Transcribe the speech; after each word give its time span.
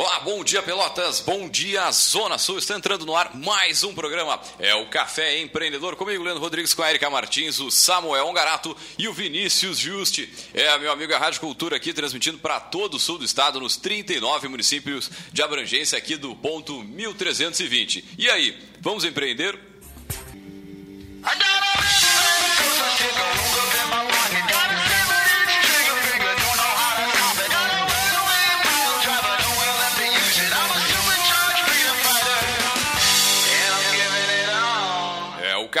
Olá, 0.00 0.20
bom 0.20 0.44
dia 0.44 0.62
Pelotas, 0.62 1.20
bom 1.20 1.48
dia 1.48 1.90
Zona 1.90 2.38
Sul. 2.38 2.56
Está 2.56 2.76
entrando 2.76 3.04
no 3.04 3.16
ar 3.16 3.34
mais 3.34 3.82
um 3.82 3.92
programa. 3.92 4.40
É 4.60 4.72
o 4.72 4.88
Café 4.88 5.40
Empreendedor 5.40 5.96
comigo, 5.96 6.22
Leandro 6.22 6.40
Rodrigues, 6.40 6.72
com 6.72 6.84
a 6.84 6.90
Erika 6.90 7.10
Martins, 7.10 7.58
o 7.58 7.68
Samuel 7.68 8.28
Ongarato 8.28 8.76
e 8.96 9.08
o 9.08 9.12
Vinícius 9.12 9.76
Juste. 9.76 10.32
É 10.54 10.78
meu 10.78 10.92
amigo 10.92 11.12
a 11.12 11.18
Rádio 11.18 11.40
Cultura 11.40 11.74
aqui 11.74 11.92
transmitindo 11.92 12.38
para 12.38 12.60
todo 12.60 12.94
o 12.94 13.00
sul 13.00 13.18
do 13.18 13.24
estado, 13.24 13.58
nos 13.58 13.76
39 13.76 14.46
municípios 14.46 15.10
de 15.32 15.42
abrangência 15.42 15.98
aqui 15.98 16.16
do 16.16 16.32
ponto 16.36 16.80
1320. 16.80 18.04
E 18.16 18.30
aí, 18.30 18.56
vamos 18.80 19.04
empreender? 19.04 19.67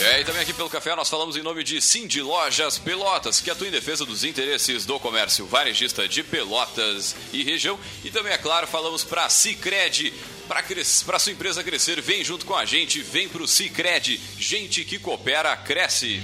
É, 0.00 0.22
e 0.22 0.24
também 0.24 0.40
aqui 0.40 0.54
pelo 0.54 0.70
café 0.70 0.96
nós 0.96 1.10
falamos 1.10 1.36
em 1.36 1.42
nome 1.42 1.62
de 1.62 1.78
Cindy 1.78 2.22
Lojas 2.22 2.78
Pelotas, 2.78 3.38
que 3.38 3.50
atua 3.50 3.68
em 3.68 3.70
defesa 3.70 4.06
dos 4.06 4.24
interesses 4.24 4.86
do 4.86 4.98
comércio 4.98 5.44
varejista 5.44 6.08
de 6.08 6.22
Pelotas 6.22 7.14
e 7.34 7.44
região. 7.44 7.78
E 8.02 8.10
também, 8.10 8.32
é 8.32 8.38
claro, 8.38 8.66
falamos 8.66 9.04
para 9.04 9.28
Cicred. 9.28 10.14
Para 10.48 11.18
sua 11.18 11.32
empresa 11.32 11.62
crescer, 11.62 12.00
vem 12.00 12.24
junto 12.24 12.46
com 12.46 12.56
a 12.56 12.64
gente, 12.64 13.02
vem 13.02 13.28
para 13.28 13.42
o 13.42 13.46
Cicred. 13.46 14.18
Gente 14.38 14.84
que 14.84 14.98
coopera, 14.98 15.54
cresce. 15.54 16.22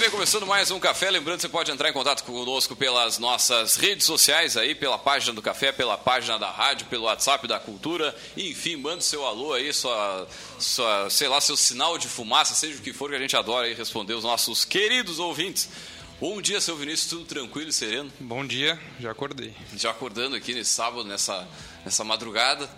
bem, 0.00 0.10
começando 0.10 0.46
mais 0.46 0.70
um 0.70 0.80
café. 0.80 1.10
Lembrando 1.10 1.36
que 1.36 1.42
você 1.42 1.48
pode 1.50 1.70
entrar 1.70 1.90
em 1.90 1.92
contato 1.92 2.24
conosco 2.24 2.74
pelas 2.74 3.18
nossas 3.18 3.76
redes 3.76 4.06
sociais 4.06 4.56
aí, 4.56 4.74
pela 4.74 4.96
página 4.96 5.34
do 5.34 5.42
café, 5.42 5.72
pela 5.72 5.98
página 5.98 6.38
da 6.38 6.50
rádio, 6.50 6.86
pelo 6.86 7.04
WhatsApp 7.04 7.46
da 7.46 7.60
cultura. 7.60 8.16
Enfim, 8.34 8.76
manda 8.76 9.02
seu 9.02 9.26
alô 9.26 9.52
aí, 9.52 9.70
sua, 9.74 10.26
sua, 10.58 11.10
sei 11.10 11.28
lá, 11.28 11.38
seu 11.38 11.54
sinal 11.54 11.98
de 11.98 12.08
fumaça, 12.08 12.54
seja 12.54 12.78
o 12.78 12.80
que 12.80 12.94
for 12.94 13.10
que 13.10 13.16
a 13.16 13.18
gente 13.18 13.36
adora 13.36 13.66
aí 13.66 13.74
responder 13.74 14.14
os 14.14 14.24
nossos 14.24 14.64
queridos 14.64 15.18
ouvintes. 15.18 15.68
Bom 16.18 16.40
dia, 16.40 16.62
seu 16.62 16.76
Vinícius, 16.76 17.10
tudo 17.10 17.26
tranquilo 17.26 17.68
e 17.68 17.72
sereno? 17.72 18.10
Bom 18.18 18.46
dia, 18.46 18.80
já 18.98 19.10
acordei. 19.10 19.54
Já 19.76 19.90
acordando 19.90 20.34
aqui 20.34 20.54
nesse 20.54 20.70
sábado, 20.70 21.04
nessa, 21.04 21.46
nessa 21.84 22.02
madrugada. 22.04 22.70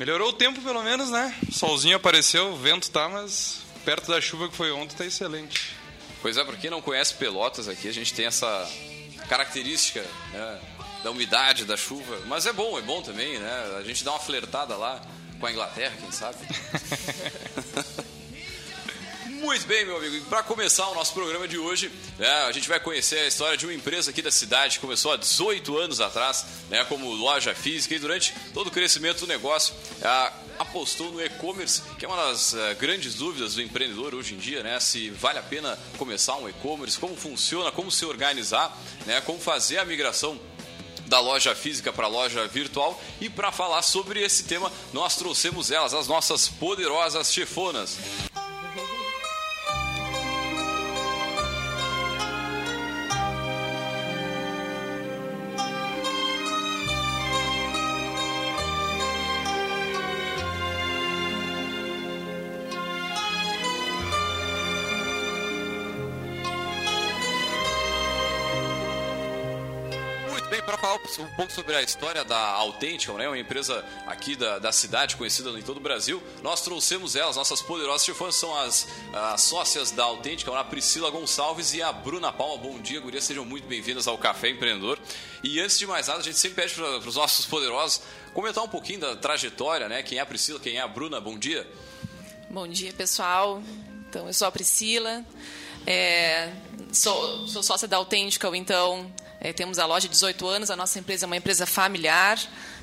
Melhorou 0.00 0.30
o 0.30 0.32
tempo 0.32 0.62
pelo 0.62 0.82
menos, 0.82 1.10
né? 1.10 1.36
Solzinho 1.52 1.96
apareceu, 1.96 2.52
o 2.52 2.56
vento 2.56 2.90
tá, 2.90 3.06
mas 3.06 3.61
perto 3.84 4.08
da 4.08 4.20
chuva 4.20 4.48
que 4.48 4.56
foi 4.56 4.70
ontem 4.72 4.96
tá 4.96 5.04
excelente. 5.04 5.76
Pois 6.20 6.36
é, 6.36 6.44
para 6.44 6.56
quem 6.56 6.70
não 6.70 6.80
conhece 6.80 7.14
Pelotas 7.14 7.68
aqui, 7.68 7.88
a 7.88 7.92
gente 7.92 8.14
tem 8.14 8.26
essa 8.26 8.70
característica 9.28 10.04
né, 10.32 10.60
da 11.02 11.10
umidade, 11.10 11.64
da 11.64 11.76
chuva. 11.76 12.20
Mas 12.26 12.46
é 12.46 12.52
bom, 12.52 12.78
é 12.78 12.82
bom 12.82 13.02
também, 13.02 13.38
né? 13.38 13.76
A 13.78 13.82
gente 13.82 14.04
dá 14.04 14.12
uma 14.12 14.20
flertada 14.20 14.76
lá 14.76 15.00
com 15.40 15.46
a 15.46 15.50
Inglaterra, 15.50 15.94
quem 16.00 16.12
sabe? 16.12 16.38
Muito 19.42 19.66
bem, 19.66 19.84
meu 19.84 19.96
amigo. 19.96 20.24
Para 20.26 20.44
começar 20.44 20.88
o 20.88 20.94
nosso 20.94 21.12
programa 21.12 21.48
de 21.48 21.58
hoje, 21.58 21.90
né, 22.16 22.30
a 22.44 22.52
gente 22.52 22.68
vai 22.68 22.78
conhecer 22.78 23.18
a 23.18 23.26
história 23.26 23.56
de 23.56 23.66
uma 23.66 23.74
empresa 23.74 24.12
aqui 24.12 24.22
da 24.22 24.30
cidade 24.30 24.76
que 24.76 24.80
começou 24.80 25.12
há 25.12 25.16
18 25.16 25.76
anos 25.78 26.00
atrás, 26.00 26.46
né, 26.70 26.84
como 26.84 27.12
loja 27.12 27.52
física, 27.52 27.92
e 27.92 27.98
durante 27.98 28.32
todo 28.54 28.68
o 28.68 28.70
crescimento 28.70 29.18
do 29.18 29.26
negócio, 29.26 29.74
a, 30.00 30.32
apostou 30.60 31.10
no 31.10 31.20
e-commerce, 31.20 31.82
que 31.98 32.04
é 32.04 32.08
uma 32.08 32.28
das 32.28 32.52
uh, 32.52 32.58
grandes 32.78 33.14
dúvidas 33.14 33.56
do 33.56 33.62
empreendedor 33.62 34.14
hoje 34.14 34.34
em 34.34 34.38
dia, 34.38 34.62
né? 34.62 34.78
Se 34.78 35.10
vale 35.10 35.40
a 35.40 35.42
pena 35.42 35.76
começar 35.98 36.36
um 36.36 36.48
e-commerce, 36.48 36.96
como 36.96 37.16
funciona, 37.16 37.72
como 37.72 37.90
se 37.90 38.06
organizar, 38.06 38.78
né? 39.06 39.20
Como 39.22 39.40
fazer 39.40 39.78
a 39.78 39.84
migração 39.84 40.38
da 41.06 41.18
loja 41.18 41.52
física 41.54 41.92
para 41.92 42.06
a 42.06 42.08
loja 42.08 42.46
virtual. 42.46 42.98
E 43.20 43.28
para 43.28 43.50
falar 43.50 43.82
sobre 43.82 44.22
esse 44.22 44.44
tema, 44.44 44.70
nós 44.92 45.16
trouxemos 45.16 45.72
elas, 45.72 45.92
as 45.92 46.06
nossas 46.06 46.48
poderosas 46.48 47.32
chefonas. 47.32 47.98
Falar 70.82 70.96
um 70.96 71.36
pouco 71.36 71.52
sobre 71.52 71.76
a 71.76 71.80
história 71.80 72.24
da 72.24 72.36
Autêntica, 72.36 73.12
né? 73.12 73.28
uma 73.28 73.38
empresa 73.38 73.84
aqui 74.04 74.34
da, 74.34 74.58
da 74.58 74.72
cidade, 74.72 75.14
conhecida 75.14 75.48
em 75.50 75.62
todo 75.62 75.76
o 75.76 75.80
Brasil, 75.80 76.20
nós 76.42 76.60
trouxemos 76.60 77.14
elas, 77.14 77.36
nossas 77.36 77.62
poderosas 77.62 78.04
chefonas, 78.04 78.34
são 78.34 78.52
as, 78.58 78.88
as 79.12 79.42
sócias 79.42 79.92
da 79.92 80.02
Autêntica, 80.02 80.52
a 80.58 80.64
Priscila 80.64 81.08
Gonçalves 81.08 81.72
e 81.72 81.80
a 81.80 81.92
Bruna 81.92 82.32
Palma. 82.32 82.56
Bom 82.56 82.80
dia, 82.80 82.98
gurias, 82.98 83.22
sejam 83.22 83.44
muito 83.44 83.64
bem-vindas 83.68 84.08
ao 84.08 84.18
Café 84.18 84.48
Empreendedor. 84.48 84.98
E 85.44 85.60
antes 85.60 85.78
de 85.78 85.86
mais 85.86 86.08
nada, 86.08 86.18
a 86.18 86.24
gente 86.24 86.36
sempre 86.36 86.60
pede 86.60 86.74
para 86.74 87.08
os 87.08 87.14
nossos 87.14 87.46
poderosos 87.46 88.02
comentar 88.34 88.64
um 88.64 88.68
pouquinho 88.68 88.98
da 88.98 89.14
trajetória, 89.14 89.88
né? 89.88 90.02
Quem 90.02 90.18
é 90.18 90.20
a 90.20 90.26
Priscila, 90.26 90.58
quem 90.58 90.78
é 90.78 90.80
a 90.80 90.88
Bruna, 90.88 91.20
bom 91.20 91.38
dia. 91.38 91.64
Bom 92.50 92.66
dia, 92.66 92.92
pessoal. 92.92 93.62
Então, 94.08 94.26
eu 94.26 94.34
sou 94.34 94.48
a 94.48 94.52
Priscila, 94.52 95.24
é, 95.86 96.52
sou, 96.92 97.46
sou 97.46 97.62
sócia 97.62 97.86
da 97.86 97.98
Autêntica, 97.98 98.48
então 98.56 99.08
é, 99.44 99.52
temos 99.52 99.80
a 99.80 99.86
loja 99.86 100.06
de 100.06 100.12
18 100.12 100.46
anos, 100.46 100.70
a 100.70 100.76
nossa 100.76 101.00
empresa 101.00 101.24
é 101.24 101.26
uma 101.26 101.36
empresa 101.36 101.66
familiar. 101.66 102.38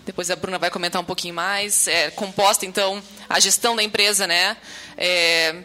Depois 0.06 0.30
a 0.30 0.36
Bruna 0.36 0.60
vai 0.60 0.70
comentar 0.70 1.02
um 1.02 1.06
pouquinho 1.06 1.34
mais. 1.34 1.88
É 1.88 2.12
composta, 2.12 2.66
então, 2.66 3.02
a 3.30 3.40
gestão 3.40 3.78
da 3.78 3.82
empresa, 3.82 4.28
né? 4.28 4.58
É, 4.98 5.56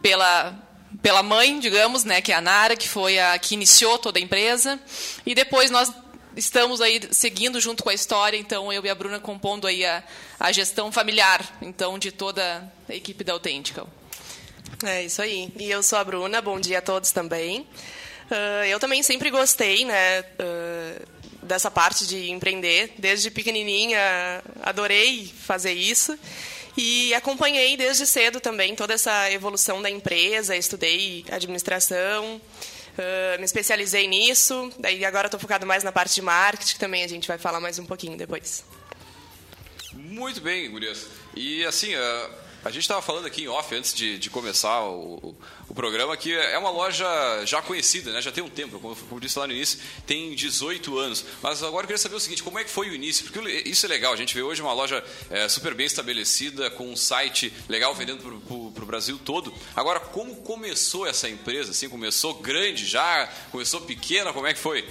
pela, 0.00 0.56
pela 1.02 1.20
mãe, 1.20 1.58
digamos, 1.58 2.04
né? 2.04 2.20
Que 2.20 2.30
é 2.30 2.36
a 2.36 2.40
Nara, 2.40 2.76
que 2.76 2.88
foi 2.88 3.18
a 3.18 3.36
que 3.40 3.54
iniciou 3.54 3.98
toda 3.98 4.20
a 4.20 4.22
empresa. 4.22 4.78
E 5.26 5.34
depois 5.34 5.68
nós 5.68 5.92
estamos 6.36 6.80
aí 6.80 7.00
seguindo 7.10 7.60
junto 7.60 7.82
com 7.82 7.90
a 7.90 7.94
história, 7.94 8.36
então 8.36 8.72
eu 8.72 8.84
e 8.84 8.88
a 8.88 8.94
Bruna 8.94 9.18
compondo 9.18 9.66
aí 9.66 9.84
a, 9.84 10.00
a 10.38 10.52
gestão 10.52 10.92
familiar, 10.92 11.58
então, 11.60 11.98
de 11.98 12.12
toda 12.12 12.72
a 12.88 12.94
equipe 12.94 13.24
da 13.24 13.32
Autêntica. 13.32 13.84
É 14.84 15.02
isso 15.02 15.20
aí. 15.20 15.52
E 15.58 15.68
eu 15.68 15.82
sou 15.82 15.98
a 15.98 16.04
Bruna, 16.04 16.40
bom 16.40 16.60
dia 16.60 16.78
a 16.78 16.82
todos 16.82 17.10
também. 17.10 17.66
Uh, 18.30 18.64
eu 18.66 18.80
também 18.80 19.02
sempre 19.02 19.30
gostei, 19.30 19.84
né, 19.84 20.20
uh, 20.20 21.06
dessa 21.42 21.70
parte 21.70 22.06
de 22.06 22.30
empreender. 22.30 22.92
Desde 22.98 23.30
pequenininha, 23.30 24.42
adorei 24.62 25.32
fazer 25.42 25.72
isso. 25.72 26.18
E 26.76 27.14
acompanhei 27.14 27.76
desde 27.76 28.06
cedo 28.06 28.38
também 28.38 28.74
toda 28.74 28.92
essa 28.92 29.30
evolução 29.30 29.80
da 29.80 29.88
empresa. 29.88 30.54
Estudei 30.54 31.24
administração, 31.30 32.36
uh, 32.36 33.38
me 33.38 33.44
especializei 33.44 34.06
nisso. 34.06 34.70
Daí 34.78 35.04
agora 35.04 35.28
estou 35.28 35.40
focado 35.40 35.64
mais 35.64 35.82
na 35.82 35.90
parte 35.90 36.14
de 36.14 36.22
marketing, 36.22 36.74
que 36.74 36.78
também 36.78 37.02
a 37.02 37.08
gente 37.08 37.26
vai 37.26 37.38
falar 37.38 37.60
mais 37.60 37.78
um 37.78 37.86
pouquinho 37.86 38.18
depois. 38.18 38.64
Muito 39.94 40.40
bem, 40.42 40.70
Gurias. 40.70 41.06
E 41.34 41.64
assim, 41.64 41.94
uh, 41.94 42.30
A 42.66 42.70
gente 42.70 42.82
estava 42.82 43.00
falando 43.00 43.26
aqui 43.26 43.44
em 43.44 43.48
off 43.48 43.72
antes 43.76 43.94
de, 43.94 44.18
de 44.18 44.28
começar 44.28 44.82
o, 44.82 45.36
o, 45.68 45.74
programa 45.74 46.16
que 46.16 46.34
é 46.34 46.58
uma 46.58 46.70
loja 46.70 47.06
já 47.44 47.62
conhecida, 47.62 48.10
né? 48.10 48.20
já 48.20 48.32
tem 48.32 48.42
um 48.42 48.48
tempo, 48.50 48.80
como, 48.80 48.96
como 48.96 49.20
disse 49.20 49.38
lá 49.38 49.46
no 49.46 49.52
início, 49.52 49.78
tem 50.04 50.34
18 50.34 50.98
anos. 50.98 51.24
Mas 51.40 51.62
agora 51.62 51.84
eu 51.84 51.86
queria 51.86 51.98
saber 51.98 52.16
o 52.16 52.20
seguinte: 52.20 52.42
como 52.42 52.58
é 52.58 52.64
que 52.64 52.70
foi 52.70 52.90
o 52.90 52.94
início? 52.94 53.24
Porque 53.24 53.48
isso 53.68 53.86
é 53.86 53.88
legal, 53.88 54.12
a 54.12 54.16
gente 54.16 54.34
vê 54.34 54.42
hoje 54.42 54.60
uma 54.62 54.72
loja 54.72 55.04
é, 55.30 55.48
super 55.48 55.74
bem 55.74 55.86
estabelecida, 55.86 56.68
com 56.68 56.90
um 56.90 56.96
site 56.96 57.52
legal 57.68 57.94
vendendo 57.94 58.40
para 58.74 58.82
o 58.82 58.86
Brasil 58.86 59.16
todo. 59.16 59.54
Agora, 59.76 60.00
como 60.00 60.34
começou 60.34 61.06
essa 61.06 61.28
empresa? 61.28 61.70
Assim, 61.70 61.88
começou 61.88 62.34
grande 62.34 62.84
já? 62.84 63.28
Começou 63.52 63.82
pequena? 63.82 64.32
Como 64.32 64.48
é 64.48 64.52
que 64.52 64.58
foi? 64.58 64.84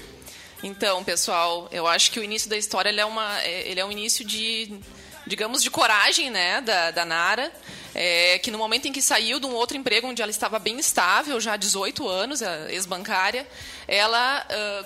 Então, 0.64 1.04
pessoal, 1.04 1.68
eu 1.72 1.86
acho 1.86 2.10
que 2.10 2.20
o 2.20 2.24
início 2.24 2.50
da 2.50 2.58
história 2.58 2.90
ele 2.90 3.02
é, 3.02 3.06
uma, 3.06 3.42
é, 3.42 3.70
ele 3.70 3.80
é 3.82 3.86
um 3.86 3.92
início 3.92 4.24
de 4.24 4.80
digamos, 5.26 5.64
de 5.64 5.70
coragem 5.70 6.30
né, 6.30 6.62
da, 6.62 6.92
da 6.92 7.06
Nara, 7.06 7.52
é, 7.94 8.40
que 8.40 8.52
no 8.52 8.58
momento 8.58 8.88
em 8.88 8.92
que 8.92 9.02
saiu 9.02 9.40
de 9.40 9.46
um 9.46 9.54
outro 9.54 9.78
emprego 9.78 10.08
onde 10.08 10.22
ela 10.22 10.32
estava 10.32 10.60
bem 10.60 10.78
estável, 10.78 11.40
já 11.40 11.54
há 11.54 11.58
18 11.58 12.08
anos, 12.08 12.42
ex-bancária, 12.70 13.48
ela, 13.88 14.46
uh, 14.46 14.86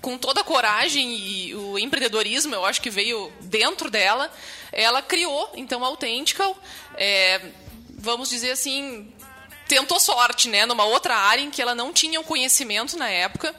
com 0.00 0.16
toda 0.16 0.40
a 0.40 0.44
coragem 0.44 1.16
e 1.16 1.54
o 1.54 1.78
empreendedorismo, 1.78 2.54
eu 2.54 2.64
acho 2.64 2.80
que 2.80 2.90
veio 2.90 3.30
dentro 3.42 3.90
dela, 3.90 4.32
ela 4.72 5.02
criou, 5.02 5.52
então, 5.54 5.84
a 5.84 5.86
Authentical, 5.86 6.56
é, 6.96 7.40
vamos 7.90 8.30
dizer 8.30 8.52
assim, 8.52 9.12
tentou 9.68 10.00
sorte, 10.00 10.48
né, 10.48 10.64
numa 10.66 10.84
outra 10.84 11.16
área 11.16 11.42
em 11.42 11.50
que 11.50 11.60
ela 11.60 11.74
não 11.74 11.92
tinha 11.92 12.20
o 12.20 12.24
conhecimento 12.24 12.96
na 12.96 13.08
época, 13.08 13.54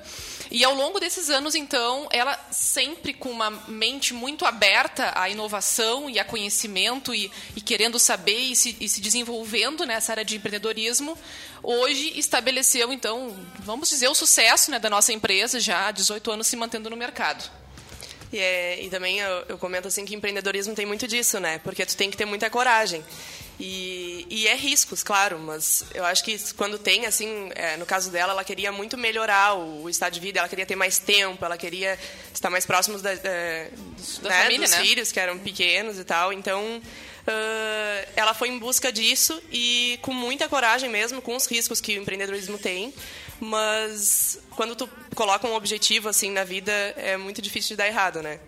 e 0.49 0.63
ao 0.63 0.73
longo 0.73 0.99
desses 0.99 1.29
anos, 1.29 1.55
então, 1.55 2.07
ela 2.11 2.39
sempre 2.51 3.13
com 3.13 3.29
uma 3.29 3.49
mente 3.67 4.13
muito 4.13 4.45
aberta 4.45 5.11
à 5.15 5.29
inovação 5.29 6.09
e 6.09 6.19
a 6.19 6.25
conhecimento 6.25 7.13
e, 7.13 7.31
e 7.55 7.61
querendo 7.61 7.99
saber 7.99 8.39
e 8.39 8.55
se, 8.55 8.77
e 8.79 8.87
se 8.87 9.01
desenvolvendo 9.01 9.85
nessa 9.85 10.13
área 10.13 10.25
de 10.25 10.37
empreendedorismo, 10.37 11.17
hoje 11.61 12.17
estabeleceu, 12.17 12.93
então, 12.93 13.35
vamos 13.59 13.89
dizer, 13.89 14.07
o 14.07 14.15
sucesso 14.15 14.71
né, 14.71 14.79
da 14.79 14.89
nossa 14.89 15.11
empresa, 15.11 15.59
já 15.59 15.87
há 15.87 15.91
18 15.91 16.31
anos 16.31 16.47
se 16.47 16.55
mantendo 16.55 16.89
no 16.89 16.95
mercado. 16.95 17.49
E, 18.31 18.39
é, 18.39 18.83
e 18.83 18.89
também 18.89 19.19
eu, 19.19 19.45
eu, 19.49 19.57
comento 19.57 19.87
assim 19.87 20.05
que 20.05 20.13
empreendedorismo 20.13 20.75
tem 20.75 20.85
muito 20.85 21.07
disso, 21.07 21.39
né? 21.39 21.59
Porque 21.59 21.85
tu 21.85 21.95
tem 21.95 22.11
que 22.11 22.17
ter 22.17 22.25
muita 22.25 22.49
coragem. 22.49 23.03
E, 23.59 24.27
e 24.29 24.47
é 24.47 24.55
riscos, 24.55 25.01
claro, 25.01 25.39
mas 25.39 25.83
eu 25.93 26.05
acho 26.05 26.23
que 26.23 26.37
quando 26.53 26.77
tem, 26.77 27.07
assim, 27.07 27.49
é, 27.55 27.75
no 27.77 27.87
caso 27.87 28.11
dela, 28.11 28.33
ela 28.33 28.43
queria 28.43 28.71
muito 28.71 28.95
melhorar 28.95 29.55
o, 29.55 29.83
o, 29.83 29.89
estado 29.89 30.13
de 30.13 30.19
vida, 30.19 30.39
ela 30.39 30.47
queria 30.47 30.65
ter 30.65 30.75
mais 30.75 30.99
tempo, 30.99 31.43
ela 31.43 31.57
queria 31.57 31.97
estar 32.31 32.51
mais 32.51 32.67
próximo 32.67 32.99
da, 32.99 33.15
da, 33.15 33.19
da 33.21 34.29
né, 34.29 34.43
família, 34.43 34.67
dos 34.67 34.71
né? 34.71 34.81
filhos, 34.81 35.11
que 35.11 35.19
eram 35.19 35.39
pequenos 35.39 35.97
e 35.97 36.03
tal. 36.03 36.31
Então, 36.31 36.81
Uh, 37.27 38.07
ela 38.15 38.33
foi 38.33 38.47
em 38.47 38.57
busca 38.57 38.89
disso 38.89 39.43
e 39.51 39.99
com 40.01 40.13
muita 40.13 40.47
coragem 40.47 40.89
mesmo, 40.89 41.21
com 41.21 41.35
os 41.35 41.45
riscos 41.45 41.81
que 41.81 41.97
o 41.97 42.01
empreendedorismo 42.01 42.57
tem. 42.57 42.93
Mas 43.37 44.39
quando 44.51 44.77
tu 44.77 44.89
coloca 45.13 45.45
um 45.45 45.53
objetivo 45.53 46.07
assim 46.07 46.31
na 46.31 46.45
vida, 46.45 46.71
é 46.95 47.17
muito 47.17 47.41
difícil 47.41 47.71
de 47.71 47.75
dar 47.75 47.87
errado, 47.87 48.21
né? 48.21 48.39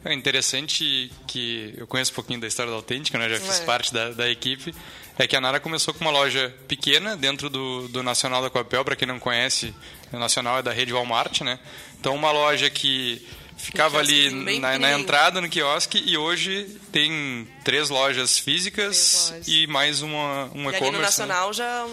É 0.04 0.14
interessante 0.14 1.12
que 1.26 1.74
eu 1.76 1.86
conheço 1.86 2.12
um 2.12 2.14
pouquinho 2.14 2.40
da 2.40 2.46
história 2.46 2.70
da 2.70 2.76
Autêntica, 2.76 3.18
né? 3.18 3.28
já 3.28 3.38
fiz 3.38 3.60
é. 3.60 3.64
parte 3.64 3.92
da, 3.92 4.10
da 4.10 4.30
equipe. 4.30 4.74
É 5.18 5.26
que 5.26 5.36
a 5.36 5.40
Nara 5.40 5.60
começou 5.60 5.92
com 5.92 6.00
uma 6.00 6.10
loja 6.10 6.54
pequena 6.66 7.14
dentro 7.16 7.50
do, 7.50 7.86
do 7.88 8.02
Nacional 8.02 8.40
da 8.40 8.48
Coapel. 8.48 8.82
Para 8.82 8.96
quem 8.96 9.06
não 9.06 9.18
conhece, 9.18 9.74
o 10.10 10.18
Nacional 10.18 10.58
é 10.58 10.62
da 10.62 10.72
rede 10.72 10.92
Walmart, 10.94 11.42
né? 11.42 11.58
Então, 11.98 12.14
uma 12.14 12.32
loja 12.32 12.70
que 12.70 13.26
ficava 13.60 13.98
ali 13.98 14.30
na, 14.58 14.78
na, 14.78 14.92
entrada 14.92 15.40
no 15.40 15.48
quiosque 15.48 16.02
e 16.04 16.16
hoje 16.16 16.64
tem 16.90 17.46
três 17.62 17.90
lojas 17.90 18.38
físicas 18.38 19.28
três 19.28 19.30
lojas. 19.30 19.48
e 19.48 19.66
mais 19.66 20.02
uma 20.02 20.50
um 20.54 20.70
e 20.70 20.74
e-commerce. 20.74 20.84
no 20.84 20.92
né? 20.92 20.98
Nacional 21.00 21.48
né? 21.48 21.52
já 21.52 21.86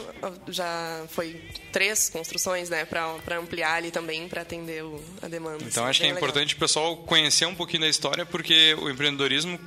já 0.47 1.03
foi 1.09 1.41
três 1.71 2.09
construções, 2.09 2.69
né, 2.69 2.85
para 2.85 3.37
ampliar 3.37 3.75
ali 3.75 3.91
também 3.91 4.27
para 4.27 4.41
atender 4.41 4.83
o, 4.83 5.03
a 5.21 5.27
demanda. 5.27 5.63
Então 5.63 5.83
assim, 5.83 5.89
acho 5.89 5.99
que 5.99 6.05
é 6.05 6.09
legal. 6.09 6.23
importante 6.23 6.55
o 6.55 6.57
pessoal 6.57 6.97
conhecer 6.97 7.45
um 7.45 7.55
pouquinho 7.55 7.81
da 7.81 7.89
história 7.89 8.25
porque 8.25 8.75
o 8.79 8.89
empreendedorismo 8.89 9.59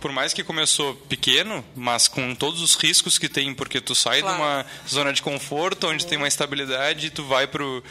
por 0.00 0.12
mais 0.12 0.34
que 0.34 0.44
começou 0.44 0.94
pequeno, 0.94 1.64
mas 1.74 2.06
com 2.06 2.34
todos 2.34 2.60
os 2.60 2.76
riscos 2.76 3.18
que 3.18 3.28
tem, 3.28 3.54
porque 3.54 3.80
tu 3.80 3.94
sai 3.94 4.20
claro. 4.20 4.36
de 4.36 4.42
uma 4.42 4.66
zona 4.86 5.12
de 5.12 5.22
conforto, 5.22 5.88
onde 5.88 6.04
uhum. 6.04 6.10
tem 6.10 6.18
uma 6.18 6.28
estabilidade, 6.28 7.06
e 7.06 7.10
tu 7.10 7.24
vai 7.24 7.46
pro 7.46 7.82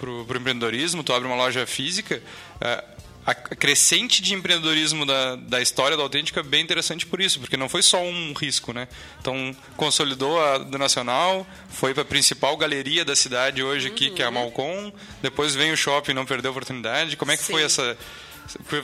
pro, 0.00 0.24
pro 0.24 0.38
empreendedorismo, 0.38 1.04
tu 1.04 1.12
abre 1.12 1.28
uma 1.28 1.36
loja 1.36 1.66
física, 1.66 2.22
uh, 2.56 2.89
a 3.26 3.34
crescente 3.34 4.22
de 4.22 4.34
empreendedorismo 4.34 5.04
da, 5.04 5.36
da 5.36 5.60
história 5.60 5.96
da 5.96 6.02
Autêntica 6.02 6.40
é 6.40 6.42
bem 6.42 6.62
interessante 6.62 7.04
por 7.06 7.20
isso, 7.20 7.38
porque 7.38 7.56
não 7.56 7.68
foi 7.68 7.82
só 7.82 8.02
um 8.02 8.32
risco, 8.32 8.72
né? 8.72 8.88
Então, 9.20 9.54
consolidou 9.76 10.42
a 10.42 10.58
do 10.58 10.78
Nacional, 10.78 11.46
foi 11.68 11.92
para 11.92 12.02
a 12.02 12.06
principal 12.06 12.56
galeria 12.56 13.04
da 13.04 13.14
cidade 13.14 13.62
hoje 13.62 13.88
aqui, 13.88 14.08
uhum. 14.08 14.14
que 14.14 14.22
é 14.22 14.24
a 14.24 14.28
uhum. 14.28 14.34
Malcom, 14.34 14.92
depois 15.22 15.54
vem 15.54 15.70
o 15.70 15.76
shopping 15.76 16.14
não 16.14 16.24
perdeu 16.24 16.50
a 16.50 16.52
oportunidade. 16.52 17.16
Como 17.16 17.30
é 17.30 17.36
que 17.36 17.44
Sim. 17.44 17.52
foi 17.52 17.62
essa... 17.62 17.96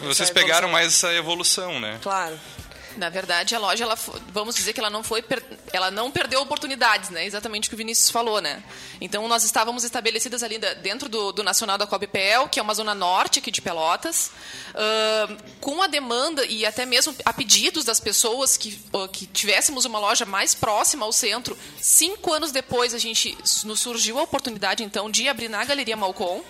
Vocês 0.03 0.31
pegaram 0.31 0.69
mais 0.69 0.89
essa 0.89 1.13
evolução, 1.15 1.81
né? 1.81 1.99
Claro. 2.01 2.39
Na 2.97 3.09
verdade, 3.09 3.55
a 3.55 3.59
loja, 3.59 3.85
ela, 3.85 3.99
vamos 4.33 4.55
dizer 4.55 4.73
que 4.73 4.81
ela 4.81 4.91
não 4.91 5.03
foi, 5.03 5.25
ela 5.73 5.91
não 5.91 6.11
perdeu 6.11 6.41
oportunidades, 6.41 7.11
né? 7.11 7.27
Exatamente 7.27 7.67
o 7.67 7.71
que 7.71 7.75
o 7.75 7.79
Vinícius 7.79 8.11
falou, 8.11 8.41
né? 8.41 8.63
Então 9.01 9.27
nós 9.29 9.45
estávamos 9.45 9.85
estabelecidas 9.85 10.43
ali 10.43 10.59
dentro 10.59 11.09
do, 11.09 11.33
do 11.33 11.43
Nacional 11.43 11.77
da 11.77 11.87
COBPEL, 11.87 12.49
que 12.49 12.59
é 12.59 12.63
uma 12.63 12.75
zona 12.75 12.95
norte 12.95 13.39
aqui 13.39 13.51
de 13.51 13.61
Pelotas, 13.61 14.31
uh, 14.71 15.37
com 15.61 15.83
a 15.83 15.87
demanda 15.87 16.45
e 16.47 16.65
até 16.65 16.87
mesmo 16.87 17.15
a 17.25 17.33
pedidos 17.33 17.85
das 17.85 18.01
pessoas 18.01 18.57
que, 18.57 18.81
uh, 18.93 19.09
que 19.09 19.27
tivéssemos 19.27 19.85
uma 19.85 19.99
loja 19.99 20.25
mais 20.25 20.55
próxima 20.55 21.05
ao 21.05 21.13
centro. 21.13 21.57
Cinco 21.81 22.33
anos 22.33 22.53
depois, 22.53 22.95
a 22.95 22.99
gente 22.99 23.37
nos 23.65 23.81
surgiu 23.81 24.19
a 24.19 24.23
oportunidade 24.23 24.83
então 24.83 25.11
de 25.11 25.29
abrir 25.29 25.49
na 25.49 25.65
Galeria 25.65 25.97
Malcom 25.97 26.43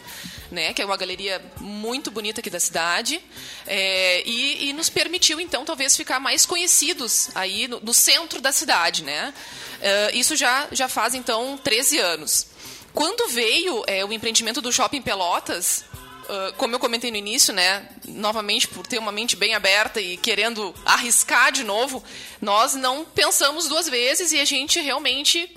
né, 0.50 0.72
que 0.72 0.82
é 0.82 0.84
uma 0.84 0.96
galeria 0.96 1.43
muito 1.60 2.10
bonita 2.10 2.40
aqui 2.40 2.50
da 2.50 2.60
cidade, 2.60 3.20
é, 3.66 4.22
e, 4.26 4.69
e, 4.69 4.72
nos 4.72 4.88
permitiu, 4.88 5.40
então, 5.40 5.64
talvez 5.64 5.96
ficar 5.96 6.20
mais 6.20 6.46
conhecidos 6.46 7.31
aí 7.34 7.69
no, 7.69 7.81
no 7.81 7.94
centro 7.94 8.40
da 8.40 8.52
cidade. 8.52 9.02
Né? 9.02 9.32
É, 9.81 10.16
isso 10.16 10.37
já, 10.37 10.69
já 10.72 10.88
faz, 10.88 11.14
então, 11.14 11.58
13 11.62 11.98
anos. 11.98 12.46
Quando 12.93 13.28
veio 13.28 13.84
é, 13.87 14.04
o 14.04 14.12
empreendimento 14.12 14.60
do 14.60 14.72
Shopping 14.72 15.02
Pelotas, 15.02 15.84
Uh, 16.26 16.53
como 16.56 16.74
eu 16.74 16.81
comentei 16.81 17.08
no 17.08 17.17
início, 17.17 17.55
né, 17.55 17.88
novamente 18.05 18.67
por 18.67 18.84
ter 18.84 18.98
uma 18.98 19.12
mente 19.12 19.36
bem 19.36 19.55
aberta 19.55 20.00
e 20.00 20.17
querendo 20.17 20.74
arriscar 20.84 21.53
de 21.53 21.62
novo, 21.62 22.03
nós 22.43 22.74
não 22.74 23.05
pensamos 23.05 23.69
duas 23.69 23.88
vezes 23.88 24.32
e 24.32 24.41
a 24.41 24.44
gente 24.44 24.81
realmente 24.81 25.48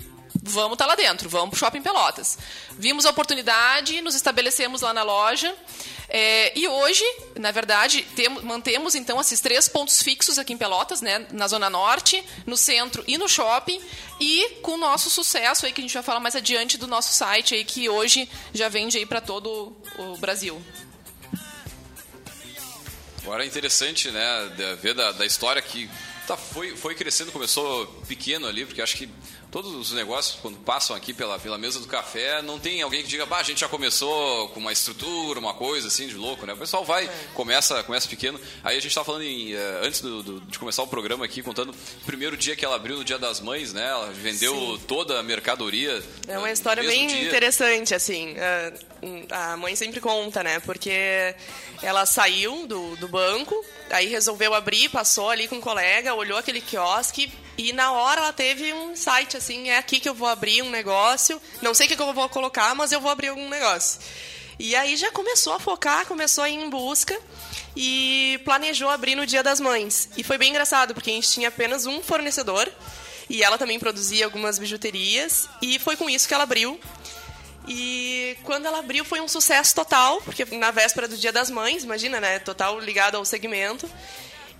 vamos 0.42 0.72
estar 0.72 0.84
tá 0.84 0.90
lá 0.90 0.94
dentro, 0.94 1.28
vamos 1.28 1.50
para 1.50 1.56
o 1.56 1.58
Shopping 1.58 1.82
Pelotas. 1.82 2.38
Vimos 2.72 3.04
a 3.04 3.10
oportunidade, 3.10 4.00
nos 4.00 4.14
estabelecemos 4.14 4.80
lá 4.80 4.92
na 4.92 5.02
loja. 5.02 5.54
É, 6.08 6.58
e 6.58 6.66
hoje, 6.66 7.04
na 7.38 7.52
verdade, 7.52 8.02
temos, 8.16 8.42
mantemos 8.42 8.94
então 8.94 9.20
esses 9.20 9.40
três 9.40 9.68
pontos 9.68 10.02
fixos 10.02 10.38
aqui 10.38 10.52
em 10.52 10.58
Pelotas, 10.58 11.00
né, 11.00 11.26
na 11.30 11.46
Zona 11.46 11.70
Norte, 11.70 12.24
no 12.46 12.56
centro 12.56 13.04
e 13.06 13.16
no 13.16 13.28
shopping, 13.28 13.80
e 14.18 14.58
com 14.62 14.72
o 14.72 14.76
nosso 14.76 15.08
sucesso 15.08 15.66
aí 15.66 15.72
que 15.72 15.80
a 15.80 15.84
gente 15.84 15.94
vai 15.94 16.02
falar 16.02 16.18
mais 16.18 16.34
adiante 16.34 16.76
do 16.76 16.88
nosso 16.88 17.14
site 17.14 17.54
aí 17.54 17.64
que 17.64 17.88
hoje 17.88 18.28
já 18.52 18.68
vende 18.68 18.98
aí 18.98 19.06
para 19.06 19.20
todo 19.20 19.76
o 19.98 20.16
Brasil. 20.16 20.60
Agora 23.22 23.44
é 23.44 23.46
interessante, 23.46 24.10
né, 24.10 24.76
ver 24.80 24.94
da, 24.94 25.12
da 25.12 25.24
história 25.24 25.62
que 25.62 25.88
tá, 26.26 26.36
foi, 26.36 26.76
foi 26.76 26.94
crescendo, 26.96 27.30
começou 27.30 27.86
pequeno 28.08 28.48
ali, 28.48 28.64
porque 28.64 28.82
acho 28.82 28.96
que 28.96 29.08
todos 29.50 29.74
os 29.74 29.92
negócios, 29.92 30.38
quando 30.40 30.58
passam 30.58 30.94
aqui 30.94 31.12
pela, 31.12 31.38
pela 31.38 31.58
mesa 31.58 31.80
do 31.80 31.86
café, 31.86 32.40
não 32.42 32.58
tem 32.58 32.82
alguém 32.82 33.02
que 33.02 33.08
diga, 33.08 33.26
bah, 33.26 33.38
a 33.38 33.42
gente 33.42 33.60
já 33.60 33.68
começou 33.68 34.48
com 34.50 34.60
uma 34.60 34.72
estrutura, 34.72 35.40
uma 35.40 35.54
coisa 35.54 35.88
assim 35.88 36.06
de 36.06 36.14
louco, 36.14 36.46
né? 36.46 36.52
O 36.52 36.56
pessoal 36.56 36.84
vai, 36.84 37.06
é. 37.06 37.10
começa, 37.34 37.82
começa 37.82 38.08
pequeno. 38.08 38.40
Aí 38.62 38.76
a 38.76 38.80
gente 38.80 38.88
estava 38.88 39.04
falando 39.04 39.22
em, 39.22 39.54
uh, 39.54 39.58
antes 39.82 40.00
do, 40.00 40.22
do, 40.22 40.40
de 40.40 40.58
começar 40.58 40.82
o 40.82 40.86
programa 40.86 41.24
aqui, 41.24 41.42
contando 41.42 41.70
o 41.70 42.04
primeiro 42.06 42.36
dia 42.36 42.54
que 42.54 42.64
ela 42.64 42.76
abriu 42.76 42.96
no 42.96 43.04
Dia 43.04 43.18
das 43.18 43.40
Mães, 43.40 43.72
né? 43.72 43.88
Ela 43.88 44.10
vendeu 44.10 44.54
Sim. 44.54 44.84
toda 44.86 45.18
a 45.18 45.22
mercadoria. 45.22 46.02
É 46.28 46.38
uma 46.38 46.48
uh, 46.48 46.52
história 46.52 46.82
bem 46.82 47.08
dia. 47.08 47.26
interessante, 47.26 47.94
assim. 47.94 48.34
Uh, 48.34 49.26
a 49.30 49.56
mãe 49.56 49.74
sempre 49.74 50.00
conta, 50.00 50.42
né? 50.42 50.60
Porque 50.60 51.34
ela 51.82 52.06
saiu 52.06 52.66
do, 52.66 52.94
do 52.96 53.08
banco, 53.08 53.64
aí 53.90 54.06
resolveu 54.06 54.54
abrir, 54.54 54.88
passou 54.90 55.30
ali 55.30 55.48
com 55.48 55.56
um 55.56 55.60
colega, 55.60 56.14
olhou 56.14 56.38
aquele 56.38 56.60
quiosque 56.60 57.32
e 57.62 57.74
na 57.74 57.92
hora 57.92 58.22
ela 58.22 58.32
teve 58.32 58.72
um 58.72 58.96
site 58.96 59.36
assim, 59.36 59.68
é 59.68 59.76
aqui 59.76 60.00
que 60.00 60.08
eu 60.08 60.14
vou 60.14 60.26
abrir 60.26 60.62
um 60.62 60.70
negócio. 60.70 61.38
Não 61.60 61.74
sei 61.74 61.86
o 61.86 61.90
que 61.90 62.00
eu 62.00 62.14
vou 62.14 62.26
colocar, 62.30 62.74
mas 62.74 62.90
eu 62.90 63.02
vou 63.02 63.10
abrir 63.10 63.28
algum 63.28 63.50
negócio. 63.50 64.00
E 64.58 64.74
aí 64.74 64.96
já 64.96 65.10
começou 65.10 65.52
a 65.52 65.60
focar, 65.60 66.06
começou 66.06 66.42
a 66.42 66.48
ir 66.48 66.54
em 66.54 66.70
busca 66.70 67.14
e 67.76 68.40
planejou 68.46 68.88
abrir 68.88 69.14
no 69.14 69.26
Dia 69.26 69.42
das 69.42 69.60
Mães. 69.60 70.08
E 70.16 70.24
foi 70.24 70.38
bem 70.38 70.48
engraçado, 70.48 70.94
porque 70.94 71.10
a 71.10 71.12
gente 71.12 71.30
tinha 71.30 71.48
apenas 71.48 71.84
um 71.84 72.00
fornecedor 72.00 72.66
e 73.28 73.42
ela 73.42 73.58
também 73.58 73.78
produzia 73.78 74.24
algumas 74.24 74.58
bijuterias 74.58 75.46
e 75.60 75.78
foi 75.78 75.96
com 75.96 76.08
isso 76.08 76.26
que 76.26 76.32
ela 76.32 76.44
abriu. 76.44 76.80
E 77.68 78.38
quando 78.42 78.64
ela 78.64 78.78
abriu 78.78 79.04
foi 79.04 79.20
um 79.20 79.28
sucesso 79.28 79.74
total, 79.74 80.22
porque 80.22 80.46
na 80.56 80.70
véspera 80.70 81.06
do 81.06 81.14
Dia 81.14 81.30
das 81.30 81.50
Mães, 81.50 81.84
imagina, 81.84 82.20
né? 82.20 82.38
Total 82.38 82.80
ligado 82.80 83.16
ao 83.16 83.24
segmento. 83.26 83.86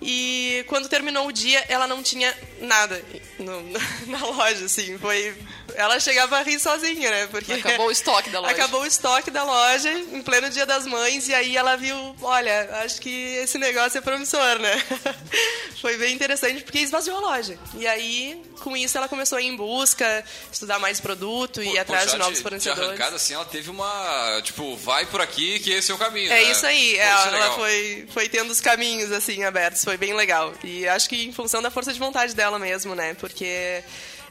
E 0.03 0.65
quando 0.67 0.89
terminou 0.89 1.27
o 1.27 1.33
dia, 1.33 1.63
ela 1.69 1.87
não 1.87 2.03
tinha 2.03 2.35
nada 2.61 3.03
no, 3.39 3.63
na 4.09 4.25
loja, 4.25 4.65
assim. 4.65 4.97
Foi. 4.99 5.35
Ela 5.75 6.01
chegava 6.01 6.39
a 6.39 6.43
rir 6.43 6.59
sozinha, 6.59 7.11
né? 7.11 7.27
Porque 7.31 7.53
acabou 7.53 7.89
o 7.89 7.91
estoque 7.91 8.31
da 8.31 8.41
loja. 8.41 8.53
Acabou 8.53 8.83
o 8.83 8.87
estoque 8.87 9.31
da 9.31 9.45
loja 9.45 9.91
em 9.91 10.23
pleno 10.23 10.49
dia 10.51 10.67
das 10.67 10.87
mães, 10.87 11.29
e 11.29 11.35
aí 11.35 11.57
ela 11.57 11.77
viu, 11.77 12.17
olha, 12.23 12.83
acho 12.83 13.01
que 13.01 13.37
esse 13.37 13.59
negócio 13.59 13.99
é 13.99 14.01
promissor, 14.01 14.59
né? 14.59 14.83
Foi 15.81 15.97
bem 15.97 16.15
interessante 16.15 16.63
porque 16.63 16.79
esvaziou 16.79 17.17
a 17.19 17.21
loja. 17.21 17.59
E 17.75 17.87
aí, 17.87 18.43
com 18.61 18.77
isso, 18.77 18.99
ela 18.99 19.09
começou 19.09 19.39
a 19.39 19.43
ir 19.43 19.47
em 19.47 19.57
busca, 19.57 20.25
estudar 20.53 20.79
mais 20.79 21.01
produto, 21.01 21.63
e 21.63 21.75
ir 21.75 21.79
atrás 21.79 22.11
de 22.11 22.19
novos 22.19 22.37
de, 22.37 22.43
fornecedores. 22.43 22.83
De 22.83 22.89
arrancada, 22.89 23.17
assim, 23.17 23.35
ela 23.35 23.45
teve 23.45 23.71
uma. 23.71 24.41
Tipo, 24.43 24.77
vai 24.77 25.07
por 25.07 25.21
aqui 25.21 25.59
que 25.61 25.71
esse 25.71 25.91
é 25.91 25.95
o 25.95 25.99
caminho. 25.99 26.31
É 26.33 26.45
né? 26.45 26.51
isso 26.51 26.67
aí, 26.67 26.95
Pô, 26.97 27.01
ela, 27.01 27.21
isso 27.21 27.35
é 27.35 27.39
ela 27.39 27.55
foi, 27.55 28.09
foi 28.13 28.29
tendo 28.29 28.51
os 28.51 28.61
caminhos, 28.61 29.13
assim, 29.13 29.45
abertos 29.45 29.81
foi 29.91 29.97
bem 29.97 30.15
legal. 30.15 30.55
E 30.63 30.87
acho 30.87 31.09
que 31.09 31.27
em 31.27 31.33
função 31.33 31.61
da 31.61 31.69
força 31.69 31.93
de 31.93 31.99
vontade 31.99 32.33
dela 32.33 32.61
mesmo, 32.61 32.95
né? 32.95 33.13
Porque 33.15 33.83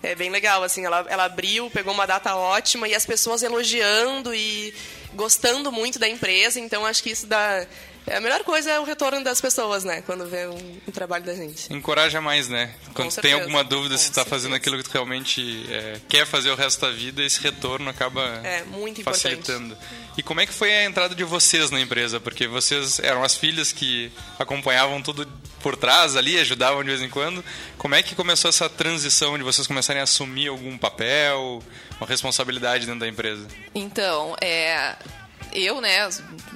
é 0.02 0.16
bem 0.16 0.30
legal, 0.30 0.64
assim, 0.64 0.86
ela, 0.86 1.06
ela 1.10 1.26
abriu, 1.26 1.70
pegou 1.70 1.94
uma 1.94 2.06
data 2.06 2.34
ótima 2.34 2.88
e 2.88 2.96
as 2.96 3.06
pessoas 3.06 3.44
elogiando 3.44 4.34
e 4.34 4.74
gostando 5.14 5.70
muito 5.70 6.00
da 6.00 6.08
empresa, 6.08 6.62
então 6.62 6.86
acho 6.86 7.04
que 7.04 7.10
isso 7.10 7.28
dá 7.28 7.68
é, 8.10 8.18
a 8.18 8.22
melhor 8.22 8.44
coisa 8.44 8.72
é 8.72 8.80
o 8.80 8.84
retorno 8.84 9.24
das 9.24 9.40
pessoas, 9.40 9.84
né? 9.84 10.02
Quando 10.02 10.26
vê 10.26 10.48
um, 10.48 10.78
um 10.88 10.92
trabalho 10.92 11.24
da 11.24 11.34
gente. 11.34 11.72
Encoraja 11.72 12.20
mais, 12.20 12.50
né? 12.50 12.74
Quando 12.94 13.14
tem 13.16 13.34
alguma 13.34 13.64
dúvida 13.64 13.96
Com 13.96 14.02
se 14.02 14.10
está 14.10 14.26
fazendo 14.26 14.56
aquilo 14.56 14.78
que 14.78 14.84
tu 14.84 14.92
realmente 14.92 15.66
é, 15.70 16.00
quer 16.08 16.26
fazer 16.26 16.50
o 16.50 16.56
resto 16.56 16.82
da 16.82 16.92
vida, 16.92 17.24
esse 17.24 17.40
retorno 17.40 17.90
acaba 17.90 18.42
é, 18.44 18.64
muito 18.64 19.04
facilitando. 19.04 19.78
E 20.18 20.24
como 20.24 20.42
é 20.42 20.46
que 20.46 20.54
foi 20.54 20.72
a 20.72 20.86
entrada 20.86 21.16
de 21.16 21.24
vocês 21.24 21.72
na 21.72 21.80
empresa? 21.80 22.20
Porque 22.20 22.48
vocês 22.48 23.00
eram 23.00 23.24
as 23.24 23.38
filhas 23.38 23.72
que 23.72 24.12
acompanhavam 24.38 25.02
tudo 25.02 25.26
por 25.62 25.78
trás 25.78 26.16
ali, 26.16 26.38
ajudavam 26.40 26.84
de 26.84 26.90
vez 26.90 27.02
em 27.02 27.10
quando. 27.10 27.44
Como 27.78 27.96
é 27.96 28.02
que 28.02 28.16
começou 28.16 28.50
essa 28.50 28.68
transição 28.70 29.38
de 29.38 29.44
vocês 29.44 29.68
começarem 29.68 30.00
a 30.00 30.04
assumir 30.04 30.48
algum 30.48 30.78
papel, 30.78 31.62
uma 32.00 32.08
responsabilidade 32.08 32.86
dentro 32.86 33.02
da 33.02 33.08
empresa? 33.08 33.48
Então, 33.74 34.36
é, 34.42 34.96
eu, 35.54 35.82
né, 35.82 36.10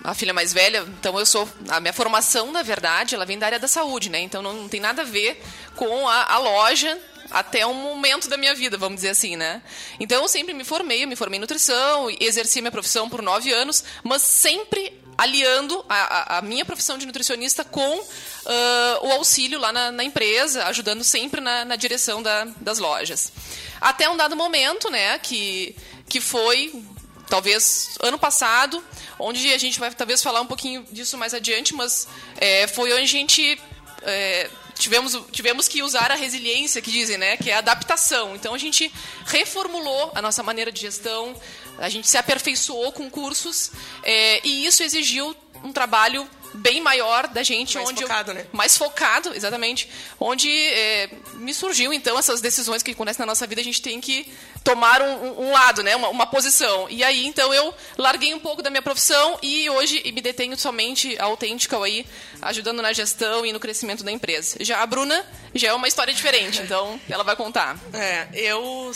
a 0.04 0.14
filha 0.14 0.34
mais 0.34 0.54
velha, 0.54 0.86
então 1.00 1.18
eu 1.18 1.26
sou. 1.26 1.48
A 1.70 1.80
minha 1.80 1.94
formação, 1.94 2.52
na 2.52 2.62
verdade, 2.62 3.16
ela 3.16 3.26
vem 3.26 3.40
da 3.40 3.46
área 3.46 3.60
da 3.60 3.68
saúde, 3.68 4.10
né? 4.10 4.20
Então 4.20 4.42
não, 4.42 4.54
não 4.54 4.70
tem 4.70 4.80
nada 4.80 5.02
a 5.02 5.06
ver 5.06 5.42
com 5.76 6.08
a, 6.08 6.34
a 6.34 6.38
loja 6.38 7.00
até 7.32 7.66
um 7.66 7.74
momento 7.74 8.30
da 8.30 8.38
minha 8.38 8.54
vida, 8.54 8.78
vamos 8.78 8.98
dizer 8.98 9.10
assim, 9.10 9.36
né? 9.36 9.62
Então 10.00 10.22
eu 10.22 10.28
sempre 10.28 10.54
me 10.54 10.64
formei, 10.64 11.04
eu 11.04 11.08
me 11.08 11.16
formei 11.16 11.38
em 11.38 11.42
nutrição, 11.42 12.10
exerci 12.20 12.62
minha 12.62 12.72
profissão 12.72 13.10
por 13.10 13.22
nove 13.22 13.52
anos, 13.52 13.84
mas 14.04 14.22
sempre 14.22 15.02
aliando 15.18 15.84
a, 15.88 16.38
a, 16.38 16.42
minha 16.42 16.66
profissão 16.66 16.98
de 16.98 17.06
nutricionista 17.06 17.64
com 17.64 18.00
uh, 18.00 19.08
o 19.08 19.12
auxílio 19.14 19.60
lá 19.60 19.72
na, 19.72 19.92
na 19.92 20.04
empresa, 20.04 20.66
ajudando 20.66 21.04
sempre 21.04 21.40
na, 21.40 21.66
na 21.66 21.76
direção 21.76 22.22
da, 22.22 22.46
das 22.58 22.80
lojas. 22.80 23.32
Até 23.80 24.10
um 24.10 24.18
dado 24.18 24.36
momento, 24.36 24.90
né, 24.90 25.18
que, 25.20 25.76
que 26.08 26.20
foi 26.20 26.84
talvez 27.28 27.98
ano 28.02 28.18
passado, 28.18 28.84
onde 29.20 29.54
a 29.54 29.58
gente 29.58 29.80
vai 29.80 29.92
talvez 29.94 30.22
falar 30.22 30.42
um 30.42 30.48
pouquinho 30.48 30.86
disso 30.92 31.18
mais 31.18 31.34
adiante, 31.34 31.74
mas 31.74 32.08
é, 32.38 32.68
foi 32.68 32.92
onde 32.94 33.04
a 33.04 33.08
gente 33.08 33.60
é, 34.02 34.50
tivemos, 34.78 35.18
tivemos 35.32 35.68
que 35.68 35.82
usar 35.82 36.12
a 36.12 36.16
resiliência 36.16 36.82
que 36.82 36.92
dizem, 36.92 37.18
né, 37.18 37.38
que 37.38 37.50
é 37.50 37.56
a 37.56 37.60
adaptação. 37.60 38.36
Então 38.36 38.54
a 38.54 38.58
gente 38.58 38.92
reformulou 39.26 40.12
a 40.16 40.22
nossa 40.22 40.44
maneira 40.44 40.72
de 40.72 40.82
gestão, 40.82 41.36
a 41.78 41.90
gente 41.90 42.08
se 42.08 42.18
aperfeiçoou 42.18 42.92
com 42.92 43.10
cursos 43.10 43.72
é, 44.04 44.46
e 44.46 44.66
isso 44.66 44.84
exigiu 44.84 45.36
um 45.64 45.72
trabalho 45.72 46.28
bem 46.54 46.82
maior 46.82 47.28
da 47.28 47.44
gente, 47.44 47.76
mais 47.76 47.90
onde 47.90 48.02
focado, 48.02 48.32
eu, 48.32 48.36
né? 48.36 48.46
mais 48.52 48.78
focado, 48.78 49.34
exatamente, 49.34 49.90
onde 50.20 50.50
é, 50.50 51.10
me 51.36 51.54
surgiu 51.54 51.92
então 51.94 52.18
essas 52.18 52.42
decisões 52.42 52.84
que 52.84 52.92
acontecem 52.92 53.20
na 53.20 53.26
nossa 53.26 53.48
vida, 53.48 53.62
a 53.62 53.64
gente 53.64 53.82
tem 53.82 54.00
que 54.00 54.32
tomar 54.64 55.02
um, 55.02 55.48
um 55.48 55.52
lado, 55.52 55.84
né, 55.84 55.96
uma, 55.96 56.10
uma, 56.10 56.26
posição. 56.26 56.88
E 56.90 57.04
aí 57.04 57.26
então 57.26 57.54
eu 57.54 57.74
larguei 57.98 58.34
um 58.34 58.40
pouco 58.40 58.62
da 58.62 58.70
minha 58.70 58.82
profissão 58.82 59.38
e 59.42 59.70
hoje 59.70 60.02
me 60.12 60.22
detenho 60.22 60.58
somente 60.58 61.18
autêntica 61.20 61.78
aí, 61.84 62.06
ajudando 62.42 62.82
na 62.82 62.94
gestão 62.94 63.46
e 63.46 63.52
no 63.52 63.60
crescimento 63.60 64.04
da 64.04 64.12
empresa. 64.12 64.58
Já 64.62 64.82
a 64.82 64.86
Bruna 64.86 65.26
já 65.54 65.70
é 65.70 65.74
uma 65.74 65.88
história 65.88 66.14
diferente, 66.14 66.62
então 66.64 67.00
ela 67.10 67.24
vai 67.24 67.36
contar. 67.36 67.78
É, 67.94 68.28
eu 68.34 68.92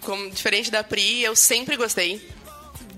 como 0.00 0.30
diferente 0.30 0.70
da 0.70 0.84
Pri, 0.84 1.22
eu 1.22 1.34
sempre 1.34 1.76
gostei 1.76 2.26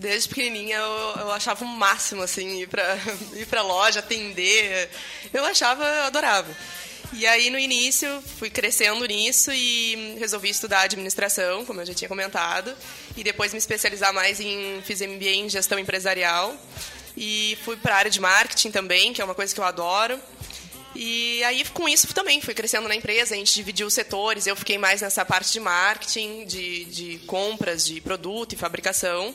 desde 0.01 0.29
pequenininha 0.31 0.77
eu, 0.77 1.21
eu 1.21 1.31
achava 1.31 1.65
o 1.65 1.69
um 1.69 1.71
máximo, 1.71 2.23
assim, 2.23 2.63
ir 2.63 2.69
pra, 2.69 2.99
ir 3.37 3.47
pra 3.47 3.63
loja, 3.63 4.01
atender. 4.01 4.91
Eu 5.33 5.45
achava, 5.45 5.85
eu 5.85 6.03
adorava. 6.05 6.49
E 7.13 7.27
aí, 7.27 7.51
no 7.51 7.59
início, 7.59 8.23
fui 8.39 8.49
crescendo 8.49 9.05
nisso 9.05 9.53
e 9.53 10.17
resolvi 10.19 10.49
estudar 10.49 10.83
administração, 10.83 11.65
como 11.65 11.81
eu 11.81 11.87
já 11.87 11.93
tinha 11.93 12.09
comentado. 12.09 12.75
E 13.17 13.23
depois 13.23 13.53
me 13.53 13.59
especializar 13.59 14.15
mais 14.15 14.41
em... 14.41 14.81
Fiz 14.83 15.01
MBA 15.01 15.31
em 15.31 15.49
gestão 15.49 15.79
empresarial. 15.79 16.57
E 17.17 17.59
fui 17.65 17.77
para 17.77 17.95
a 17.95 17.99
área 17.99 18.11
de 18.11 18.21
marketing 18.21 18.71
também, 18.71 19.13
que 19.13 19.21
é 19.21 19.25
uma 19.25 19.35
coisa 19.35 19.53
que 19.53 19.61
eu 19.61 19.65
adoro. 19.65 20.19
E 20.95 21.43
aí, 21.45 21.65
com 21.67 21.89
isso, 21.89 22.07
também 22.15 22.41
fui 22.41 22.55
crescendo 22.55 22.89
na 22.89 22.95
empresa, 22.95 23.35
a 23.35 23.39
gente 23.39 23.55
dividiu 23.55 23.87
os 23.87 23.95
setores, 23.95 24.47
eu 24.47 24.57
fiquei 24.57 24.77
mais 24.77 25.01
nessa 25.01 25.25
parte 25.25 25.53
de 25.53 25.61
marketing, 25.61 26.45
de, 26.47 26.85
de 26.87 27.19
compras, 27.27 27.87
de 27.87 28.01
produto 28.01 28.53
e 28.55 28.57
fabricação. 28.57 29.35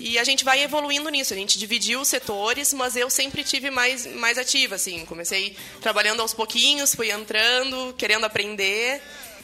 E 0.00 0.18
a 0.18 0.24
gente 0.24 0.46
vai 0.46 0.62
evoluindo 0.62 1.10
nisso. 1.10 1.34
A 1.34 1.36
gente 1.36 1.58
dividiu 1.58 2.00
os 2.00 2.08
setores, 2.08 2.72
mas 2.72 2.96
eu 2.96 3.10
sempre 3.10 3.44
tive 3.44 3.70
mais, 3.70 4.06
mais 4.06 4.38
ativa, 4.38 4.76
assim. 4.76 5.04
Comecei 5.04 5.54
trabalhando 5.82 6.22
aos 6.22 6.32
pouquinhos, 6.32 6.94
fui 6.94 7.10
entrando, 7.10 7.94
querendo 7.98 8.24
aprender. 8.24 9.02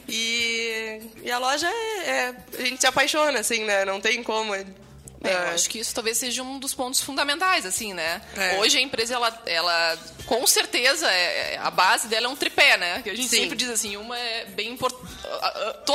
E, 0.08 1.02
e 1.22 1.30
a 1.30 1.38
loja, 1.38 1.68
é, 1.68 2.08
é, 2.08 2.34
a 2.58 2.64
gente 2.64 2.80
se 2.80 2.86
apaixona, 2.86 3.38
assim, 3.40 3.64
né? 3.64 3.84
Não 3.84 4.00
tem 4.00 4.22
como. 4.22 4.54
É, 5.22 5.32
eu 5.32 5.38
é. 5.38 5.54
acho 5.54 5.68
que 5.68 5.78
isso 5.78 5.94
talvez 5.94 6.18
seja 6.18 6.42
um 6.42 6.58
dos 6.58 6.74
pontos 6.74 7.00
fundamentais, 7.00 7.66
assim, 7.66 7.94
né? 7.94 8.20
É. 8.36 8.58
Hoje 8.58 8.78
a 8.78 8.80
empresa, 8.80 9.14
ela, 9.14 9.42
ela 9.46 9.98
com 10.26 10.46
certeza, 10.46 11.10
é, 11.10 11.58
a 11.58 11.70
base 11.70 12.08
dela 12.08 12.26
é 12.26 12.28
um 12.28 12.36
tripé, 12.36 12.76
né? 12.76 13.02
Que 13.02 13.10
a 13.10 13.14
gente 13.14 13.28
Sim. 13.28 13.42
sempre 13.42 13.56
diz 13.56 13.70
assim, 13.70 13.96
uma 13.96 14.18
é 14.18 14.44
bem 14.46 14.70
importante. 14.72 15.06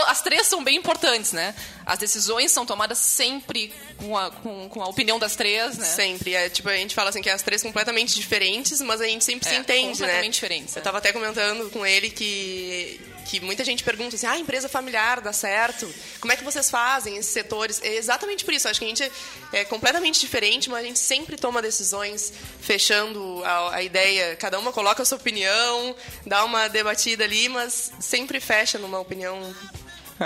As 0.08 0.22
três 0.22 0.48
são 0.48 0.64
bem 0.64 0.78
importantes, 0.78 1.34
né? 1.34 1.54
As 1.86 2.00
decisões 2.00 2.52
são 2.52 2.66
tomadas 2.66 2.98
sempre 2.98 3.74
com 3.98 4.18
a, 4.18 4.32
com, 4.32 4.70
com 4.70 4.82
a 4.82 4.88
opinião 4.88 5.20
das 5.20 5.36
três, 5.36 5.78
né? 5.78 5.86
Sempre. 5.86 6.34
É, 6.34 6.50
tipo, 6.50 6.70
a 6.70 6.78
gente 6.78 6.96
fala 6.96 7.10
assim 7.10 7.22
que 7.22 7.30
é 7.30 7.34
as 7.34 7.42
três 7.42 7.62
completamente 7.62 8.16
diferentes, 8.16 8.82
mas 8.82 9.02
a 9.02 9.06
gente 9.06 9.24
sempre 9.24 9.48
é, 9.48 9.52
se 9.52 9.58
entende, 9.58 9.82
completamente 9.82 10.02
né? 10.02 10.08
Completamente 10.08 10.34
diferentes. 10.34 10.76
Eu 10.76 10.82
tava 10.82 10.98
até 10.98 11.12
comentando 11.12 11.70
com 11.70 11.86
ele 11.86 12.10
que 12.10 13.00
que 13.26 13.40
muita 13.40 13.64
gente 13.64 13.84
pergunta 13.84 14.16
assim, 14.16 14.26
ah, 14.26 14.38
empresa 14.38 14.68
familiar 14.68 15.22
dá 15.22 15.34
certo? 15.34 15.92
Como 16.20 16.32
é 16.32 16.36
que 16.36 16.44
vocês 16.44 16.70
fazem 16.70 17.18
esses 17.18 17.32
setores? 17.32 17.82
É 17.82 17.96
exatamente 17.96 18.44
por 18.44 18.54
isso. 18.54 18.68
Acho 18.68 18.80
que 18.80 18.86
a 18.86 18.90
gente 18.90 19.12
é 19.54 19.66
completamente 19.66 20.20
diferente, 20.20 20.70
mas 20.70 20.84
a 20.84 20.88
gente 20.88 21.00
sempre 21.00 21.38
toma 21.38 21.62
decisões 21.62 22.34
fechando 22.62 23.44
a, 23.44 23.76
a 23.76 23.84
ideia. 23.84 24.36
Cada 24.36 24.60
uma 24.60 24.72
coloca 24.72 25.04
a 25.04 25.06
sua 25.06 25.18
opinião, 25.18 25.96
dá 26.26 26.44
uma 26.44 26.68
debatida 26.68 27.24
ali, 27.24 27.50
mas 27.50 27.92
sempre 28.00 28.40
fecha 28.40 28.78
numa 28.78 29.00
opinião 29.00 29.54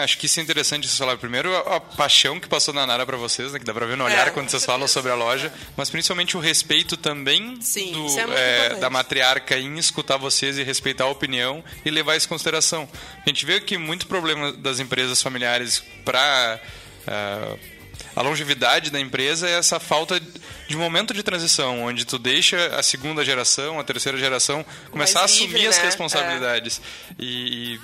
Acho 0.03 0.17
que 0.17 0.25
isso 0.25 0.39
é 0.39 0.43
interessante 0.43 0.87
você 0.87 0.97
falar. 0.97 1.17
Primeiro, 1.17 1.55
a, 1.55 1.77
a 1.77 1.79
paixão 1.79 2.39
que 2.39 2.47
passou 2.47 2.73
na 2.73 2.85
Nara 2.85 3.05
para 3.05 3.17
vocês, 3.17 3.51
né, 3.51 3.59
que 3.59 3.65
dá 3.65 3.73
para 3.73 3.85
ver 3.85 3.95
no 3.95 4.03
olhar 4.03 4.27
é, 4.27 4.31
quando 4.31 4.49
vocês 4.49 4.65
falam 4.65 4.87
sobre 4.87 5.11
a 5.11 5.15
loja, 5.15 5.51
mas 5.77 5.89
principalmente 5.89 6.35
o 6.35 6.39
respeito 6.39 6.97
também 6.97 7.57
Sim, 7.61 7.91
do, 7.91 8.19
é 8.19 8.65
é, 8.65 8.75
da 8.75 8.89
matriarca 8.89 9.57
em 9.57 9.77
escutar 9.77 10.17
vocês 10.17 10.57
e 10.57 10.63
respeitar 10.63 11.05
a 11.05 11.09
opinião 11.09 11.63
e 11.83 11.89
levar 11.89 12.15
isso 12.15 12.25
em 12.25 12.29
consideração. 12.29 12.87
A 13.25 13.29
gente 13.29 13.45
vê 13.45 13.59
que 13.59 13.77
muito 13.77 14.07
problema 14.07 14.51
das 14.53 14.79
empresas 14.79 15.21
familiares 15.21 15.83
para 16.03 16.59
uh, 17.07 17.09
é, 17.11 17.75
a 18.15 18.21
longevidade 18.21 18.89
da 18.89 18.99
empresa 18.99 19.47
é 19.47 19.57
essa 19.57 19.79
falta 19.79 20.21
de 20.67 20.75
momento 20.75 21.13
de 21.13 21.21
transição, 21.21 21.83
onde 21.83 22.05
tu 22.05 22.17
deixa 22.17 22.67
a 22.67 22.81
segunda 22.81 23.25
geração, 23.25 23.79
a 23.79 23.83
terceira 23.83 24.17
geração 24.17 24.65
começar 24.89 25.19
Mais 25.19 25.31
a 25.31 25.35
livre, 25.35 25.55
assumir 25.55 25.67
as 25.67 25.77
né? 25.77 25.83
responsabilidades. 25.83 26.81
É. 27.09 27.13
E, 27.19 27.75
e 27.75 27.79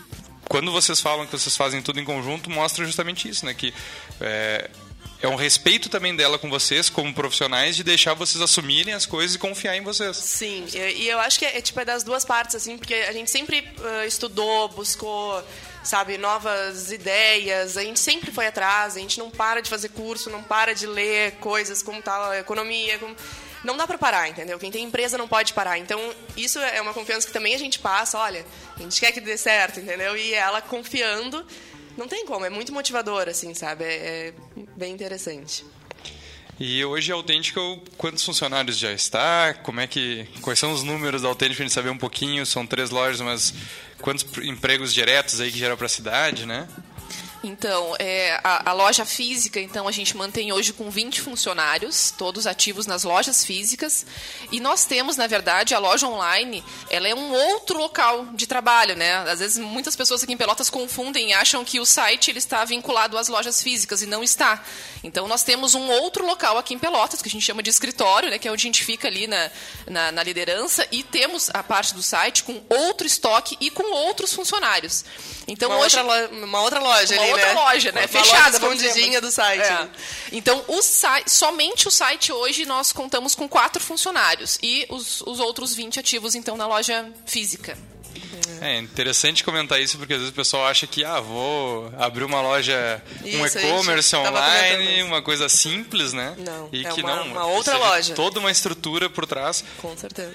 quando 0.51 0.70
vocês 0.70 1.00
falam 1.00 1.25
que 1.25 1.31
vocês 1.31 1.55
fazem 1.55 1.81
tudo 1.81 2.01
em 2.01 2.03
conjunto, 2.03 2.50
mostra 2.50 2.84
justamente 2.84 3.29
isso, 3.29 3.46
né? 3.46 3.53
Que 3.53 3.74
é, 4.20 4.70
é 5.22 5.27
um 5.29 5.36
respeito 5.36 5.88
também 5.88 6.13
dela 6.13 6.38
com 6.38 6.50
vocês, 6.50 6.89
como 6.89 7.13
profissionais, 7.13 7.77
de 7.77 7.86
deixar 7.86 8.13
vocês 8.15 8.41
assumirem 8.41 8.93
as 8.93 9.05
coisas 9.05 9.38
e 9.38 9.39
confiar 9.39 9.77
em 9.77 9.81
vocês. 9.81 10.17
Sim, 10.17 10.65
e 10.74 11.08
eu 11.08 11.22
acho 11.22 11.39
que 11.39 11.46
é, 11.46 11.62
tipo, 11.62 11.79
é 11.79 11.86
das 11.86 12.03
duas 12.03 12.25
partes, 12.25 12.53
assim, 12.53 12.77
porque 12.77 12.96
a 12.96 13.13
gente 13.13 13.31
sempre 13.31 13.60
uh, 13.79 14.05
estudou, 14.05 14.67
buscou, 14.67 15.41
sabe, 15.86 16.17
novas 16.17 16.91
ideias, 16.91 17.77
a 17.77 17.81
gente 17.84 18.01
sempre 18.01 18.29
foi 18.29 18.48
atrás, 18.48 18.98
a 18.98 19.00
gente 19.00 19.20
não 19.20 19.31
para 19.31 19.62
de 19.62 19.70
fazer 19.70 19.88
curso, 19.88 20.29
não 20.29 20.43
para 20.43 20.75
de 20.75 20.86
ler 20.86 21.31
coisas 21.39 21.81
como 21.81 22.01
tal, 22.01 22.34
economia, 22.34 23.00
como 23.00 23.15
não 23.63 23.77
dá 23.77 23.86
para 23.86 23.98
parar, 23.98 24.27
entendeu? 24.30 24.58
Quem 24.58 24.72
tem 24.72 24.84
empresa 24.84 25.18
não 25.18 25.27
pode 25.27 25.53
parar. 25.53 25.77
Então, 25.77 26.00
isso 26.36 26.60
é 26.60 26.82
uma 26.82 26.94
confiança 26.94 27.27
que 27.27 27.34
também 27.34 27.53
a 27.53 27.60
gente 27.60 27.80
passa, 27.80 28.18
olha, 28.18 28.46
a 28.75 28.82
gente 28.82 29.00
quer 29.00 29.12
que 29.12 29.22
dê 29.22 29.38
certo, 29.38 29.80
entendeu? 29.80 30.18
E 30.18 30.34
ela 30.34 30.62
confiando, 30.62 31.46
não 31.98 32.08
tem 32.08 32.25
como, 32.25 32.46
é 32.46 32.50
muito 32.50 32.74
motivador, 32.74 33.27
assim, 33.27 33.53
sabe? 33.53 33.84
É, 33.84 33.88
é 34.27 34.34
bem 34.75 34.94
interessante. 34.94 35.63
E 36.63 36.86
hoje 36.86 37.12
a 37.12 37.15
Autêntica, 37.15 37.60
quantos 37.98 38.24
funcionários 38.24 38.77
já 38.77 38.91
está? 38.91 39.51
Como 39.63 39.80
é 39.80 39.88
que 39.88 40.27
quais 40.41 40.60
são 40.60 40.72
os 40.72 40.84
números 40.84 41.24
da 41.24 41.27
Autêntica? 41.27 41.63
A 41.63 41.65
gente 41.65 41.74
saber 41.74 41.89
um 41.89 41.98
pouquinho. 41.98 42.46
São 42.46 42.68
três 42.68 42.91
lojas, 42.91 43.20
mas 43.22 43.51
quantos 44.00 44.24
empregos 44.44 44.94
diretos 44.94 45.41
aí 45.41 45.51
que 45.51 45.58
geram 45.58 45.75
para 45.75 45.88
a 45.88 45.89
cidade, 45.89 46.46
né? 46.46 46.68
Então, 47.43 47.95
é, 47.98 48.39
a, 48.43 48.69
a, 48.69 48.74
loja 48.74 49.03
física, 49.03 49.60
então, 49.60 49.88
a 49.88 49.91
gente 49.91 50.15
mantém 50.15 50.51
hoje 50.51 50.71
com 50.74 50.91
20 50.91 51.21
funcionários, 51.21 52.13
todos 52.15 52.45
ativos 52.45 52.86
nas 52.86 53.03
lojas 53.03 53.43
físicas. 53.43 54.05
E 54.51 54.60
nós 54.60 54.86
temos, 54.86 55.17
na 55.17 55.25
verdade, 55.25 55.74
a 55.74 55.79
loja 55.79 56.07
online, 56.07 56.63
ela 56.88 57.07
é 57.07 57.15
um 57.15 57.33
outro 57.33 57.79
local 57.79 58.27
de 58.33 58.45
trabalho, 58.45 58.95
né? 58.95 59.17
Às 59.29 59.39
vezes, 59.39 59.57
muitas 59.57 59.95
pessoas 59.95 60.21
aqui 60.21 60.33
em 60.33 60.38
Pelotas 60.38 60.69
confundem 60.69 61.29
e 61.29 61.33
acham 61.33 61.65
que 61.65 61.79
o 61.79 61.86
site 61.86 62.29
ele 62.29 62.38
está 62.38 62.63
vinculado 62.63 63.17
às 63.17 63.27
lojas 63.27 63.63
físicas, 63.63 64.03
e 64.03 64.05
não 64.05 64.24
está. 64.24 64.63
Então, 65.03 65.27
nós 65.27 65.41
temos 65.43 65.74
um 65.74 65.89
outro 65.89 66.24
local 66.25 66.60
aqui 66.60 66.75
em 66.75 66.79
Pelotas, 66.79 67.24
que 67.24 67.27
a 67.27 67.31
gente 67.31 67.43
chama 67.43 67.63
de 67.63 67.71
escritório, 67.71 68.29
né? 68.29 68.38
Que 68.38 68.48
é 68.48 68.51
onde 68.51 68.62
a 68.62 68.67
gente 68.67 68.83
fica 68.83 69.07
ali 69.07 69.25
na, 69.25 69.51
na, 69.88 70.12
na 70.12 70.24
liderança, 70.24 70.88
e 70.91 71.01
temos 71.01 71.50
a 71.51 71.63
parte 71.63 71.95
do 71.95 72.03
site 72.03 72.43
com 72.43 72.62
outro 72.69 73.07
estoque 73.07 73.57
e 73.60 73.71
com 73.71 73.91
outros 73.91 74.31
funcionários. 74.31 75.03
Então, 75.48 75.71
uma 75.71 75.79
hoje... 75.79 75.98
Outra 75.98 76.29
uma 76.31 76.62
outra 76.62 76.79
loja 76.79 77.13
uma 77.15 77.24
ali, 77.24 77.30
outra 77.31 77.47
né? 77.47 77.53
loja, 77.53 77.91
né? 77.91 78.01
Uma 78.01 78.07
Fechada, 78.07 78.57
loja 78.59 78.75
escondidinha 78.85 79.21
do 79.21 79.31
site. 79.31 79.63
É. 79.63 79.88
Então, 80.31 80.63
o 80.67 80.81
site, 80.81 81.29
somente 81.29 81.88
o 81.88 81.91
site 81.91 82.31
hoje 82.31 82.65
nós 82.65 82.91
contamos 82.91 83.35
com 83.35 83.47
quatro 83.47 83.81
funcionários 83.81 84.57
e 84.61 84.85
os, 84.89 85.21
os 85.21 85.39
outros 85.39 85.73
20 85.73 86.00
ativos, 86.00 86.35
então, 86.35 86.55
na 86.57 86.67
loja 86.67 87.11
física. 87.25 87.77
É 88.61 88.77
interessante 88.77 89.43
comentar 89.43 89.81
isso 89.81 89.97
porque 89.97 90.13
às 90.13 90.19
vezes 90.19 90.31
o 90.31 90.35
pessoal 90.35 90.67
acha 90.67 90.85
que 90.85 91.03
ah, 91.03 91.19
vou 91.19 91.91
abrir 91.97 92.23
uma 92.23 92.41
loja, 92.41 93.01
Isso, 93.25 93.38
um 93.38 93.45
e-commerce 93.47 94.15
online, 94.15 95.01
uma 95.03 95.21
coisa 95.21 95.50
simples, 95.50 96.13
né? 96.13 96.35
Não, 96.38 96.69
e 96.71 96.85
é 96.85 96.91
que 96.91 97.01
uma- 97.01 97.15
não, 97.15 97.27
uma 97.27 97.45
outra 97.47 97.77
loja. 97.77 98.13
Toda 98.13 98.39
uma 98.39 98.51
estrutura 98.51 99.09
por 99.09 99.25
trás. 99.25 99.63
Com 99.81 99.97
certeza. 99.97 100.33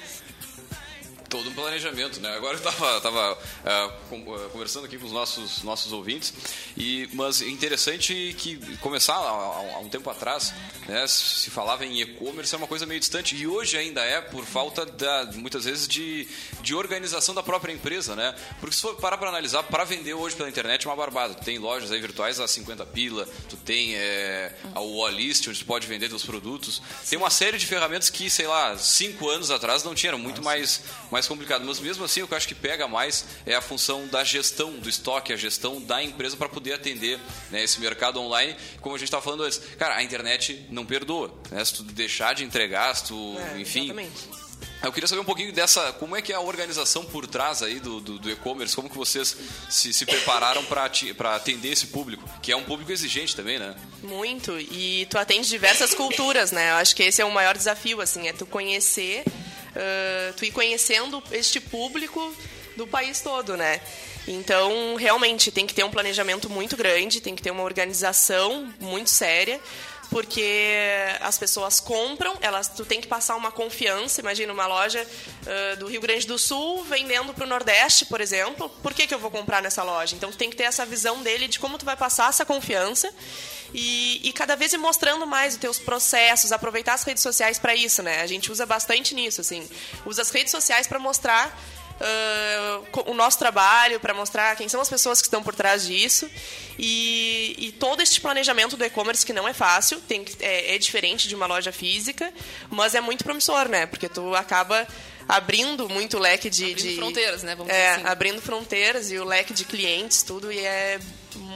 Todo 1.28 1.50
um 1.50 1.54
planejamento, 1.54 2.20
né? 2.20 2.34
Agora 2.36 2.54
eu 2.54 2.58
estava 2.58 3.00
tava, 3.00 3.38
ah, 3.64 3.90
conversando 4.52 4.86
aqui 4.86 4.96
com 4.96 5.06
os 5.06 5.12
nossos, 5.12 5.62
nossos 5.64 5.92
ouvintes, 5.92 6.32
e, 6.76 7.08
mas 7.14 7.42
é 7.42 7.46
interessante 7.48 8.34
que 8.38 8.56
começar 8.78 9.14
há, 9.14 9.18
há- 9.18 9.74
há 9.74 9.78
um 9.80 9.88
tempo 9.88 10.08
atrás, 10.08 10.54
né, 10.86 11.04
se 11.08 11.50
falava 11.50 11.84
em 11.84 12.00
e-commerce, 12.00 12.54
é 12.54 12.58
uma 12.58 12.68
coisa 12.68 12.86
meio 12.86 13.00
distante, 13.00 13.34
e 13.34 13.44
hoje 13.46 13.76
ainda 13.76 14.02
é 14.04 14.20
por 14.20 14.44
falta, 14.44 14.86
da, 14.86 15.24
muitas 15.34 15.64
vezes, 15.64 15.88
de, 15.88 16.28
de 16.62 16.74
organização 16.76 17.34
da 17.34 17.42
própria 17.42 17.72
empresa, 17.72 18.14
né? 18.14 18.32
Porque 18.60 18.76
se 18.76 18.82
for 18.82 18.94
parar 18.96 19.18
para 19.18 19.28
analisar, 19.28 19.64
para 19.64 19.82
vender 19.84 20.14
hoje 20.14 20.36
pela 20.36 20.48
internet 20.48 20.86
é 20.86 20.88
uma 20.90 20.96
barbada. 20.96 21.34
Tu 21.34 21.44
tem 21.44 21.58
lojas 21.58 21.90
aí 21.90 22.00
virtuais 22.00 22.38
a 22.38 22.46
50 22.46 22.86
pila, 22.86 23.26
tu 23.48 23.56
tem 23.56 23.96
é, 23.96 24.54
a 24.74 24.80
Wallist, 24.80 25.48
onde 25.48 25.58
tu 25.58 25.66
pode 25.66 25.86
vender 25.88 26.08
teus 26.08 26.24
produtos. 26.24 26.80
Tem 27.08 27.18
uma 27.18 27.30
série 27.30 27.58
de 27.58 27.66
ferramentas 27.66 28.08
que, 28.10 28.30
sei 28.30 28.46
lá, 28.46 28.78
cinco 28.78 29.28
anos 29.28 29.50
atrás 29.50 29.82
não 29.82 29.92
tinha, 29.94 30.10
era 30.10 30.18
muito 30.18 30.40
mais, 30.42 30.82
mais 31.16 31.26
complicado. 31.26 31.64
Mas 31.64 31.80
mesmo 31.80 32.04
assim, 32.04 32.22
o 32.22 32.28
que 32.28 32.34
eu 32.34 32.36
acho 32.36 32.46
que 32.46 32.54
pega 32.54 32.86
mais 32.86 33.24
é 33.46 33.54
a 33.54 33.60
função 33.60 34.06
da 34.06 34.22
gestão 34.22 34.72
do 34.72 34.88
estoque, 34.88 35.32
a 35.32 35.36
gestão 35.36 35.80
da 35.80 36.02
empresa 36.02 36.36
para 36.36 36.48
poder 36.48 36.74
atender 36.74 37.18
né, 37.50 37.64
esse 37.64 37.80
mercado 37.80 38.20
online. 38.20 38.54
Como 38.80 38.94
a 38.94 38.98
gente 38.98 39.08
estava 39.08 39.22
falando 39.22 39.44
antes, 39.44 39.58
cara, 39.78 39.96
a 39.96 40.02
internet 40.02 40.66
não 40.70 40.84
perdoa. 40.84 41.32
Né? 41.50 41.64
Se 41.64 41.74
tu 41.74 41.82
deixar 41.82 42.34
de 42.34 42.44
entregar, 42.44 42.94
se 42.94 43.06
tu, 43.06 43.36
É, 43.38 43.60
enfim, 43.60 43.84
Exatamente. 43.84 44.45
Eu 44.82 44.92
queria 44.92 45.08
saber 45.08 45.20
um 45.20 45.24
pouquinho 45.24 45.52
dessa, 45.52 45.92
como 45.94 46.16
é 46.16 46.22
que 46.22 46.32
é 46.32 46.36
a 46.36 46.40
organização 46.40 47.04
por 47.04 47.26
trás 47.26 47.62
aí 47.62 47.80
do, 47.80 48.00
do, 48.00 48.18
do 48.18 48.30
e-commerce, 48.30 48.74
como 48.74 48.88
que 48.88 48.96
vocês 48.96 49.36
se, 49.68 49.92
se 49.92 50.06
prepararam 50.06 50.64
para 50.64 51.34
atender 51.34 51.72
esse 51.72 51.88
público, 51.88 52.22
que 52.42 52.52
é 52.52 52.56
um 52.56 52.62
público 52.62 52.92
exigente 52.92 53.34
também, 53.34 53.58
né? 53.58 53.74
Muito. 54.02 54.58
E 54.58 55.06
tu 55.10 55.18
atende 55.18 55.48
diversas 55.48 55.94
culturas, 55.94 56.52
né? 56.52 56.70
Eu 56.70 56.74
acho 56.76 56.94
que 56.94 57.02
esse 57.02 57.20
é 57.20 57.24
o 57.24 57.30
maior 57.30 57.56
desafio, 57.56 58.00
assim, 58.00 58.28
é 58.28 58.32
tu 58.32 58.46
conhecer, 58.46 59.24
ah, 59.74 60.32
tu 60.36 60.44
ir 60.44 60.52
conhecendo 60.52 61.22
este 61.32 61.60
público 61.60 62.34
do 62.76 62.86
país 62.86 63.20
todo, 63.20 63.56
né? 63.56 63.80
Então, 64.28 64.96
realmente, 64.96 65.52
tem 65.52 65.66
que 65.66 65.74
ter 65.74 65.84
um 65.84 65.90
planejamento 65.90 66.50
muito 66.50 66.76
grande, 66.76 67.20
tem 67.20 67.34
que 67.34 67.42
ter 67.42 67.50
uma 67.50 67.62
organização 67.62 68.72
muito 68.80 69.08
séria, 69.08 69.60
porque 70.10 70.88
as 71.20 71.38
pessoas 71.38 71.80
compram, 71.80 72.36
elas, 72.40 72.68
tu 72.68 72.84
tem 72.84 73.00
que 73.00 73.06
passar 73.06 73.36
uma 73.36 73.50
confiança. 73.50 74.20
Imagina 74.20 74.52
uma 74.52 74.66
loja 74.66 75.06
ah, 75.46 75.76
do 75.76 75.86
Rio 75.86 76.00
Grande 76.00 76.26
do 76.26 76.38
Sul 76.38 76.84
vendendo 76.84 77.34
para 77.34 77.44
o 77.44 77.46
Nordeste, 77.46 78.06
por 78.06 78.20
exemplo. 78.20 78.68
Por 78.82 78.94
que, 78.94 79.06
que 79.06 79.14
eu 79.14 79.18
vou 79.18 79.30
comprar 79.30 79.62
nessa 79.62 79.82
loja? 79.82 80.14
Então, 80.14 80.30
tu 80.30 80.36
tem 80.36 80.50
que 80.50 80.56
ter 80.56 80.64
essa 80.64 80.86
visão 80.86 81.22
dele 81.22 81.48
de 81.48 81.58
como 81.58 81.78
tu 81.78 81.84
vai 81.84 81.96
passar 81.96 82.28
essa 82.28 82.44
confiança 82.44 83.12
e, 83.74 84.20
e 84.22 84.32
cada 84.32 84.56
vez 84.56 84.72
ir 84.72 84.78
mostrando 84.78 85.26
mais 85.26 85.54
os 85.54 85.60
teus 85.60 85.78
processos, 85.78 86.52
aproveitar 86.52 86.94
as 86.94 87.02
redes 87.02 87.22
sociais 87.22 87.58
para 87.58 87.74
isso, 87.74 88.02
né? 88.02 88.20
A 88.20 88.26
gente 88.26 88.50
usa 88.50 88.64
bastante 88.64 89.14
nisso, 89.14 89.40
assim. 89.40 89.68
Usa 90.04 90.22
as 90.22 90.30
redes 90.30 90.50
sociais 90.50 90.86
para 90.86 90.98
mostrar 90.98 91.56
co- 92.92 93.10
o 93.10 93.14
nosso 93.14 93.38
trabalho, 93.38 93.98
para 94.00 94.12
mostrar 94.14 94.54
quem 94.56 94.68
são 94.68 94.80
as 94.80 94.88
pessoas 94.88 95.20
que 95.20 95.26
estão 95.26 95.42
por 95.42 95.54
trás 95.54 95.86
disso. 95.86 96.28
E, 96.78 97.54
e 97.58 97.72
todo 97.72 98.02
este 98.02 98.20
planejamento 98.20 98.76
do 98.76 98.84
e-commerce 98.84 99.24
que 99.24 99.32
não 99.32 99.48
é 99.48 99.54
fácil, 99.54 100.00
tem 100.02 100.24
é, 100.40 100.74
é 100.74 100.78
diferente 100.78 101.26
de 101.28 101.34
uma 101.34 101.46
loja 101.46 101.72
física, 101.72 102.32
mas 102.70 102.94
é 102.94 103.00
muito 103.00 103.24
promissor, 103.24 103.68
né? 103.68 103.86
Porque 103.86 104.08
tu 104.08 104.34
acaba 104.34 104.86
abrindo 105.28 105.88
muito 105.88 106.18
o 106.18 106.20
leque 106.20 106.48
de... 106.50 106.64
Abrindo 106.72 106.82
de- 106.82 106.96
fronteiras, 106.96 107.42
né? 107.42 107.54
Vamos 107.56 107.72
é, 107.72 107.90
assim. 107.94 108.02
abrindo 108.06 108.40
fronteiras 108.42 109.10
e 109.10 109.18
o 109.18 109.24
leque 109.24 109.52
de 109.54 109.64
clientes, 109.64 110.22
tudo, 110.22 110.52
e 110.52 110.58
é 110.58 111.00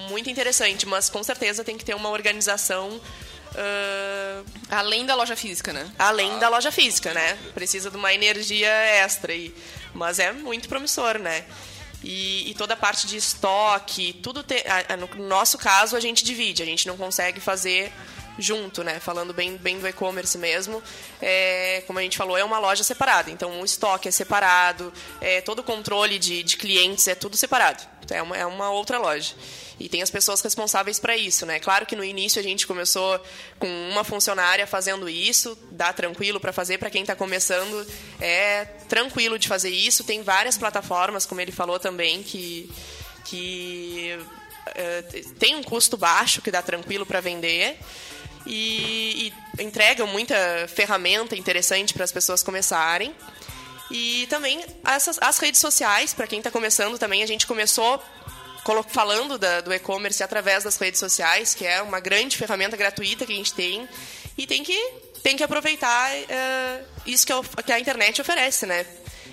muito 0.08 0.28
interessante, 0.28 0.86
mas 0.86 1.08
com 1.08 1.22
certeza 1.22 1.62
tem 1.62 1.76
que 1.78 1.84
ter 1.84 1.94
uma 1.94 2.08
organização 2.10 3.00
ah, 3.56 4.42
Além 4.70 5.04
da 5.04 5.14
loja 5.14 5.34
física, 5.34 5.72
né? 5.72 5.90
além 5.98 6.38
da 6.38 6.48
loja 6.48 6.70
física, 6.70 7.12
né? 7.12 7.36
Precisa 7.54 7.90
de 7.90 7.96
uma 7.96 8.14
energia 8.14 8.70
extra, 8.70 9.34
e, 9.34 9.54
mas 9.94 10.18
é 10.18 10.32
muito 10.32 10.68
promissor, 10.68 11.18
né? 11.18 11.44
E, 12.02 12.50
e 12.50 12.54
toda 12.54 12.74
a 12.74 12.76
parte 12.76 13.06
de 13.06 13.16
estoque, 13.16 14.14
tudo 14.22 14.42
te, 14.42 14.64
no 15.16 15.26
nosso 15.26 15.58
caso 15.58 15.96
a 15.96 16.00
gente 16.00 16.24
divide, 16.24 16.62
a 16.62 16.66
gente 16.66 16.86
não 16.86 16.96
consegue 16.96 17.40
fazer 17.40 17.92
junto, 18.38 18.82
né? 18.82 19.00
Falando 19.00 19.32
bem, 19.32 19.56
bem 19.56 19.78
do 19.78 19.86
e-commerce 19.86 20.36
mesmo, 20.38 20.82
é, 21.20 21.82
como 21.86 21.98
a 21.98 22.02
gente 22.02 22.16
falou, 22.16 22.36
é 22.36 22.44
uma 22.44 22.58
loja 22.58 22.84
separada. 22.84 23.30
Então 23.30 23.60
o 23.60 23.64
estoque 23.64 24.08
é 24.08 24.10
separado, 24.10 24.92
é, 25.20 25.40
todo 25.40 25.60
o 25.60 25.62
controle 25.62 26.18
de, 26.18 26.42
de 26.42 26.56
clientes 26.56 27.06
é 27.08 27.14
tudo 27.14 27.36
separado. 27.36 27.82
É 28.10 28.20
uma, 28.22 28.36
é 28.36 28.44
uma 28.44 28.70
outra 28.70 28.98
loja. 28.98 29.34
E 29.78 29.88
tem 29.88 30.02
as 30.02 30.10
pessoas 30.10 30.40
responsáveis 30.40 30.98
para 30.98 31.16
isso, 31.16 31.46
né? 31.46 31.58
Claro 31.58 31.86
que 31.86 31.96
no 31.96 32.04
início 32.04 32.40
a 32.40 32.42
gente 32.42 32.66
começou 32.66 33.18
com 33.58 33.66
uma 33.90 34.04
funcionária 34.04 34.66
fazendo 34.66 35.08
isso, 35.08 35.56
dá 35.70 35.92
tranquilo 35.92 36.40
para 36.40 36.52
fazer 36.52 36.78
para 36.78 36.90
quem 36.90 37.02
está 37.02 37.14
começando, 37.14 37.86
é 38.20 38.64
tranquilo 38.88 39.38
de 39.38 39.48
fazer 39.48 39.70
isso. 39.70 40.04
Tem 40.04 40.22
várias 40.22 40.58
plataformas, 40.58 41.24
como 41.24 41.40
ele 41.40 41.52
falou 41.52 41.78
também, 41.78 42.22
que 42.22 42.70
que 43.24 44.18
eh, 44.74 45.22
tem 45.38 45.54
um 45.54 45.62
custo 45.62 45.96
baixo 45.96 46.42
que 46.42 46.50
dá 46.50 46.62
tranquilo 46.62 47.06
para 47.06 47.20
vender 47.20 47.78
e, 48.46 49.32
e 49.58 49.62
entregam 49.62 50.06
muita 50.06 50.34
ferramenta 50.68 51.36
interessante 51.36 51.92
para 51.94 52.04
as 52.04 52.12
pessoas 52.12 52.42
começarem. 52.42 53.14
E 53.90 54.26
também 54.30 54.64
essas, 54.86 55.18
as 55.20 55.38
redes 55.38 55.60
sociais, 55.60 56.14
para 56.14 56.26
quem 56.26 56.38
está 56.38 56.50
começando 56.50 56.98
também, 56.98 57.22
a 57.22 57.26
gente 57.26 57.46
começou 57.46 58.02
falando 58.88 59.36
da- 59.36 59.60
do 59.62 59.72
e-commerce 59.74 60.22
através 60.22 60.62
das 60.62 60.76
redes 60.76 61.00
sociais, 61.00 61.54
que 61.54 61.66
é 61.66 61.82
uma 61.82 61.98
grande 61.98 62.36
ferramenta 62.36 62.76
gratuita 62.76 63.26
que 63.26 63.32
a 63.32 63.36
gente 63.36 63.52
tem. 63.52 63.88
E 64.38 64.46
tem 64.46 64.62
que, 64.62 64.78
tem 65.24 65.36
que 65.36 65.42
aproveitar 65.42 66.12
eh, 66.14 66.84
isso 67.04 67.26
que, 67.26 67.32
o- 67.32 67.42
que 67.42 67.72
a 67.72 67.80
internet 67.80 68.20
oferece, 68.20 68.66
né? 68.66 68.86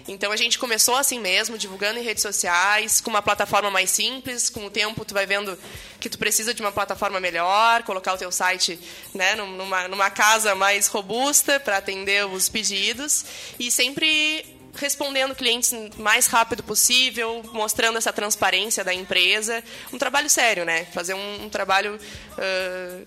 Então 0.08 0.32
a 0.32 0.38
gente 0.38 0.58
começou 0.58 0.96
assim 0.96 1.20
mesmo, 1.20 1.58
divulgando 1.58 2.00
em 2.00 2.04
redes 2.04 2.22
sociais, 2.24 3.02
com 3.02 3.10
uma 3.10 3.22
plataforma 3.22 3.70
mais 3.70 3.90
simples. 3.90 4.50
Com 4.50 4.66
o 4.66 4.70
tempo 4.70 5.04
tu 5.04 5.14
vai 5.14 5.26
vendo 5.26 5.58
que 6.00 6.10
tu 6.10 6.18
precisa 6.18 6.54
de 6.54 6.62
uma 6.62 6.72
plataforma 6.72 7.20
melhor, 7.20 7.84
colocar 7.84 8.14
o 8.14 8.18
teu 8.18 8.32
site 8.32 8.80
né, 9.14 9.36
num- 9.36 9.52
numa, 9.58 9.88
numa 9.88 10.10
casa 10.10 10.56
mais 10.56 10.88
robusta 10.88 11.60
para 11.60 11.78
atender 11.78 12.26
os 12.26 12.48
pedidos 12.48 13.26
e 13.60 13.70
sempre 13.70 14.46
respondendo 14.76 15.34
clientes 15.36 15.74
mais 15.98 16.28
rápido 16.28 16.64
possível, 16.64 17.44
mostrando 17.52 17.98
essa 17.98 18.14
transparência 18.14 18.84
da 18.84 18.94
empresa. 18.94 19.64
Um 19.92 19.98
trabalho 19.98 20.30
sério, 20.30 20.64
né? 20.66 20.86
Fazer 20.94 21.16
um, 21.16 21.46
um 21.46 21.50
trabalho 21.50 22.00
ah, 22.38 23.02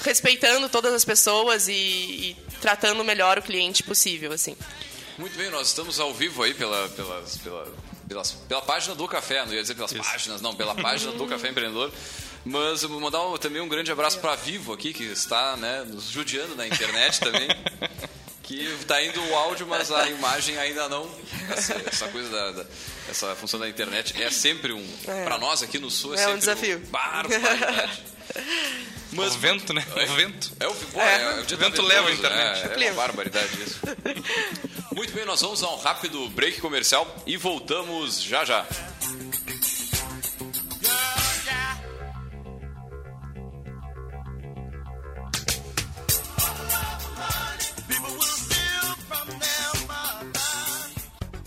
respeitando 0.00 0.68
todas 0.68 0.92
as 0.94 1.04
pessoas 1.04 1.68
e, 1.68 1.72
e 1.72 2.36
tratando 2.60 3.04
melhor 3.04 3.38
o 3.38 3.42
cliente 3.42 3.82
possível, 3.82 4.32
assim. 4.32 4.56
Muito 5.18 5.36
bem, 5.36 5.50
nós 5.50 5.68
estamos 5.68 6.00
ao 6.00 6.12
vivo 6.12 6.42
aí 6.42 6.54
pela, 6.54 6.88
pelas, 6.90 7.36
pela, 7.38 7.66
pelas, 8.08 8.32
pela 8.32 8.62
página 8.62 8.94
do 8.94 9.06
Café, 9.06 9.44
não 9.44 9.52
ia 9.52 9.60
dizer 9.62 9.74
pelas 9.74 9.92
páginas, 9.92 10.40
não, 10.40 10.54
pela 10.54 10.74
página 10.74 11.12
do 11.12 11.26
Café 11.26 11.48
Empreendedor. 11.50 11.92
Mas 12.44 12.82
eu 12.82 12.88
vou 12.88 13.00
mandar 13.00 13.22
um- 13.22 13.36
também 13.38 13.62
um 13.62 13.68
grande 13.68 13.92
abraço 13.92 14.18
para 14.18 14.34
Vivo 14.34 14.72
aqui, 14.72 14.92
que 14.92 15.04
está 15.04 15.56
né, 15.56 15.84
nos 15.86 16.06
judiando 16.10 16.56
na 16.56 16.66
internet 16.66 17.20
também. 17.20 17.48
Que 18.44 18.60
está 18.80 19.00
indo 19.02 19.22
o 19.24 19.34
áudio, 19.36 19.66
mas 19.68 19.90
a 19.92 20.10
imagem 20.10 20.58
ainda 20.58 20.88
não. 20.88 21.08
Essa, 21.48 21.80
essa 21.86 22.08
coisa 22.08 22.28
da, 22.28 22.50
da- 22.50 22.66
essa 23.08 23.36
função 23.36 23.58
da 23.58 23.68
internet 23.68 24.20
é 24.20 24.28
sempre 24.32 24.72
um. 24.72 24.84
É. 25.06 25.22
Para 25.24 25.38
nós 25.38 25.62
aqui 25.62 25.78
no 25.78 25.88
Sul 25.88 26.12
é, 26.14 26.22
É 26.22 26.26
um 26.28 26.40
sempre 26.40 26.40
desafio. 26.40 26.78
barbaridade. 26.90 28.02
Mas, 29.12 29.36
o 29.36 29.38
vento, 29.38 29.72
né? 29.72 29.86
É, 29.94 30.04
o 30.04 30.14
vento. 30.16 30.52
É 30.58 30.66
o, 30.66 30.74
pô, 30.74 31.00
é, 31.00 31.22
é, 31.22 31.34
o, 31.36 31.42
o 31.42 31.56
vento 31.56 31.82
leva 31.82 32.08
a 32.08 32.12
internet. 32.12 32.82
É, 32.82 32.84
é 32.84 32.90
uma 32.90 32.96
barbaridade 33.02 33.62
isso. 33.62 33.78
Muito 34.94 35.14
bem, 35.14 35.24
nós 35.24 35.40
vamos 35.40 35.62
a 35.62 35.70
um 35.70 35.76
rápido 35.76 36.28
break 36.30 36.60
comercial 36.60 37.06
e 37.26 37.36
voltamos 37.36 38.22
já 38.22 38.44
já. 38.44 38.66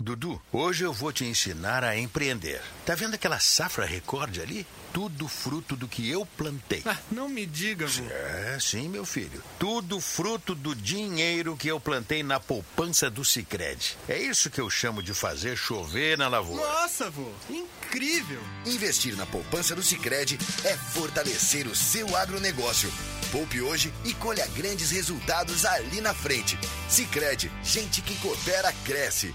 Dudu, 0.00 0.40
hoje 0.50 0.82
eu 0.82 0.94
vou 0.94 1.12
te 1.12 1.26
ensinar 1.26 1.84
a 1.84 1.94
empreender. 1.94 2.62
Tá 2.86 2.94
vendo 2.94 3.12
aquela 3.12 3.38
safra 3.38 3.84
recorde 3.84 4.40
ali? 4.40 4.66
Tudo 4.94 5.28
fruto 5.28 5.76
do 5.76 5.86
que 5.86 6.08
eu 6.08 6.24
plantei. 6.24 6.82
Ah, 6.86 6.96
não 7.12 7.28
me 7.28 7.44
diga, 7.44 7.86
vô. 7.86 8.04
É, 8.06 8.56
sim, 8.58 8.88
meu 8.88 9.04
filho. 9.04 9.42
Tudo 9.58 10.00
fruto 10.00 10.54
do 10.54 10.74
dinheiro 10.74 11.54
que 11.54 11.68
eu 11.68 11.78
plantei 11.78 12.22
na 12.22 12.40
poupança 12.40 13.10
do 13.10 13.26
Sicredi. 13.26 13.98
É 14.08 14.16
isso 14.16 14.48
que 14.48 14.58
eu 14.58 14.70
chamo 14.70 15.02
de 15.02 15.12
fazer 15.12 15.54
chover 15.54 16.16
na 16.16 16.28
lavoura. 16.28 16.66
Nossa, 16.66 17.10
vô, 17.10 17.30
incrível. 17.50 18.40
Investir 18.64 19.14
na 19.18 19.26
poupança 19.26 19.76
do 19.76 19.82
Sicredi 19.82 20.38
é 20.64 20.78
fortalecer 20.78 21.66
o 21.66 21.76
seu 21.76 22.16
agronegócio. 22.16 22.90
Poupe 23.30 23.60
hoje 23.60 23.92
e 24.06 24.14
colha 24.14 24.46
grandes 24.56 24.92
resultados 24.92 25.66
ali 25.66 26.00
na 26.00 26.14
frente. 26.14 26.58
Sicredi, 26.88 27.52
gente 27.62 28.00
que 28.00 28.16
coopera 28.16 28.72
cresce. 28.86 29.34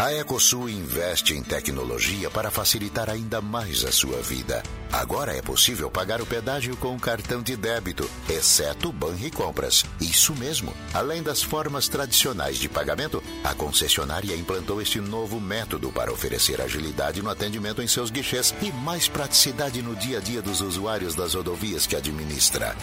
A 0.00 0.14
Ecosul 0.14 0.70
investe 0.70 1.34
em 1.34 1.42
tecnologia 1.42 2.30
para 2.30 2.50
facilitar 2.50 3.10
ainda 3.10 3.42
mais 3.42 3.84
a 3.84 3.92
sua 3.92 4.22
vida. 4.22 4.62
Agora 4.90 5.36
é 5.36 5.42
possível 5.42 5.90
pagar 5.90 6.22
o 6.22 6.26
pedágio 6.26 6.74
com 6.78 6.98
cartão 6.98 7.42
de 7.42 7.54
débito, 7.54 8.10
exceto 8.26 8.90
Banricompras. 8.90 9.84
Isso 10.00 10.34
mesmo. 10.34 10.72
Além 10.94 11.22
das 11.22 11.42
formas 11.42 11.86
tradicionais 11.86 12.56
de 12.56 12.66
pagamento, 12.66 13.22
a 13.44 13.54
concessionária 13.54 14.34
implantou 14.34 14.80
este 14.80 15.02
novo 15.02 15.38
método 15.38 15.92
para 15.92 16.10
oferecer 16.10 16.62
agilidade 16.62 17.20
no 17.20 17.28
atendimento 17.28 17.82
em 17.82 17.86
seus 17.86 18.10
guichês 18.10 18.54
e 18.62 18.72
mais 18.72 19.06
praticidade 19.06 19.82
no 19.82 19.94
dia 19.94 20.16
a 20.16 20.20
dia 20.22 20.40
dos 20.40 20.62
usuários 20.62 21.14
das 21.14 21.34
rodovias 21.34 21.86
que 21.86 21.94
administra. 21.94 22.74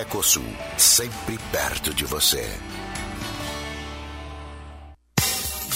Ecosul, 0.00 0.52
sempre 0.76 1.38
perto 1.52 1.94
de 1.94 2.04
você. 2.04 2.50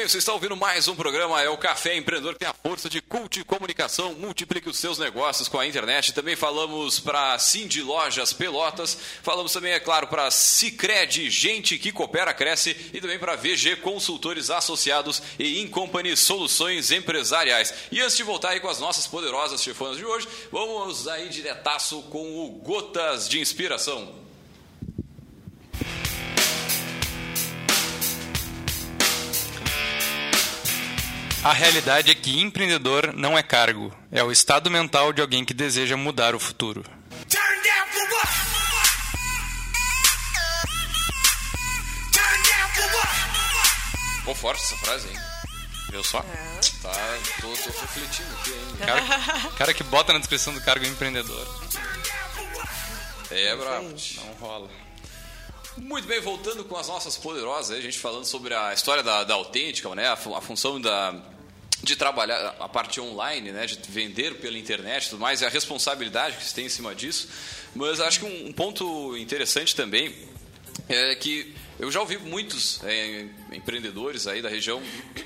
Bem, 0.00 0.08
você 0.08 0.16
está 0.16 0.32
ouvindo 0.32 0.56
mais 0.56 0.88
um 0.88 0.96
programa, 0.96 1.42
é 1.42 1.50
o 1.50 1.58
Café 1.58 1.94
Empreendedor, 1.94 2.32
que 2.32 2.38
tem 2.38 2.48
a 2.48 2.54
força 2.54 2.88
de 2.88 3.02
cult 3.02 3.44
comunicação, 3.44 4.14
multiplique 4.14 4.66
os 4.66 4.78
seus 4.78 4.98
negócios 4.98 5.46
com 5.46 5.58
a 5.58 5.66
internet. 5.66 6.14
Também 6.14 6.34
falamos 6.34 6.98
para 6.98 7.38
Cindy 7.38 7.82
Lojas 7.82 8.32
Pelotas, 8.32 8.96
falamos 9.22 9.52
também, 9.52 9.74
é 9.74 9.78
claro, 9.78 10.06
para 10.06 10.30
Cicred, 10.30 11.28
gente 11.28 11.76
que 11.76 11.92
coopera, 11.92 12.32
cresce, 12.32 12.74
e 12.94 12.98
também 12.98 13.18
para 13.18 13.36
VG 13.36 13.76
Consultores 13.82 14.48
Associados 14.48 15.22
e 15.38 15.60
Incompany 15.60 16.16
Soluções 16.16 16.90
Empresariais. 16.90 17.74
E 17.92 18.00
antes 18.00 18.16
de 18.16 18.22
voltar 18.22 18.52
aí 18.52 18.60
com 18.60 18.70
as 18.70 18.80
nossas 18.80 19.06
poderosas 19.06 19.62
chefonas 19.62 19.98
de 19.98 20.06
hoje, 20.06 20.26
vamos 20.50 21.08
aí 21.08 21.28
diretaço 21.28 22.00
com 22.04 22.46
o 22.46 22.48
Gotas 22.52 23.28
de 23.28 23.38
Inspiração. 23.38 24.29
A 31.42 31.54
realidade 31.54 32.10
é 32.10 32.14
que 32.14 32.38
empreendedor 32.38 33.14
não 33.14 33.36
é 33.38 33.42
cargo, 33.42 33.94
é 34.12 34.22
o 34.22 34.30
estado 34.30 34.70
mental 34.70 35.10
de 35.10 35.22
alguém 35.22 35.42
que 35.42 35.54
deseja 35.54 35.96
mudar 35.96 36.34
o 36.34 36.38
futuro. 36.38 36.84
Pô, 44.24 44.34
forte 44.34 44.62
essa 44.62 44.76
frase, 44.76 45.08
hein? 45.08 45.16
Viu 45.90 46.04
só? 46.04 46.20
Tá, 46.82 46.92
tô, 47.40 47.48
tô 47.48 47.80
refletindo 47.80 48.28
aqui 48.40 48.52
ainda. 48.52 48.86
Cara, 48.86 49.50
cara 49.56 49.74
que 49.74 49.82
bota 49.82 50.12
na 50.12 50.18
descrição 50.18 50.52
do 50.52 50.60
cargo 50.60 50.84
empreendedor. 50.84 51.46
É, 53.30 53.56
brabo. 53.56 53.94
Não 54.16 54.32
rola. 54.34 54.68
Muito 55.80 56.06
bem, 56.06 56.20
voltando 56.20 56.62
com 56.62 56.76
as 56.76 56.88
nossas 56.88 57.16
poderosas, 57.16 57.76
a 57.76 57.80
gente 57.80 57.98
falando 57.98 58.26
sobre 58.26 58.52
a 58.52 58.72
história 58.74 59.02
da, 59.02 59.24
da 59.24 59.32
autêntica, 59.32 59.92
né? 59.94 60.08
A, 60.08 60.12
a 60.12 60.40
função 60.40 60.78
da, 60.78 61.18
de 61.82 61.96
trabalhar 61.96 62.54
a 62.60 62.68
parte 62.68 63.00
online, 63.00 63.50
né? 63.50 63.64
De 63.64 63.78
vender 63.88 64.34
pela 64.36 64.58
internet 64.58 65.06
e 65.06 65.10
tudo 65.10 65.20
mais, 65.20 65.40
e 65.40 65.46
a 65.46 65.48
responsabilidade 65.48 66.36
que 66.36 66.44
se 66.44 66.54
tem 66.54 66.66
em 66.66 66.68
cima 66.68 66.94
disso. 66.94 67.28
Mas 67.74 67.98
acho 67.98 68.20
que 68.20 68.26
um, 68.26 68.48
um 68.48 68.52
ponto 68.52 69.16
interessante 69.16 69.74
também 69.74 70.14
é 70.86 71.14
que 71.14 71.54
eu 71.78 71.90
já 71.90 72.00
ouvi 72.00 72.18
muitos 72.18 72.84
é, 72.84 73.26
empreendedores 73.50 74.26
aí 74.26 74.42
da 74.42 74.50
região 74.50 74.82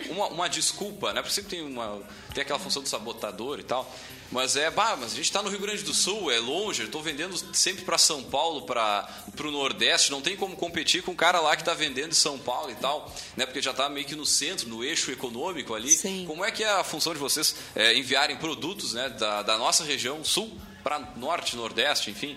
uma, 0.08 0.28
uma 0.28 0.48
desculpa, 0.48 1.12
né? 1.12 1.20
Porque 1.20 1.34
sempre 1.34 1.56
tem 1.56 1.66
uma 1.66 2.00
tem 2.32 2.42
aquela 2.42 2.60
função 2.60 2.80
do 2.80 2.88
sabotador 2.88 3.58
e 3.58 3.64
tal. 3.64 3.92
Mas 4.32 4.56
é, 4.56 4.70
bah, 4.70 4.96
mas 4.96 5.12
a 5.12 5.16
gente 5.16 5.26
está 5.26 5.42
no 5.42 5.48
Rio 5.48 5.60
Grande 5.60 5.82
do 5.82 5.94
Sul, 5.94 6.30
é 6.30 6.38
longe, 6.38 6.82
eu 6.82 6.86
estou 6.86 7.02
vendendo 7.02 7.36
sempre 7.54 7.84
para 7.84 7.96
São 7.98 8.22
Paulo, 8.22 8.62
para 8.62 9.06
o 9.40 9.50
Nordeste, 9.50 10.10
não 10.10 10.20
tem 10.20 10.36
como 10.36 10.56
competir 10.56 11.02
com 11.02 11.12
o 11.12 11.16
cara 11.16 11.40
lá 11.40 11.54
que 11.54 11.62
está 11.62 11.74
vendendo 11.74 12.10
em 12.10 12.14
São 12.14 12.38
Paulo 12.38 12.70
e 12.70 12.74
tal, 12.74 13.12
né? 13.36 13.46
Porque 13.46 13.62
já 13.62 13.70
está 13.70 13.88
meio 13.88 14.06
que 14.06 14.16
no 14.16 14.26
centro, 14.26 14.68
no 14.68 14.82
eixo 14.82 15.10
econômico 15.10 15.74
ali. 15.74 15.92
Sim. 15.92 16.24
Como 16.26 16.44
é 16.44 16.50
que 16.50 16.64
é 16.64 16.70
a 16.70 16.84
função 16.84 17.12
de 17.12 17.18
vocês 17.18 17.54
é, 17.74 17.96
enviarem 17.96 18.36
produtos 18.36 18.94
né, 18.94 19.08
da, 19.10 19.42
da 19.42 19.56
nossa 19.56 19.84
região, 19.84 20.24
sul, 20.24 20.50
para 20.82 20.98
Norte, 21.16 21.56
Nordeste, 21.56 22.10
enfim, 22.10 22.36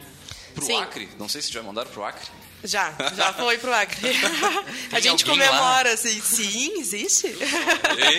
para 0.53 0.65
o. 0.65 0.77
Acre? 0.77 1.09
Não 1.17 1.27
sei 1.27 1.41
se 1.41 1.51
já 1.51 1.63
mandaram 1.63 1.89
para 1.89 1.99
o 1.99 2.05
Acre. 2.05 2.27
Já, 2.63 2.93
já 3.15 3.33
foi 3.33 3.57
pro 3.57 3.73
Acre. 3.73 4.09
a 4.91 4.99
gente 4.99 5.29
alguém 5.29 5.47
lá? 5.47 5.49
comemora, 5.49 5.93
assim, 5.93 6.19
sim, 6.19 6.79
existe. 6.79 7.35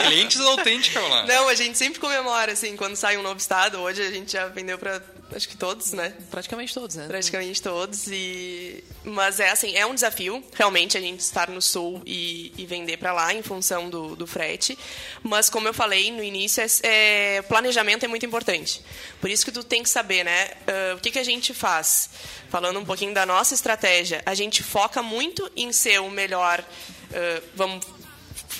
Clientes 0.06 0.40
autênticos 0.40 1.02
lá. 1.10 1.26
Não, 1.26 1.48
a 1.48 1.54
gente 1.54 1.76
sempre 1.76 1.98
comemora, 1.98 2.52
assim, 2.52 2.76
quando 2.76 2.96
sai 2.96 3.16
um 3.16 3.22
novo 3.22 3.38
estado. 3.38 3.78
Hoje 3.78 4.00
a 4.00 4.10
gente 4.10 4.32
já 4.32 4.46
vendeu 4.46 4.78
pra, 4.78 5.02
acho 5.32 5.48
que 5.48 5.56
todos, 5.56 5.92
né? 5.92 6.12
Praticamente 6.30 6.74
todos, 6.74 6.96
né? 6.96 7.06
Praticamente 7.06 7.62
todos. 7.62 8.06
E... 8.08 8.82
Mas 9.04 9.40
é 9.40 9.50
assim, 9.50 9.74
é 9.76 9.86
um 9.86 9.94
desafio, 9.94 10.42
realmente, 10.54 10.96
a 10.96 11.00
gente 11.00 11.20
estar 11.20 11.48
no 11.48 11.60
sul 11.60 12.02
e, 12.06 12.52
e 12.56 12.66
vender 12.66 12.96
para 12.96 13.12
lá 13.12 13.32
em 13.32 13.42
função 13.42 13.88
do, 13.90 14.16
do 14.16 14.26
frete. 14.26 14.78
Mas 15.22 15.48
como 15.50 15.68
eu 15.68 15.74
falei 15.74 16.10
no 16.10 16.22
início, 16.22 16.62
é, 16.62 17.36
é, 17.38 17.42
planejamento 17.42 18.04
é 18.04 18.08
muito 18.08 18.24
importante. 18.24 18.82
Por 19.20 19.30
isso 19.30 19.44
que 19.44 19.52
tu 19.52 19.62
tem 19.62 19.82
que 19.82 19.90
saber, 19.90 20.24
né? 20.24 20.50
ah, 20.66 20.94
o 20.96 21.00
que, 21.00 21.10
que 21.10 21.18
a 21.18 21.24
gente 21.24 21.52
faz? 21.52 22.10
Falando 22.48 22.78
um 22.78 22.84
pouquinho 22.84 23.12
da 23.12 23.26
nossa 23.26 23.54
estratégia, 23.54 24.22
a 24.24 24.34
gente 24.34 24.62
foca 24.62 25.02
muito 25.02 25.50
em 25.56 25.72
ser 25.72 26.00
o 26.00 26.10
melhor. 26.10 26.64
ah, 27.12 27.42
vamos 27.54 27.97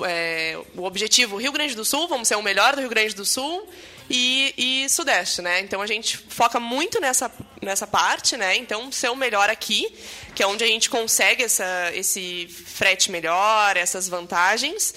é, 0.04 0.58
o 0.76 0.84
objetivo 0.84 1.36
Rio 1.36 1.52
Grande 1.52 1.74
do 1.74 1.84
Sul, 1.84 2.08
vamos 2.08 2.28
ser 2.28 2.36
o 2.36 2.42
melhor 2.42 2.74
do 2.74 2.80
Rio 2.80 2.90
Grande 2.90 3.14
do 3.14 3.24
Sul 3.24 3.68
e, 4.10 4.54
e 4.56 4.88
Sudeste, 4.88 5.42
né? 5.42 5.60
Então 5.60 5.82
a 5.82 5.86
gente 5.86 6.16
foca 6.16 6.58
muito 6.58 7.00
nessa, 7.00 7.30
nessa 7.60 7.86
parte, 7.86 8.36
né? 8.36 8.56
Então 8.56 8.90
ser 8.90 9.10
o 9.10 9.16
melhor 9.16 9.50
aqui, 9.50 9.92
que 10.34 10.42
é 10.42 10.46
onde 10.46 10.64
a 10.64 10.66
gente 10.66 10.88
consegue 10.88 11.42
essa, 11.42 11.90
esse 11.94 12.48
frete 12.48 13.10
melhor, 13.10 13.76
essas 13.76 14.08
vantagens. 14.08 14.94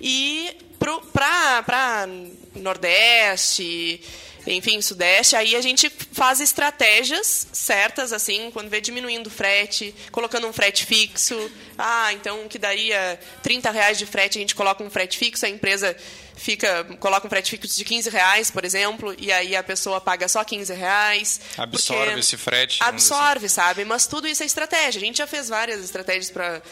E 0.00 0.56
para 0.78 2.06
Nordeste, 2.54 4.00
enfim, 4.46 4.80
Sudeste, 4.80 5.36
aí 5.36 5.54
a 5.54 5.60
gente 5.60 5.90
faz 6.12 6.40
estratégias 6.40 7.46
certas, 7.52 8.12
assim, 8.12 8.50
quando 8.50 8.68
vê 8.68 8.80
diminuindo 8.80 9.28
o 9.28 9.30
frete, 9.30 9.94
colocando 10.10 10.46
um 10.46 10.52
frete 10.52 10.84
fixo. 10.84 11.50
Ah, 11.78 12.12
então 12.12 12.48
que 12.48 12.58
daria 12.58 13.18
30 13.42 13.70
reais 13.70 13.98
de 13.98 14.06
frete, 14.06 14.38
a 14.38 14.40
gente 14.40 14.54
coloca 14.54 14.82
um 14.82 14.90
frete 14.90 15.18
fixo, 15.18 15.46
a 15.46 15.48
empresa 15.48 15.96
fica 16.34 16.84
coloca 16.98 17.26
um 17.26 17.30
frete 17.30 17.50
fixo 17.50 17.76
de 17.76 17.84
15 17.84 18.10
reais, 18.10 18.50
por 18.50 18.64
exemplo, 18.64 19.14
e 19.18 19.30
aí 19.30 19.54
a 19.54 19.62
pessoa 19.62 20.00
paga 20.00 20.26
só 20.26 20.42
15 20.42 20.72
reais. 20.74 21.40
Absorve 21.56 22.18
esse 22.18 22.36
frete, 22.36 22.78
dizer 22.78 22.84
Absorve, 22.84 23.48
sabe? 23.48 23.84
Mas 23.84 24.06
tudo 24.06 24.26
isso 24.26 24.42
é 24.42 24.46
estratégia. 24.46 25.00
A 25.00 25.04
gente 25.04 25.18
já 25.18 25.26
fez 25.26 25.48
várias 25.48 25.82
estratégias 25.84 26.30
para 26.30 26.62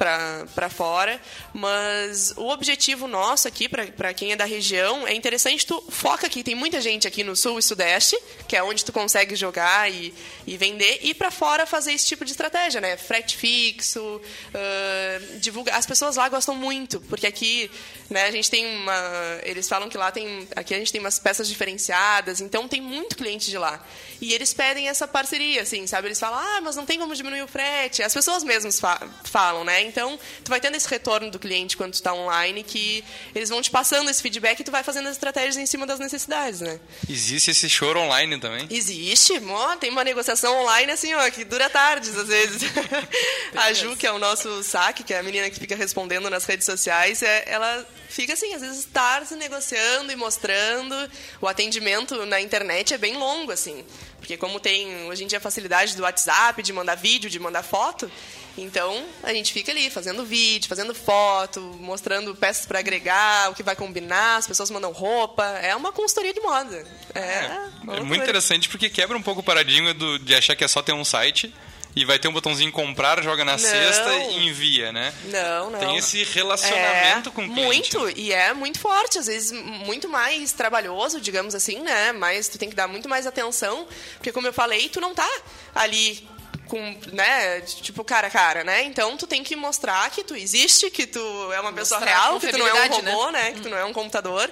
para 0.00 0.70
fora, 0.70 1.20
mas 1.52 2.32
o 2.36 2.48
objetivo 2.48 3.06
nosso 3.06 3.46
aqui, 3.46 3.68
para 3.68 4.14
quem 4.14 4.32
é 4.32 4.36
da 4.36 4.46
região, 4.46 5.06
é 5.06 5.14
interessante 5.14 5.66
tu 5.66 5.84
foca 5.90 6.26
aqui, 6.26 6.42
tem 6.42 6.54
muita 6.54 6.80
gente 6.80 7.06
aqui 7.06 7.22
no 7.22 7.36
sul 7.36 7.58
e 7.58 7.62
sudeste, 7.62 8.18
que 8.48 8.56
é 8.56 8.62
onde 8.62 8.82
tu 8.82 8.94
consegue 8.94 9.36
jogar 9.36 9.92
e, 9.92 10.14
e 10.46 10.56
vender, 10.56 11.00
e 11.02 11.12
para 11.12 11.30
fora 11.30 11.66
fazer 11.66 11.92
esse 11.92 12.06
tipo 12.06 12.24
de 12.24 12.30
estratégia, 12.30 12.80
né? 12.80 12.96
Frete 12.96 13.36
fixo, 13.36 14.22
ah, 14.54 15.20
divulgar. 15.38 15.76
As 15.76 15.84
pessoas 15.84 16.16
lá 16.16 16.28
gostam 16.30 16.54
muito, 16.54 16.98
porque 17.02 17.26
aqui, 17.26 17.70
né, 18.08 18.24
a 18.24 18.30
gente 18.30 18.50
tem 18.50 18.64
uma. 18.64 19.38
Eles 19.42 19.68
falam 19.68 19.88
que 19.88 19.98
lá 19.98 20.10
tem. 20.10 20.48
Aqui 20.56 20.74
a 20.74 20.78
gente 20.78 20.90
tem 20.90 21.00
umas 21.00 21.18
peças 21.18 21.46
diferenciadas, 21.46 22.40
então 22.40 22.66
tem 22.66 22.80
muito 22.80 23.16
cliente 23.16 23.50
de 23.50 23.58
lá. 23.58 23.84
E 24.20 24.32
eles 24.32 24.52
pedem 24.54 24.88
essa 24.88 25.06
parceria, 25.06 25.62
assim, 25.62 25.86
sabe? 25.86 26.08
Eles 26.08 26.20
falam, 26.20 26.38
ah, 26.38 26.60
mas 26.62 26.76
não 26.76 26.86
tem 26.86 26.98
como 26.98 27.14
diminuir 27.14 27.42
o 27.42 27.48
frete. 27.48 28.02
As 28.02 28.14
pessoas 28.14 28.42
mesmas 28.42 28.80
fa 28.80 28.98
falam, 29.24 29.64
né? 29.64 29.82
Então, 29.90 30.18
tu 30.44 30.48
vai 30.48 30.60
tendo 30.60 30.76
esse 30.76 30.88
retorno 30.88 31.30
do 31.30 31.38
cliente 31.38 31.76
quando 31.76 31.92
tu 31.92 31.94
está 31.94 32.14
online, 32.14 32.62
que 32.62 33.04
eles 33.34 33.48
vão 33.48 33.60
te 33.60 33.70
passando 33.70 34.08
esse 34.08 34.22
feedback 34.22 34.60
e 34.60 34.64
tu 34.64 34.70
vai 34.70 34.82
fazendo 34.82 35.08
as 35.08 35.12
estratégias 35.12 35.56
em 35.56 35.66
cima 35.66 35.86
das 35.86 35.98
necessidades, 35.98 36.60
né? 36.60 36.80
Existe 37.08 37.50
esse 37.50 37.68
choro 37.68 38.00
online 38.00 38.38
também? 38.38 38.66
Existe, 38.70 39.32
ó, 39.48 39.76
tem 39.76 39.90
uma 39.90 40.04
negociação 40.04 40.62
online 40.62 40.92
assim, 40.92 41.12
ó, 41.14 41.30
que 41.30 41.44
dura 41.44 41.68
tardes 41.68 42.16
às 42.16 42.28
vezes. 42.28 42.62
a 43.54 43.72
Ju, 43.72 43.96
que 43.96 44.06
é 44.06 44.12
o 44.12 44.18
nosso 44.18 44.62
saque, 44.62 45.02
que 45.02 45.12
é 45.12 45.18
a 45.18 45.22
menina 45.22 45.50
que 45.50 45.58
fica 45.58 45.74
respondendo 45.74 46.30
nas 46.30 46.44
redes 46.44 46.64
sociais, 46.64 47.22
é, 47.22 47.44
ela 47.46 47.86
fica 48.08 48.32
assim, 48.32 48.54
às 48.54 48.60
vezes 48.60 48.84
tarde 48.84 49.34
negociando 49.34 50.12
e 50.12 50.16
mostrando. 50.16 50.94
O 51.40 51.48
atendimento 51.48 52.26
na 52.26 52.40
internet 52.40 52.94
é 52.94 52.98
bem 52.98 53.16
longo, 53.16 53.52
assim. 53.52 53.84
Porque 54.20 54.36
como 54.36 54.60
tem 54.60 55.08
hoje 55.08 55.24
em 55.24 55.26
dia 55.26 55.38
a 55.38 55.40
facilidade 55.40 55.96
do 55.96 56.02
WhatsApp, 56.02 56.62
de 56.62 56.72
mandar 56.72 56.94
vídeo, 56.94 57.30
de 57.30 57.40
mandar 57.40 57.62
foto, 57.62 58.10
então 58.56 59.04
a 59.22 59.32
gente 59.32 59.52
fica 59.52 59.72
ali 59.72 59.90
fazendo 59.90 60.24
vídeo, 60.24 60.68
fazendo 60.68 60.94
foto, 60.94 61.60
mostrando 61.80 62.34
peças 62.34 62.66
para 62.66 62.78
agregar, 62.78 63.50
o 63.50 63.54
que 63.54 63.62
vai 63.62 63.74
combinar, 63.74 64.36
as 64.36 64.46
pessoas 64.46 64.70
mandam 64.70 64.92
roupa. 64.92 65.44
É 65.62 65.74
uma 65.74 65.92
consultoria 65.92 66.34
de 66.34 66.40
moda. 66.40 66.86
É, 67.14 67.20
É 67.20 67.68
uma 67.82 68.00
muito 68.04 68.22
interessante 68.22 68.68
porque 68.68 68.90
quebra 68.90 69.16
um 69.16 69.22
pouco 69.22 69.40
o 69.40 69.44
paradigma 69.44 69.94
do, 69.94 70.18
de 70.18 70.34
achar 70.34 70.54
que 70.54 70.64
é 70.64 70.68
só 70.68 70.82
ter 70.82 70.92
um 70.92 71.04
site 71.04 71.52
e 71.94 72.04
vai 72.04 72.18
ter 72.18 72.28
um 72.28 72.32
botãozinho 72.32 72.70
comprar, 72.70 73.22
joga 73.22 73.44
na 73.44 73.52
Não. 73.52 73.58
cesta 73.58 74.12
e 74.14 74.48
envia, 74.48 74.92
né? 74.92 75.12
Não, 75.24 75.70
não. 75.70 75.78
Tem 75.78 75.96
esse 75.96 76.22
relacionamento 76.24 77.30
é, 77.30 77.32
com 77.32 77.44
o 77.44 77.52
cliente. 77.52 77.96
Muito, 77.96 78.18
e 78.18 78.32
é 78.32 78.52
muito 78.52 78.78
forte, 78.78 79.18
às 79.18 79.26
vezes 79.26 79.52
muito 79.52 80.08
mais 80.08 80.52
trabalhoso, 80.52 81.20
digamos 81.20 81.54
assim, 81.54 81.80
né? 81.80 82.12
Mas 82.12 82.48
tu 82.48 82.58
tem 82.58 82.68
que 82.68 82.76
dar 82.76 82.86
muito 82.86 83.08
mais 83.08 83.26
atenção, 83.26 83.86
porque 84.14 84.32
como 84.32 84.46
eu 84.46 84.52
falei, 84.52 84.88
tu 84.88 85.00
não 85.00 85.14
tá 85.14 85.28
ali 85.74 86.28
com, 86.70 86.96
né, 87.12 87.60
tipo 87.62 88.04
cara 88.04 88.28
a 88.28 88.30
cara, 88.30 88.62
né? 88.62 88.84
Então 88.84 89.16
tu 89.16 89.26
tem 89.26 89.42
que 89.42 89.56
mostrar 89.56 90.08
que 90.10 90.22
tu 90.22 90.36
existe, 90.36 90.88
que 90.88 91.04
tu 91.04 91.18
é 91.52 91.60
uma 91.60 91.72
pessoa 91.72 91.98
Mostrar 91.98 92.16
real, 92.16 92.38
que 92.38 92.46
tu 92.46 92.58
não 92.58 92.68
é 92.68 92.74
um 92.74 92.88
robô, 92.88 93.30
né? 93.32 93.52
Que 93.52 93.60
tu 93.60 93.68
não 93.68 93.76
é 93.76 93.84
um 93.84 93.92
computador 93.92 94.48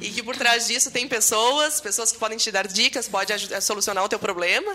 e 0.00 0.10
que 0.10 0.22
por 0.22 0.36
trás 0.36 0.68
disso 0.68 0.92
tem 0.92 1.08
pessoas, 1.08 1.80
pessoas 1.80 2.12
que 2.12 2.18
podem 2.18 2.38
te 2.38 2.52
dar 2.52 2.68
dicas, 2.68 3.08
pode 3.08 3.32
ajudar 3.32 3.58
a 3.58 3.60
solucionar 3.60 4.04
o 4.04 4.08
teu 4.08 4.20
problema. 4.20 4.72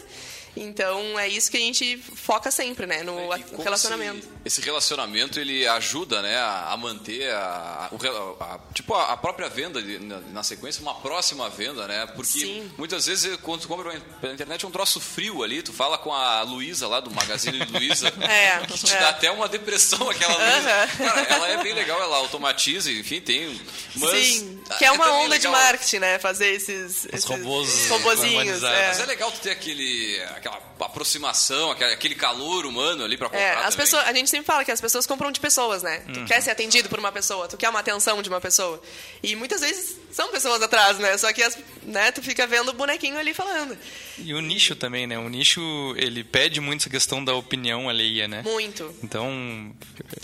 Então 0.55 1.17
é 1.17 1.27
isso 1.27 1.49
que 1.49 1.57
a 1.57 1.59
gente 1.61 1.97
foca 1.97 2.51
sempre, 2.51 2.85
né, 2.85 3.03
no 3.03 3.33
E 3.37 3.43
como 3.43 3.63
relacionamento. 3.63 4.17
Esse, 4.45 4.59
esse 4.59 4.61
relacionamento 4.61 5.39
ele 5.39 5.65
ajuda, 5.65 6.21
né, 6.21 6.35
a, 6.37 6.71
a 6.71 6.77
manter 6.77 7.31
a, 7.31 7.89
rela- 8.01 8.35
a- 8.39 8.59
tipo 8.73 8.93
a, 8.93 9.13
a 9.13 9.17
própria 9.17 9.47
venda 9.49 9.81
de- 9.81 9.99
na, 9.99 10.19
na 10.19 10.43
sequência, 10.43 10.81
uma 10.81 10.95
próxima 10.95 11.49
venda, 11.49 11.87
né? 11.87 12.05
Porque 12.15 12.39
Sim. 12.39 12.71
muitas 12.77 13.05
vezes 13.05 13.37
quando 13.37 13.61
tu 13.61 13.67
compra 13.69 13.97
pela 14.19 14.33
internet 14.33 14.65
é 14.65 14.67
um 14.67 14.71
troço 14.71 14.99
frio 14.99 15.41
ali, 15.43 15.61
tu 15.61 15.71
fala 15.71 15.97
com 15.97 16.13
a 16.13 16.41
Luísa 16.41 16.87
lá 16.87 16.99
do 16.99 17.09
Magazine 17.11 17.59
Luiza, 17.71 18.07
É, 18.21 18.65
que 18.65 18.73
te 18.77 18.93
é. 18.93 18.99
dá 18.99 19.09
até 19.09 19.31
uma 19.31 19.47
depressão 19.47 20.09
aquela 20.09 20.33
Luísa. 20.33 20.89
Cara, 20.97 21.21
ela 21.29 21.47
é 21.47 21.63
bem 21.63 21.73
legal, 21.73 22.01
ela 22.01 22.17
automatiza, 22.17 22.91
enfim, 22.91 23.21
tem, 23.21 23.59
mas 23.95 24.27
Sim, 24.27 24.61
que 24.77 24.83
é 24.85 24.91
uma 24.91 25.05
também 25.05 25.25
onda 25.25 25.39
de 25.39 25.47
legal- 25.47 25.61
marketing, 25.63 25.99
né? 25.99 26.19
Fazer 26.19 26.47
esses, 26.53 27.05
esses 27.05 27.23
robôs 27.25 27.87
robozinhos. 27.89 28.63
É. 28.63 28.87
Mas 28.87 28.99
é 28.99 29.05
legal 29.05 29.31
tu 29.31 29.39
ter 29.39 29.51
aquele, 29.51 30.21
aquela 30.41 30.61
aproximação, 30.79 31.71
aquele, 31.71 32.15
calor 32.15 32.65
humano 32.65 33.03
ali 33.03 33.17
pra 33.17 33.27
comprar 33.29 33.41
É, 33.41 33.53
as 33.53 33.61
também. 33.73 33.77
pessoas, 33.77 34.07
a 34.07 34.13
gente 34.13 34.29
sempre 34.29 34.45
fala 34.45 34.65
que 34.65 34.71
as 34.71 34.81
pessoas 34.81 35.05
compram 35.07 35.31
de 35.31 35.39
pessoas, 35.39 35.83
né? 35.83 36.03
Tu 36.13 36.25
quer 36.25 36.41
ser 36.41 36.51
atendido 36.51 36.89
por 36.89 36.99
uma 36.99 37.11
pessoa, 37.11 37.47
tu 37.47 37.55
quer 37.57 37.69
uma 37.69 37.79
atenção 37.79 38.21
de 38.21 38.29
uma 38.29 38.41
pessoa. 38.41 38.81
E 39.23 39.35
muitas 39.35 39.61
vezes 39.61 39.95
são 40.11 40.29
pessoas 40.31 40.61
atrás, 40.61 40.97
né? 40.99 41.17
Só 41.17 41.31
que 41.31 41.41
as, 41.41 41.57
né, 41.83 42.11
tu 42.11 42.21
fica 42.21 42.45
vendo 42.45 42.69
o 42.69 42.73
bonequinho 42.73 43.17
ali 43.17 43.33
falando. 43.33 43.77
E 44.17 44.33
o 44.33 44.41
nicho 44.41 44.75
também, 44.75 45.07
né? 45.07 45.17
O 45.17 45.29
nicho, 45.29 45.61
ele 45.97 46.23
pede 46.23 46.59
muito 46.59 46.81
essa 46.81 46.89
questão 46.89 47.23
da 47.23 47.33
opinião 47.35 47.87
alheia, 47.87 48.27
né? 48.27 48.41
Muito. 48.43 48.93
Então, 49.03 49.73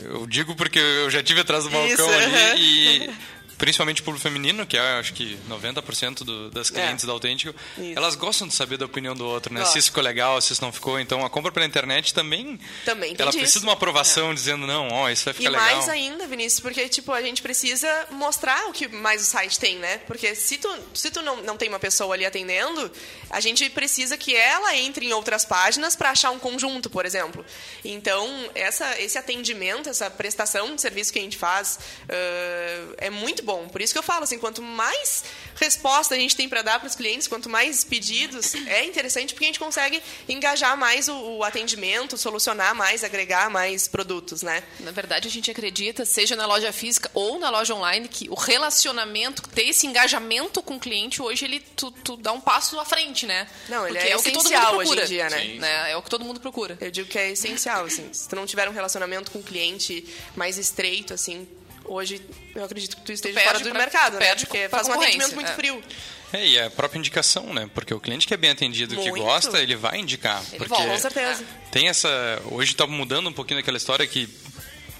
eu 0.03 0.25
digo 0.27 0.55
porque 0.55 0.79
eu 0.79 1.09
já 1.09 1.23
tive 1.23 1.41
atrás 1.41 1.63
do 1.63 1.69
balcão 1.69 2.09
Isso, 2.09 2.19
ali 2.19 3.05
e 3.05 3.09
principalmente 3.57 4.01
público 4.03 4.21
feminino, 4.23 4.65
que 4.65 4.77
é 4.77 4.99
acho 4.99 5.13
que 5.13 5.37
90% 5.49 6.23
do, 6.23 6.49
das 6.51 6.69
clientes 6.69 7.03
É. 7.03 7.07
da 7.07 7.13
Autêntico, 7.13 7.57
Isso. 7.77 7.93
elas 7.97 8.15
gostam 8.15 8.47
de 8.47 8.53
saber 8.53 8.77
da 8.77 8.85
opinião 8.85 9.15
do 9.15 9.25
outro, 9.25 9.53
né? 9.53 9.59
Se 9.61 9.63
Gostam. 9.65 9.79
isso 9.79 9.87
ficou 9.89 10.03
legal, 10.03 10.39
se 10.41 10.53
isso 10.53 10.61
não 10.61 10.71
ficou. 10.71 10.99
Então 10.99 11.25
a 11.25 11.29
compra 11.29 11.51
pela 11.51 11.65
internet 11.65 12.13
também. 12.13 12.59
Também 12.85 13.15
Ela 13.17 13.31
disso. 13.31 13.39
precisa 13.39 13.59
de 13.61 13.65
uma 13.65 13.73
aprovação 13.73 14.33
dizendo, 14.33 14.67
não, 14.67 14.89
ó, 14.89 15.09
isso 15.09 15.25
vai 15.25 15.33
E 15.33 15.37
ficar 15.37 15.49
legal. 15.49 15.65
mais 15.65 15.89
ainda, 15.89 16.27
Vinícius, 16.27 16.59
porque 16.59 16.87
tipo, 16.89 17.11
a 17.11 17.21
gente 17.21 17.41
precisa 17.41 17.87
mostrar 18.11 18.67
o 18.67 18.73
que 18.73 18.87
mais 18.87 19.21
o 19.21 19.25
site 19.25 19.59
tem, 19.59 19.77
né? 19.77 19.97
Porque 19.99 20.35
se 20.35 20.57
tu, 20.57 20.69
se 20.93 21.09
tu 21.11 21.21
não, 21.21 21.37
não 21.43 21.57
tem 21.57 21.67
uma 21.69 21.79
pessoa 21.79 22.13
ali 22.13 22.25
atendendo, 22.25 22.91
a 23.29 23.39
gente 23.39 23.69
precisa 23.69 24.17
que 24.17 24.35
ela 24.35 24.75
entre 24.75 25.05
em 25.07 25.13
outras 25.13 25.43
páginas 25.45 25.95
para 25.95 26.11
achar 26.11 26.31
um 26.31 26.39
conjunto, 26.39 26.89
por 26.89 27.05
exemplo. 27.05 27.45
Então, 27.83 28.27
essa, 28.53 28.99
esse 29.01 29.17
atendimento, 29.17 29.89
essa 29.89 30.09
prestação 30.11 30.75
de 30.75 30.81
serviço 30.81 31.11
que 31.11 31.19
a 31.19 31.21
gente 31.21 31.37
faz 31.37 31.79
ãh, 32.09 32.93
é 32.97 33.09
muito 33.09 33.43
bom. 33.47 33.69
Por 33.69 33.81
isso 33.81 33.93
que 33.93 33.97
eu 33.97 34.03
falo 34.03 34.25
assim, 34.25 34.37
quanto 34.37 34.61
mais 34.61 35.23
resposta 35.55 36.13
a 36.13 36.17
gente 36.17 36.35
tem 36.35 36.49
para 36.49 36.61
dar 36.61 36.79
para 36.79 36.87
os 36.87 36.95
clientes, 36.95 37.27
quanto 37.27 37.49
mais 37.49 37.83
pedidos, 37.85 38.53
é 38.67 38.83
interessante 38.83 39.33
porque 39.33 39.45
a 39.45 39.47
gente 39.47 39.59
consegue 39.59 40.03
engajar 40.27 40.77
mais 40.77 41.07
o, 41.07 41.37
o 41.37 41.43
atendimento, 41.43 42.17
solucionar 42.17 42.75
mais, 42.75 43.05
agregar 43.05 43.49
mais 43.49 43.87
produtos, 43.87 44.43
né? 44.43 44.61
Na 44.81 44.91
verdade, 44.91 45.29
a 45.29 45.31
gente 45.31 45.49
acredita, 45.49 46.03
seja 46.03 46.35
na 46.35 46.45
loja 46.45 46.73
física 46.73 47.09
ou 47.13 47.39
na 47.39 47.49
loja 47.49 47.73
online, 47.73 48.09
que 48.09 48.29
o 48.29 48.35
relacionamento, 48.35 49.41
ter 49.49 49.69
esse 49.69 49.87
engajamento 49.87 50.61
com 50.61 50.75
o 50.75 50.79
cliente, 50.79 51.21
hoje 51.21 51.45
ele 51.45 51.61
tu, 51.61 51.89
tu 51.91 52.17
dá 52.17 52.33
um 52.33 52.41
passo 52.41 52.77
à 52.79 52.85
frente, 52.85 53.25
né? 53.25 53.47
Não, 53.69 53.87
ele 53.87 53.97
Porque 53.97 54.11
é 54.11 54.17
o 54.17 54.21
que 54.21 54.31
todo 54.31 54.45
essencial 54.45 54.73
mundo 54.73 54.81
hoje 54.81 54.91
em 54.91 54.95
procura, 54.95 55.07
dia, 55.07 55.29
né? 55.29 55.39
Sim. 55.39 55.59
né? 55.59 55.91
É 55.91 55.97
o 55.97 56.01
que 56.01 56.09
todo 56.09 56.25
mundo 56.25 56.41
procura. 56.41 56.77
Eu 56.81 56.91
digo 56.91 57.07
que 57.07 57.17
é 57.17 57.31
essencial, 57.31 57.85
assim. 57.85 58.11
Se 58.11 58.27
tu 58.27 58.35
não 58.35 58.45
tiver 58.45 58.67
um 58.67 58.73
relacionamento 58.73 59.31
com 59.31 59.39
o 59.39 59.43
cliente 59.43 60.05
mais 60.35 60.57
estreito, 60.57 61.13
assim, 61.13 61.47
hoje 61.87 62.21
eu 62.55 62.63
acredito 62.63 62.95
que 62.97 63.01
tu 63.03 63.11
esteja 63.11 63.33
perde 63.35 63.49
fora 63.49 63.63
do 63.63 63.69
pra- 63.69 63.79
mercado, 63.79 64.13
tu 64.13 64.19
né? 64.19 64.35
Porque 64.35 64.69
faz 64.69 64.87
um 64.87 64.93
atendimento 64.93 65.35
muito 65.35 65.51
é. 65.51 65.55
frio. 65.55 65.83
É, 66.33 66.45
e 66.45 66.59
a 66.59 66.69
própria 66.69 66.99
indicação, 66.99 67.53
né? 67.53 67.69
Porque 67.73 67.93
o 67.93 67.99
cliente 68.01 68.27
que 68.27 68.33
é 68.33 68.37
bem 68.37 68.49
atendido, 68.49 68.95
que 68.97 69.09
Muito. 69.09 69.23
gosta, 69.23 69.59
ele 69.61 69.75
vai 69.77 69.97
indicar. 69.99 70.41
Ele 70.49 70.57
porque 70.57 70.67
volta, 70.73 70.89
Com 70.89 70.97
certeza. 70.99 71.43
tem 71.71 71.87
essa. 71.87 72.09
Hoje 72.51 72.73
está 72.73 72.85
mudando 72.85 73.29
um 73.29 73.33
pouquinho 73.33 73.59
daquela 73.61 73.77
história 73.77 74.05
que. 74.05 74.27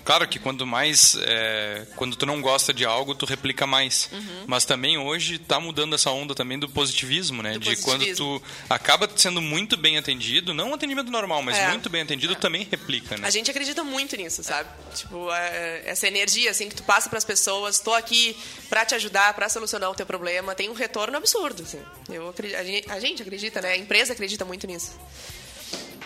Claro 0.08 0.26
que 0.26 0.40
quando 0.40 0.66
mais. 0.66 1.18
é, 1.20 1.86
quando 1.98 2.16
tu 2.16 2.26
não 2.26 2.40
gosta 2.42 2.74
de 2.74 2.86
algo, 2.86 3.14
tu 3.14 3.26
replica 3.26 3.68
mais. 3.68 4.08
Uhum. 4.14 4.46
Mas 4.48 4.64
também 4.64 4.98
hoje 4.98 5.36
está 5.36 5.60
mudando 5.60 5.96
essa 5.96 6.10
onda 6.12 6.34
também 6.34 6.58
do 6.58 6.70
positivismo, 6.70 7.44
né? 7.44 7.54
Do 7.56 7.60
de 7.60 7.76
quando 7.82 8.00
positivismo. 8.00 8.40
tu 8.40 8.46
acaba 8.70 9.10
sendo 9.18 9.42
muito 9.42 9.76
bem 9.76 9.98
atendido, 9.98 10.54
não 10.54 10.70
um 10.70 10.74
atendimento 10.74 11.12
normal, 11.12 11.42
mas 11.44 11.58
É. 11.58 11.68
muito 11.68 11.90
bem 11.90 12.04
atendido, 12.04 12.34
também 12.36 12.66
replica, 12.72 13.18
né? 13.18 13.28
A 13.28 13.30
gente 13.30 13.52
acredita 13.52 13.84
muito 13.84 14.16
nisso, 14.16 14.42
sabe? 14.46 14.70
Tipo, 14.96 15.30
é, 15.30 15.82
essa 15.86 16.08
energia, 16.08 16.52
assim, 16.52 16.70
que 16.70 16.76
tu 16.76 16.84
passa 16.84 17.10
para 17.10 17.18
as 17.18 17.26
pessoas, 17.26 17.78
tô 17.80 17.94
aqui 17.94 18.34
para 18.70 18.86
te 18.86 18.96
ajudar, 18.96 19.34
para 19.34 19.50
solucionar 19.50 19.92
o 19.92 19.94
teu 19.94 20.06
problema, 20.06 20.56
tem 20.56 20.70
um 20.70 20.74
retorno 20.74 21.18
absurdo, 21.18 21.64
assim. 21.64 21.82
Eu 22.10 22.30
acredito, 22.30 22.58
a 22.58 22.64
gente- 22.64 22.90
a 22.92 23.00
gente 23.02 23.22
acredita, 23.22 23.60
né? 23.62 23.74
A 23.74 23.78
empresa 23.78 24.14
acredita 24.14 24.46
muito 24.46 24.66
nisso. 24.66 24.98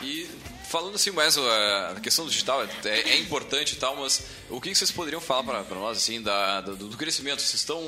E 0.03 0.29
falando 0.69 0.95
assim 0.95 1.11
mais 1.11 1.37
a 1.37 1.97
questão 2.01 2.23
do 2.23 2.31
digital 2.31 2.63
é, 2.85 2.89
é 3.11 3.17
importante 3.19 3.73
e 3.73 3.75
tal, 3.75 3.97
mas 3.97 4.23
o 4.49 4.61
que 4.61 4.73
vocês 4.73 4.89
poderiam 4.89 5.19
falar 5.19 5.43
para 5.63 5.75
nós 5.77 5.97
assim 5.97 6.21
da, 6.21 6.61
do, 6.61 6.75
do 6.87 6.95
crescimento? 6.97 7.41
Vocês 7.41 7.55
estão 7.55 7.81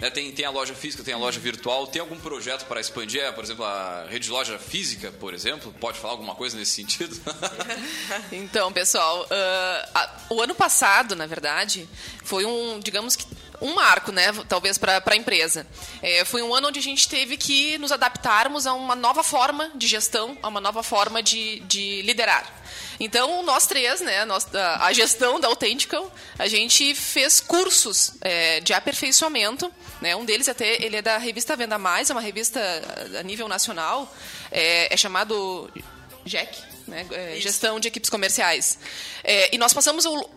né, 0.00 0.08
tem 0.08 0.30
tem 0.30 0.44
a 0.44 0.50
loja 0.50 0.72
física, 0.74 1.02
tem 1.02 1.14
a 1.14 1.18
loja 1.18 1.40
virtual, 1.40 1.86
tem 1.88 2.00
algum 2.00 2.16
projeto 2.18 2.64
para 2.66 2.80
expandir, 2.80 3.20
é, 3.20 3.32
por 3.32 3.42
exemplo, 3.42 3.64
a 3.64 4.06
rede 4.08 4.26
de 4.26 4.30
loja 4.30 4.56
física, 4.58 5.10
por 5.18 5.34
exemplo? 5.34 5.74
Pode 5.80 5.98
falar 5.98 6.12
alguma 6.14 6.34
coisa 6.36 6.56
nesse 6.56 6.72
sentido? 6.72 7.18
Então, 8.30 8.72
pessoal, 8.72 9.26
ah, 9.30 9.88
a- 9.94 10.34
o 10.34 10.40
ano 10.40 10.54
passado, 10.54 11.14
na 11.16 11.26
verdade, 11.26 11.88
foi 12.22 12.44
um, 12.44 12.78
digamos 12.78 13.16
que 13.16 13.24
um 13.60 13.74
marco, 13.74 14.12
né, 14.12 14.32
talvez 14.48 14.78
para 14.78 15.02
a 15.04 15.16
empresa. 15.16 15.66
É, 16.02 16.24
foi 16.24 16.42
um 16.42 16.54
ano 16.54 16.68
onde 16.68 16.78
a 16.78 16.82
gente 16.82 17.08
teve 17.08 17.36
que 17.36 17.76
nos 17.78 17.90
adaptarmos 17.92 18.66
a 18.66 18.72
uma 18.74 18.94
nova 18.94 19.22
forma 19.22 19.70
de 19.74 19.86
gestão, 19.86 20.36
a 20.42 20.48
uma 20.48 20.60
nova 20.60 20.82
forma 20.82 21.22
de, 21.22 21.60
de 21.60 22.02
liderar. 22.02 22.54
Então, 23.00 23.42
nós 23.44 23.66
três, 23.66 24.00
né, 24.00 24.24
nós, 24.24 24.46
a 24.54 24.92
gestão 24.92 25.38
da 25.38 25.46
Authentical, 25.48 26.12
a 26.38 26.48
gente 26.48 26.94
fez 26.94 27.38
cursos 27.40 28.12
é, 28.20 28.58
de 28.60 28.72
aperfeiçoamento. 28.72 29.72
Né, 30.00 30.14
um 30.14 30.24
deles 30.24 30.48
até 30.48 30.80
ele 30.82 30.96
é 30.96 31.02
da 31.02 31.18
revista 31.18 31.56
Venda 31.56 31.78
Mais, 31.78 32.10
é 32.10 32.12
uma 32.12 32.20
revista 32.20 32.60
a 33.18 33.22
nível 33.22 33.48
nacional, 33.48 34.12
é, 34.50 34.92
é 34.92 34.96
chamado 34.96 35.68
JEC, 36.24 36.56
né, 36.86 37.06
é, 37.10 37.36
gestão 37.40 37.80
de 37.80 37.88
equipes 37.88 38.08
comerciais. 38.10 38.78
É, 39.24 39.54
e 39.54 39.58
nós 39.58 39.72
passamos 39.72 40.04
o- 40.04 40.28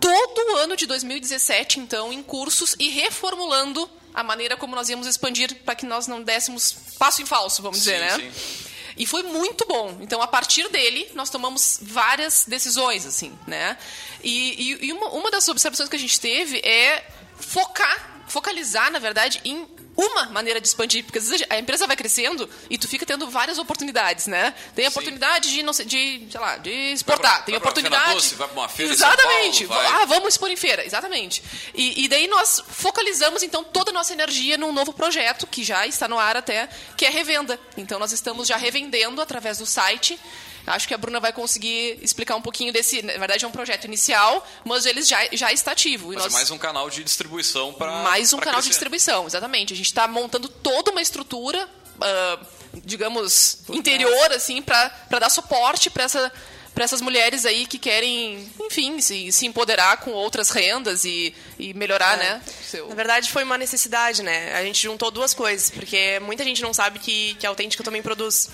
todo 0.00 0.52
o 0.52 0.56
ano 0.56 0.76
de 0.76 0.86
2017, 0.86 1.80
então, 1.80 2.12
em 2.12 2.22
cursos 2.22 2.74
e 2.78 2.88
reformulando 2.90 3.88
a 4.14 4.22
maneira 4.22 4.56
como 4.56 4.74
nós 4.74 4.88
íamos 4.88 5.06
expandir 5.06 5.54
para 5.64 5.74
que 5.74 5.84
nós 5.86 6.06
não 6.06 6.22
dessemos 6.22 6.74
passo 6.98 7.20
em 7.22 7.26
falso, 7.26 7.62
vamos 7.62 7.78
dizer, 7.78 7.98
Sim, 8.12 8.22
né? 8.22 8.32
sim. 8.34 8.66
E 8.98 9.04
foi 9.06 9.22
muito 9.24 9.66
bom. 9.66 9.98
Então, 10.00 10.22
a 10.22 10.26
partir 10.26 10.70
dele, 10.70 11.06
nós 11.14 11.28
tomamos 11.28 11.78
várias 11.82 12.44
decisões, 12.48 13.04
assim, 13.04 13.38
né? 13.46 13.76
E, 14.24 14.72
e- 14.82 14.86
e 14.86 14.92
uma, 14.94 15.08
uma 15.08 15.30
das 15.30 15.46
observações 15.48 15.90
que 15.90 15.96
a 15.96 15.98
gente 15.98 16.18
teve 16.18 16.58
é 16.60 17.06
focar, 17.38 18.24
focalizar, 18.26 18.90
na 18.90 18.98
verdade, 18.98 19.38
em 19.44 19.66
uma 19.96 20.26
maneira 20.26 20.60
de 20.60 20.68
expandir, 20.68 21.04
porque 21.04 21.18
às 21.18 21.28
vezes 21.28 21.46
a 21.48 21.58
empresa 21.58 21.86
vai 21.86 21.96
crescendo 21.96 22.48
e 22.68 22.76
tu 22.76 22.86
fica 22.86 23.06
tendo 23.06 23.28
várias 23.30 23.56
oportunidades, 23.58 24.26
né? 24.26 24.52
Tem 24.74 24.84
a 24.84 24.88
oportunidade 24.90 25.50
de, 25.50 25.62
não 25.62 25.72
sei, 25.72 25.86
de, 25.86 26.26
sei 26.30 26.40
lá, 26.40 26.58
de 26.58 26.70
exportar, 26.70 27.30
Vai 27.30 27.36
pra- 27.38 27.44
tem 27.46 27.54
pra 27.60 27.70
oportunidade... 27.70 28.12
Doce, 28.14 28.34
vai 28.34 28.46
pra 28.48 28.60
uma 28.60 28.68
feira 28.68 28.92
Exatamente. 28.92 29.66
Paulo, 29.66 29.86
Ah, 29.88 30.04
vamos 30.04 30.28
expor 30.34 30.50
em 30.50 30.56
feira, 30.56 30.84
exatamente. 30.84 31.42
E, 31.74 32.04
e 32.04 32.08
daí 32.08 32.26
nós 32.28 32.60
focalizamos, 32.68 33.42
então, 33.42 33.64
toda 33.64 33.90
a 33.90 33.94
nossa 33.94 34.12
energia 34.12 34.58
num 34.58 34.72
novo 34.72 34.92
projeto, 34.92 35.46
que 35.46 35.64
já 35.64 35.86
está 35.86 36.06
no 36.06 36.18
ar 36.18 36.36
até, 36.36 36.68
que 36.96 37.06
é 37.06 37.10
revenda. 37.10 37.58
Então, 37.76 37.98
nós 37.98 38.12
estamos 38.12 38.46
já 38.46 38.56
revendendo 38.56 39.20
através 39.22 39.58
do 39.58 39.66
site. 39.66 40.18
Acho 40.66 40.88
que 40.88 40.94
a 40.94 40.98
Bruna 40.98 41.20
vai 41.20 41.32
conseguir 41.32 41.98
explicar 42.02 42.34
um 42.36 42.42
pouquinho 42.42 42.72
desse. 42.72 43.00
Na 43.02 43.12
verdade, 43.18 43.44
é 43.44 43.48
um 43.48 43.52
projeto 43.52 43.84
inicial, 43.84 44.46
mas 44.64 44.84
ele 44.86 45.02
já, 45.02 45.18
já 45.32 45.52
está 45.52 45.72
ativo. 45.72 46.12
E 46.12 46.16
Mas 46.16 46.24
nós- 46.24 46.32
é 46.32 46.36
mais 46.36 46.50
um 46.50 46.58
canal 46.58 46.90
de 46.90 47.04
distribuição 47.04 47.72
para 47.72 48.02
mais 48.02 48.32
um 48.32 48.38
canal 48.38 48.60
de 48.60 48.68
distribuição, 48.68 49.26
exatamente. 49.26 49.72
A 49.72 49.76
gente 49.76 49.86
está 49.86 50.08
montando 50.08 50.48
toda 50.48 50.90
uma 50.90 51.00
estrutura, 51.00 51.68
ah, 52.00 52.38
digamos, 52.84 53.58
interior, 53.68 54.32
assim, 54.32 54.60
para 54.62 54.90
dar 55.18 55.30
suporte 55.30 55.90
para 55.90 56.04
essa 56.04 56.32
para 56.74 56.84
essas 56.84 57.00
mulheres 57.00 57.46
aí 57.46 57.64
que 57.64 57.78
querem, 57.78 58.52
enfim, 58.60 59.00
se, 59.00 59.32
se 59.32 59.46
empoderar 59.46 59.96
com 59.96 60.10
outras 60.10 60.50
rendas 60.50 61.06
e, 61.06 61.34
e 61.58 61.72
melhorar, 61.72 62.18
né? 62.18 62.42
Seu... 62.70 62.86
Na 62.88 62.94
verdade, 62.94 63.30
foi 63.32 63.44
uma 63.44 63.56
necessidade, 63.56 64.22
né? 64.22 64.54
A 64.54 64.62
gente 64.62 64.82
juntou 64.82 65.10
duas 65.10 65.32
coisas, 65.32 65.70
porque 65.70 66.20
muita 66.20 66.44
gente 66.44 66.60
não 66.60 66.74
sabe 66.74 66.98
que, 66.98 67.34
que 67.40 67.46
a 67.46 67.48
Autêntica 67.48 67.82
também 67.82 68.02
produz. 68.02 68.50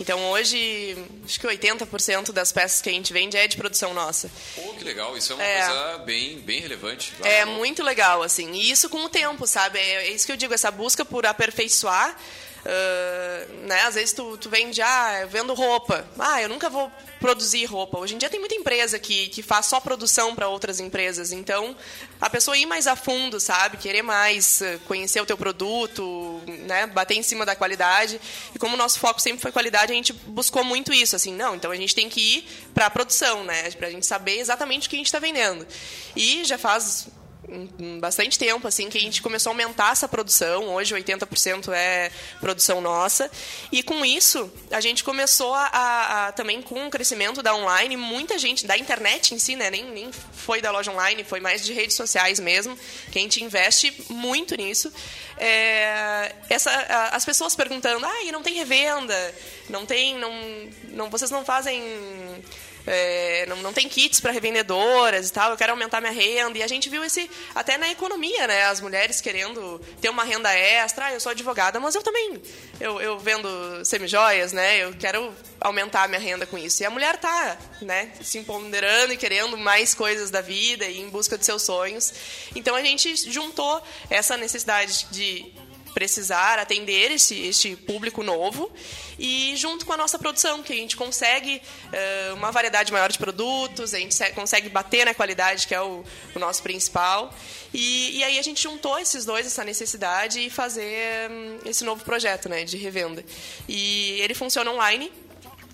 Então, 0.00 0.30
hoje, 0.30 0.96
acho 1.24 1.40
que 1.40 1.46
80% 1.46 2.30
das 2.32 2.52
peças 2.52 2.80
que 2.80 2.88
a 2.88 2.92
gente 2.92 3.12
vende 3.12 3.36
é 3.36 3.48
de 3.48 3.56
produção 3.56 3.92
nossa. 3.92 4.30
Pô, 4.54 4.74
que 4.74 4.84
legal, 4.84 5.16
isso 5.16 5.32
é 5.32 5.34
uma 5.36 5.42
É. 5.44 5.66
coisa 5.66 5.98
bem, 6.04 6.38
bem 6.38 6.60
relevante. 6.60 7.12
É 7.24 7.40
Ah, 7.42 7.46
muito 7.46 7.82
legal, 7.82 8.22
assim. 8.22 8.52
E 8.52 8.70
isso 8.70 8.88
com 8.88 9.04
o 9.04 9.08
tempo, 9.08 9.46
sabe? 9.46 9.78
É 9.78 10.06
é 10.08 10.10
isso 10.12 10.24
que 10.24 10.30
eu 10.32 10.36
digo, 10.36 10.54
essa 10.54 10.70
busca 10.70 11.04
por 11.04 11.26
aperfeiçoar. 11.26 12.16
Ah, 12.70 13.46
né? 13.66 13.80
Às 13.84 13.94
vezes 13.94 14.12
tu, 14.12 14.36
tu 14.36 14.50
vende, 14.50 14.82
ah, 14.82 15.26
vendo 15.30 15.54
roupa. 15.54 16.06
Ah, 16.18 16.42
eu 16.42 16.50
nunca 16.50 16.68
vou 16.68 16.92
produzir 17.18 17.64
roupa. 17.64 17.98
Hoje 17.98 18.14
em 18.14 18.18
dia 18.18 18.28
tem 18.28 18.38
muita 18.38 18.54
empresa 18.54 18.98
que, 18.98 19.28
que 19.28 19.42
faz 19.42 19.66
só 19.66 19.80
produção 19.80 20.34
para 20.34 20.48
outras 20.48 20.78
empresas. 20.78 21.32
Então, 21.32 21.74
a 22.20 22.28
pessoa 22.28 22.58
ir 22.58 22.66
mais 22.66 22.86
a 22.86 22.94
fundo, 22.94 23.40
sabe? 23.40 23.78
Querer 23.78 24.02
mais, 24.02 24.60
eh, 24.60 24.78
conhecer 24.86 25.20
o 25.20 25.26
teu 25.26 25.36
produto, 25.36 26.42
né? 26.66 26.86
Bater 26.86 27.14
em 27.14 27.22
cima 27.22 27.46
da 27.46 27.56
qualidade. 27.56 28.20
E 28.54 28.58
como 28.58 28.74
o 28.74 28.78
nosso 28.78 28.98
foco 28.98 29.20
sempre 29.20 29.40
foi 29.40 29.50
qualidade, 29.50 29.90
a 29.90 29.94
gente 29.94 30.12
buscou 30.12 30.62
muito 30.62 30.92
isso, 30.92 31.16
assim, 31.16 31.32
não, 31.32 31.56
então 31.56 31.70
a 31.70 31.76
gente 31.76 31.94
tem 31.94 32.08
que 32.08 32.20
ir 32.20 32.48
para 32.74 32.86
a 32.86 32.90
produção, 32.90 33.44
né? 33.44 33.70
Pra 33.72 33.90
gente 33.90 34.06
saber 34.06 34.38
exatamente 34.38 34.86
o 34.86 34.90
que 34.90 34.96
a 34.96 34.98
gente 34.98 35.06
está 35.06 35.18
vendendo. 35.18 35.66
E 36.14 36.44
já 36.44 36.58
faz 36.58 37.08
bastante 38.00 38.38
tempo 38.38 38.66
assim 38.68 38.88
que 38.90 38.98
a 38.98 39.00
gente 39.00 39.22
começou 39.22 39.50
a 39.50 39.52
aumentar 39.54 39.92
essa 39.92 40.06
produção. 40.06 40.66
Hoje 40.74 40.94
80% 40.94 41.72
é 41.72 42.10
produção 42.40 42.80
nossa. 42.80 43.30
E 43.72 43.82
com 43.82 44.04
isso, 44.04 44.52
a 44.70 44.80
gente 44.80 45.02
começou 45.02 45.54
a, 45.54 45.66
a- 45.66 46.26
a- 46.28 46.32
também 46.32 46.60
com 46.60 46.86
o 46.86 46.90
crescimento 46.90 47.42
da 47.42 47.54
online, 47.54 47.96
muita 47.96 48.38
gente 48.38 48.66
da 48.66 48.76
internet 48.76 49.34
em 49.34 49.38
si, 49.38 49.56
né, 49.56 49.70
nem, 49.70 49.84
nem 49.84 50.10
foi 50.12 50.60
da 50.60 50.70
loja 50.70 50.90
online, 50.92 51.24
foi 51.24 51.40
mais 51.40 51.64
de 51.64 51.72
redes 51.72 51.96
sociais 51.96 52.38
mesmo, 52.38 52.78
que 53.10 53.18
a 53.18 53.22
gente 53.22 53.42
investe 53.42 53.94
muito 54.10 54.54
nisso. 54.56 54.92
É, 55.38 56.34
essa, 56.50 56.70
a- 56.70 57.16
as 57.16 57.24
pessoas 57.24 57.54
perguntando: 57.56 58.04
"Ah, 58.04 58.22
e 58.24 58.32
não 58.32 58.42
tem 58.42 58.54
revenda? 58.54 59.34
Não 59.68 59.86
tem, 59.86 60.16
não, 60.18 60.32
não 60.90 61.10
vocês 61.10 61.30
não 61.30 61.44
fazem 61.44 61.82
é, 62.90 63.44
não, 63.46 63.56
não 63.56 63.72
tem 63.72 63.86
kits 63.86 64.18
para 64.18 64.32
revendedoras 64.32 65.28
e 65.28 65.32
tal, 65.32 65.50
eu 65.50 65.56
quero 65.56 65.72
aumentar 65.72 66.00
minha 66.00 66.12
renda. 66.12 66.58
E 66.58 66.62
a 66.62 66.66
gente 66.66 66.88
viu 66.88 67.04
esse 67.04 67.30
até 67.54 67.76
na 67.76 67.90
economia, 67.90 68.46
né? 68.46 68.64
As 68.64 68.80
mulheres 68.80 69.20
querendo 69.20 69.78
ter 70.00 70.08
uma 70.08 70.24
renda 70.24 70.50
extra. 70.54 71.06
Ah, 71.06 71.12
eu 71.12 71.20
sou 71.20 71.30
advogada, 71.30 71.78
mas 71.78 71.94
eu 71.94 72.02
também 72.02 72.40
eu, 72.80 72.98
eu 73.00 73.18
vendo 73.18 73.84
semijoias, 73.84 74.54
né? 74.54 74.78
Eu 74.78 74.94
quero 74.94 75.34
aumentar 75.60 76.08
minha 76.08 76.20
renda 76.20 76.46
com 76.46 76.56
isso. 76.56 76.82
E 76.82 76.86
a 76.86 76.90
mulher 76.90 77.18
tá, 77.18 77.58
né, 77.82 78.12
se 78.22 78.38
empoderando 78.38 79.12
e 79.12 79.16
querendo 79.16 79.58
mais 79.58 79.94
coisas 79.94 80.30
da 80.30 80.40
vida 80.40 80.86
e 80.86 81.00
em 81.00 81.10
busca 81.10 81.36
de 81.36 81.44
seus 81.44 81.62
sonhos. 81.62 82.14
Então 82.54 82.74
a 82.74 82.82
gente 82.82 83.14
juntou 83.30 83.82
essa 84.08 84.36
necessidade 84.36 85.06
de 85.10 85.52
precisar 85.94 86.58
atender 86.58 87.10
esse, 87.10 87.34
este 87.46 87.76
público 87.76 88.22
novo 88.22 88.70
e 89.18 89.56
junto 89.56 89.84
com 89.84 89.92
a 89.92 89.96
nossa 89.96 90.18
produção, 90.18 90.62
que 90.62 90.72
a 90.72 90.76
gente 90.76 90.96
consegue 90.96 91.60
uh, 91.86 92.34
uma 92.34 92.52
variedade 92.52 92.92
maior 92.92 93.10
de 93.10 93.18
produtos, 93.18 93.92
a 93.92 93.98
gente 93.98 94.16
consegue 94.32 94.68
bater 94.68 95.04
na 95.04 95.12
qualidade, 95.12 95.66
que 95.66 95.74
é 95.74 95.80
o, 95.80 96.04
o 96.34 96.38
nosso 96.38 96.62
principal. 96.62 97.34
E, 97.74 98.18
e, 98.18 98.24
aí 98.24 98.38
a 98.38 98.42
gente 98.42 98.62
juntou 98.62 98.98
esses 98.98 99.24
dois, 99.24 99.44
essa 99.44 99.64
necessidade, 99.64 100.38
e 100.38 100.48
fazer 100.48 101.28
um, 101.30 101.58
esse 101.68 101.82
novo 101.82 102.04
projeto 102.04 102.48
né, 102.48 102.62
de 102.62 102.76
revenda. 102.76 103.24
E 103.68 104.20
ele 104.20 104.34
funciona 104.34 104.70
online, 104.70 105.12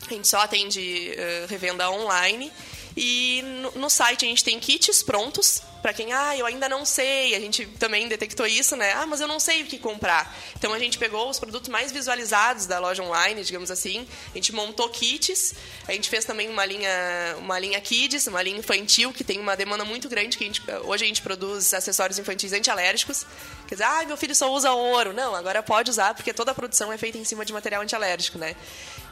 a 0.06 0.14
gente 0.14 0.26
só 0.26 0.38
atende 0.38 1.12
uh, 1.12 1.46
revenda 1.46 1.90
online. 1.90 2.50
E 2.96 3.42
no, 3.60 3.72
no 3.72 3.90
site 3.90 4.24
a 4.24 4.28
gente 4.28 4.44
tem 4.44 4.58
kits 4.58 5.02
prontos 5.02 5.60
para 5.84 5.92
quem, 5.92 6.14
ah, 6.14 6.34
eu 6.34 6.46
ainda 6.46 6.66
não 6.66 6.82
sei. 6.82 7.34
A 7.34 7.40
gente 7.40 7.66
também 7.78 8.08
detectou 8.08 8.46
isso, 8.46 8.74
né? 8.74 8.94
Ah, 8.94 9.04
mas 9.04 9.20
eu 9.20 9.28
não 9.28 9.38
sei 9.38 9.64
o 9.64 9.66
que 9.66 9.78
comprar. 9.78 10.34
Então 10.56 10.72
a 10.72 10.78
gente 10.78 10.96
pegou 10.96 11.28
os 11.28 11.38
produtos 11.38 11.68
mais 11.68 11.92
visualizados 11.92 12.64
da 12.64 12.78
loja 12.78 13.02
online, 13.02 13.44
digamos 13.44 13.70
assim. 13.70 14.08
A 14.32 14.34
gente 14.38 14.50
montou 14.54 14.88
kits. 14.88 15.54
A 15.86 15.92
gente 15.92 16.08
fez 16.08 16.24
também 16.24 16.48
uma 16.48 16.64
linha, 16.64 17.36
uma 17.36 17.58
linha 17.58 17.78
kids, 17.82 18.26
uma 18.26 18.42
linha 18.42 18.56
infantil 18.56 19.12
que 19.12 19.22
tem 19.22 19.38
uma 19.38 19.54
demanda 19.58 19.84
muito 19.84 20.08
grande. 20.08 20.38
Que 20.38 20.44
a 20.44 20.46
gente, 20.46 20.62
hoje 20.84 21.04
a 21.04 21.06
gente 21.06 21.20
produz 21.20 21.74
acessórios 21.74 22.18
infantis 22.18 22.54
antialérgicos. 22.54 23.26
Quer 23.68 23.74
dizer, 23.74 23.84
ah, 23.84 24.04
meu 24.06 24.16
filho 24.16 24.34
só 24.34 24.50
usa 24.50 24.72
ouro. 24.72 25.12
Não, 25.12 25.34
agora 25.34 25.62
pode 25.62 25.90
usar 25.90 26.14
porque 26.14 26.32
toda 26.32 26.52
a 26.52 26.54
produção 26.54 26.90
é 26.94 26.96
feita 26.96 27.18
em 27.18 27.24
cima 27.24 27.44
de 27.44 27.52
material 27.52 27.82
antialérgico, 27.82 28.38
né? 28.38 28.56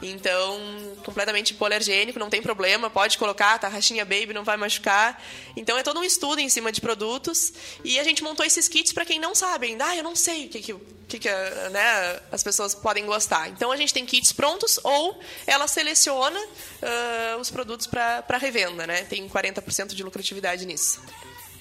Então, 0.03 0.59
completamente 1.05 1.51
hipoalergênico, 1.51 2.19
não 2.19 2.29
tem 2.29 2.41
problema, 2.41 2.89
pode 2.89 3.17
colocar, 3.17 3.57
tá 3.57 3.67
rachinha 3.67 4.03
baby, 4.03 4.33
não 4.33 4.43
vai 4.43 4.57
machucar. 4.57 5.21
Então, 5.55 5.77
é 5.77 5.83
todo 5.83 5.99
um 5.99 6.03
estudo 6.03 6.39
em 6.39 6.49
cima 6.49 6.71
de 6.71 6.81
produtos 6.81 7.53
e 7.83 7.99
a 7.99 8.03
gente 8.03 8.23
montou 8.23 8.45
esses 8.45 8.67
kits 8.67 8.91
para 8.91 9.05
quem 9.05 9.19
não 9.19 9.33
sabe 9.33 9.67
ainda. 9.67 9.85
Ah, 9.85 9.95
eu 9.95 10.03
não 10.03 10.15
sei 10.15 10.45
o 10.45 10.49
que, 10.49 10.61
que, 10.61 10.75
que, 11.07 11.19
que 11.19 11.29
né, 11.71 12.19
as 12.31 12.43
pessoas 12.43 12.75
podem 12.75 13.05
gostar. 13.05 13.49
Então, 13.49 13.71
a 13.71 13.77
gente 13.77 13.93
tem 13.93 14.05
kits 14.05 14.33
prontos 14.33 14.79
ou 14.83 15.19
ela 15.47 15.67
seleciona 15.67 16.39
uh, 16.39 17.39
os 17.39 17.49
produtos 17.49 17.87
para 17.87 18.37
revenda, 18.37 18.85
né? 18.85 19.03
Tem 19.03 19.27
40% 19.29 19.93
de 19.93 20.03
lucratividade 20.03 20.65
nisso. 20.65 21.01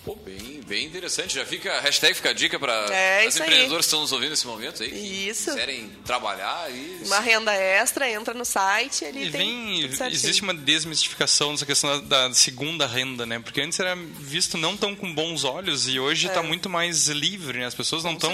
Pô, 0.04 0.16
bem, 0.16 0.60
bem 0.66 0.84
interessante. 0.84 1.34
Já 1.34 1.46
fica, 1.46 1.72
a 1.74 1.80
hashtag 1.80 2.14
fica 2.14 2.30
a 2.30 2.32
dica 2.32 2.58
para 2.58 2.72
é, 2.92 3.24
as 3.24 3.36
empreendedoras 3.36 3.86
que 3.86 3.88
estão 3.88 4.00
nos 4.00 4.10
ouvindo 4.10 4.30
nesse 4.30 4.46
momento 4.48 4.82
aí. 4.82 4.90
Que 4.90 5.28
isso. 5.28 5.50
quiserem 5.50 5.90
trabalhar. 6.04 6.68
E... 6.72 7.02
Uma 7.06 7.20
renda 7.20 7.54
extra, 7.54 8.10
entra 8.10 8.34
no 8.34 8.44
site. 8.44 9.04
Ele 9.04 9.26
e 9.26 9.30
vem, 9.30 9.84
existe 10.10 10.42
uma 10.42 10.52
desmistificação 10.52 11.52
dessa 11.52 11.64
questão 11.64 12.00
da, 12.02 12.28
da, 12.28 12.34
segunda 12.34 12.84
renda, 12.84 13.24
né? 13.24 13.38
Porque 13.38 13.60
antes 13.60 13.78
era 13.78 13.94
visto 13.94 14.58
não 14.58 14.76
tão 14.76 14.96
com 14.96 15.12
bons 15.14 15.44
olhos 15.44 15.86
e 15.86 16.00
hoje 16.00 16.26
está 16.26 16.40
é. 16.40 16.42
muito 16.42 16.68
mais 16.68 17.06
livre, 17.06 17.58
né? 17.58 17.66
As 17.66 17.74
pessoas 17.74 18.02
não 18.02 18.14
estão 18.14 18.32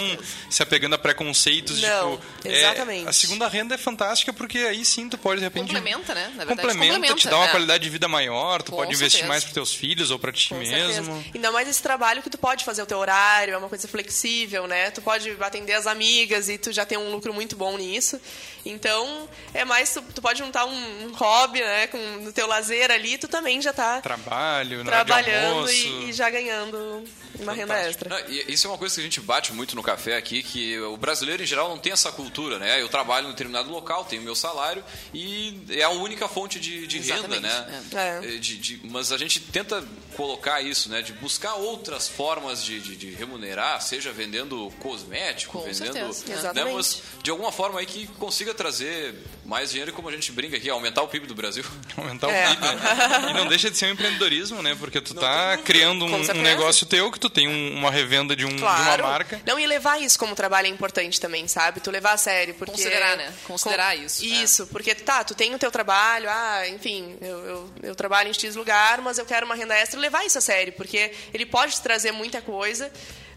se 0.49 0.63
apegando 0.63 0.95
a 0.95 0.99
preconceitos. 0.99 1.83
Não, 1.83 2.17
tipo, 2.17 2.49
exatamente. 2.49 3.07
É, 3.07 3.11
a 3.11 3.13
segunda 3.13 3.47
renda 3.47 3.75
é 3.75 3.79
fantástica 3.79 4.33
porque 4.33 4.59
aí 4.59 4.87
sim 4.87 5.07
tu 5.11 5.19
pode, 5.19 5.41
de 5.41 5.45
repente... 5.45 5.67
Complementa, 5.67 6.15
né? 6.15 6.33
Na 6.35 6.45
verdade, 6.47 6.63
complementa, 6.63 6.95
complementa 6.95 7.15
te 7.21 7.29
dá 7.29 7.37
uma 7.37 7.49
é. 7.49 7.51
qualidade 7.51 7.85
de 7.85 7.91
vida 7.91 8.09
maior, 8.09 8.63
tu 8.63 8.71
Com 8.71 8.79
pode 8.79 8.95
investir 8.95 9.11
certeza. 9.11 9.29
mais 9.29 9.45
para 9.45 9.53
teus 9.53 9.75
filhos 9.75 10.11
ou 10.11 10.19
para 10.19 10.33
ti 10.33 10.49
Com 10.49 10.57
mesmo. 10.57 10.75
certeza. 10.75 11.25
Ainda 11.35 11.58
mais 11.59 11.69
esse 11.69 11.83
trabalho 11.83 12.23
que 12.23 12.31
tu 12.31 12.39
pode 12.39 12.65
fazer 12.65 12.83
o 12.83 12.87
teu 12.87 12.99
horário, 12.99 13.53
é 13.53 13.59
uma 13.59 13.69
coisa 13.69 13.89
flexível, 13.89 14.69
né? 14.69 14.93
Tu 14.93 15.03
pode 15.03 15.37
atender 15.41 15.73
as 15.73 15.89
amigas 15.89 16.49
e 16.49 16.57
tu 16.57 16.71
já 16.71 16.87
tem 16.87 16.97
um 16.97 17.11
lucro 17.11 17.35
muito 17.35 17.57
bom 17.57 17.77
nisso. 17.77 18.21
Então, 18.69 19.29
é 19.55 19.65
mais, 19.65 19.93
tu, 19.93 20.03
tu 20.15 20.21
pode 20.21 20.39
juntar 20.39 20.67
um, 20.67 21.07
um, 21.07 21.13
hobby, 21.15 21.61
né? 21.61 21.87
Com, 21.87 21.99
no 22.21 22.33
teu 22.33 22.47
lazer 22.47 22.91
ali, 22.91 23.17
tu 23.17 23.27
também 23.27 23.61
já 23.63 23.73
tá 23.73 24.01
Trabalho, 24.01 24.85
trabalhando 24.85 25.71
e, 25.71 26.11
e, 26.11 26.13
já 26.13 26.29
ganhando 26.29 27.03
uma 27.41 27.53
renda 27.53 27.75
extra. 27.79 28.09
Não, 28.09 28.31
e 28.31 28.53
isso 28.53 28.67
é 28.67 28.71
uma 28.71 28.79
coisa 28.79 28.95
que 28.95 29.01
a 29.01 29.05
gente 29.05 29.21
bate 29.21 29.53
muito 29.53 29.75
no 29.75 29.83
café 29.83 30.17
aqui, 30.17 30.43
que 30.43 30.79
o 30.81 30.97
brasileiro 30.97 31.43
em 31.43 31.47
geral 31.47 31.69
não 31.69 31.79
tem 31.79 31.93
essa 31.93 32.13
cultura, 32.13 32.59
né? 32.59 32.81
Eu 32.81 32.89
trabalho 32.89 33.27
em 33.27 33.29
um 33.29 33.33
determinado 33.33 33.71
local, 33.71 34.05
tenho 34.05 34.23
meu 34.23 34.35
salário 34.35 34.85
e 35.15 35.61
é 35.71 35.83
a 35.83 35.91
única 35.91 36.29
fonte 36.29 36.61
de, 36.61 36.87
de 36.87 36.99
renda, 36.99 37.41
né? 37.41 37.83
É. 37.95 38.21
De, 38.39 38.57
de, 38.59 38.81
mas 38.85 39.13
a 39.13 39.19
gente 39.19 39.41
tenta 39.41 39.83
colocar 40.17 40.61
isso, 40.61 40.89
né? 40.89 41.01
De 41.01 41.13
buscar 41.15 41.55
outras 41.55 42.09
formas 42.09 42.63
de, 42.63 42.81
de 42.81 43.11
remunerar, 43.11 43.81
seja 43.81 44.13
vendendo 44.13 44.71
cosmético, 44.81 45.59
Com 45.59 45.65
vendendo. 45.65 46.13
certeza. 46.13 46.27
Né? 46.27 46.35
Exatamente. 46.35 46.75
Mas 46.75 47.03
de 47.23 47.31
alguma 47.31 47.53
forma 47.53 47.81
aí 47.81 47.87
que 47.87 48.07
consiga 48.19 48.53
trazer 48.59 49.15
mais 49.47 49.71
dinheiro 49.71 49.91
e 49.91 49.95
como 49.95 50.09
a 50.09 50.13
gente 50.13 50.31
brinca 50.33 50.57
aqui, 50.57 50.69
aumentar 50.69 51.01
o 51.03 51.09
PIB 51.09 51.27
do 51.27 51.35
Brasil. 51.35 51.65
Aumentar 51.97 52.29
É. 52.29 52.49
o 52.49 52.51
PIB. 52.51 52.67
né? 52.67 53.31
E 53.31 53.33
não 53.35 53.47
deixa 53.47 53.71
de 53.71 53.79
ser 53.79 53.87
um 53.87 53.91
empreendedorismo, 53.93 54.61
né? 54.63 54.77
Porque 54.79 55.01
tu 55.01 55.15
tá 55.15 55.57
tem 55.57 55.65
criando 55.65 56.05
um, 56.05 56.11
Com 56.11 56.33
um 56.39 56.43
negócio 56.43 56.85
teu 56.87 57.11
que 57.11 57.19
tu 57.19 57.31
tem 57.31 57.49
um- 57.49 57.75
uma 57.79 57.91
revenda 57.91 58.37
de, 58.37 58.45
um, 58.45 58.49
de 58.55 58.63
uma 58.63 58.75
Claro. 58.77 59.05
marca. 59.05 59.41
Não, 59.47 59.59
e 59.59 59.67
levar 59.67 60.03
isso 60.03 60.19
como 60.19 60.35
trabalho 60.35 60.67
é 60.67 60.71
importante 60.71 61.19
também, 61.21 61.49
sabe? 61.49 61.81
Tu 61.81 61.91
levar 61.91 62.13
a 62.13 62.17
sério. 62.19 62.55
Porque... 62.55 62.73
Considerar, 62.73 63.17
né? 63.17 63.33
Considerar 63.45 63.97
isso, 63.97 64.23
é. 64.25 64.27
Isso, 64.27 64.67
porque 64.67 64.95
tá, 64.95 65.25
tu 65.25 65.35
tem 65.35 65.55
o 65.55 65.59
teu 65.59 65.71
trabalho, 65.71 66.29
ah, 66.29 66.69
enfim, 66.69 67.17
eu, 67.23 67.39
eu, 67.47 67.71
eu 67.85 67.95
trabalho 67.95 68.29
em 68.29 68.35
X 68.35 68.55
lugar, 68.57 69.01
mas 69.01 69.17
eu 69.19 69.25
quero 69.25 69.47
uma 69.47 69.55
renda 69.55 69.75
extra, 69.75 69.99
levar 69.99 70.27
isso 70.27 70.37
a 70.37 70.41
sério, 70.41 70.73
porque 70.75 71.13
ele 71.33 71.47
pode 71.47 71.73
te 71.75 71.81
trazer 71.81 72.13
muita 72.13 72.43
coisa, 72.43 72.91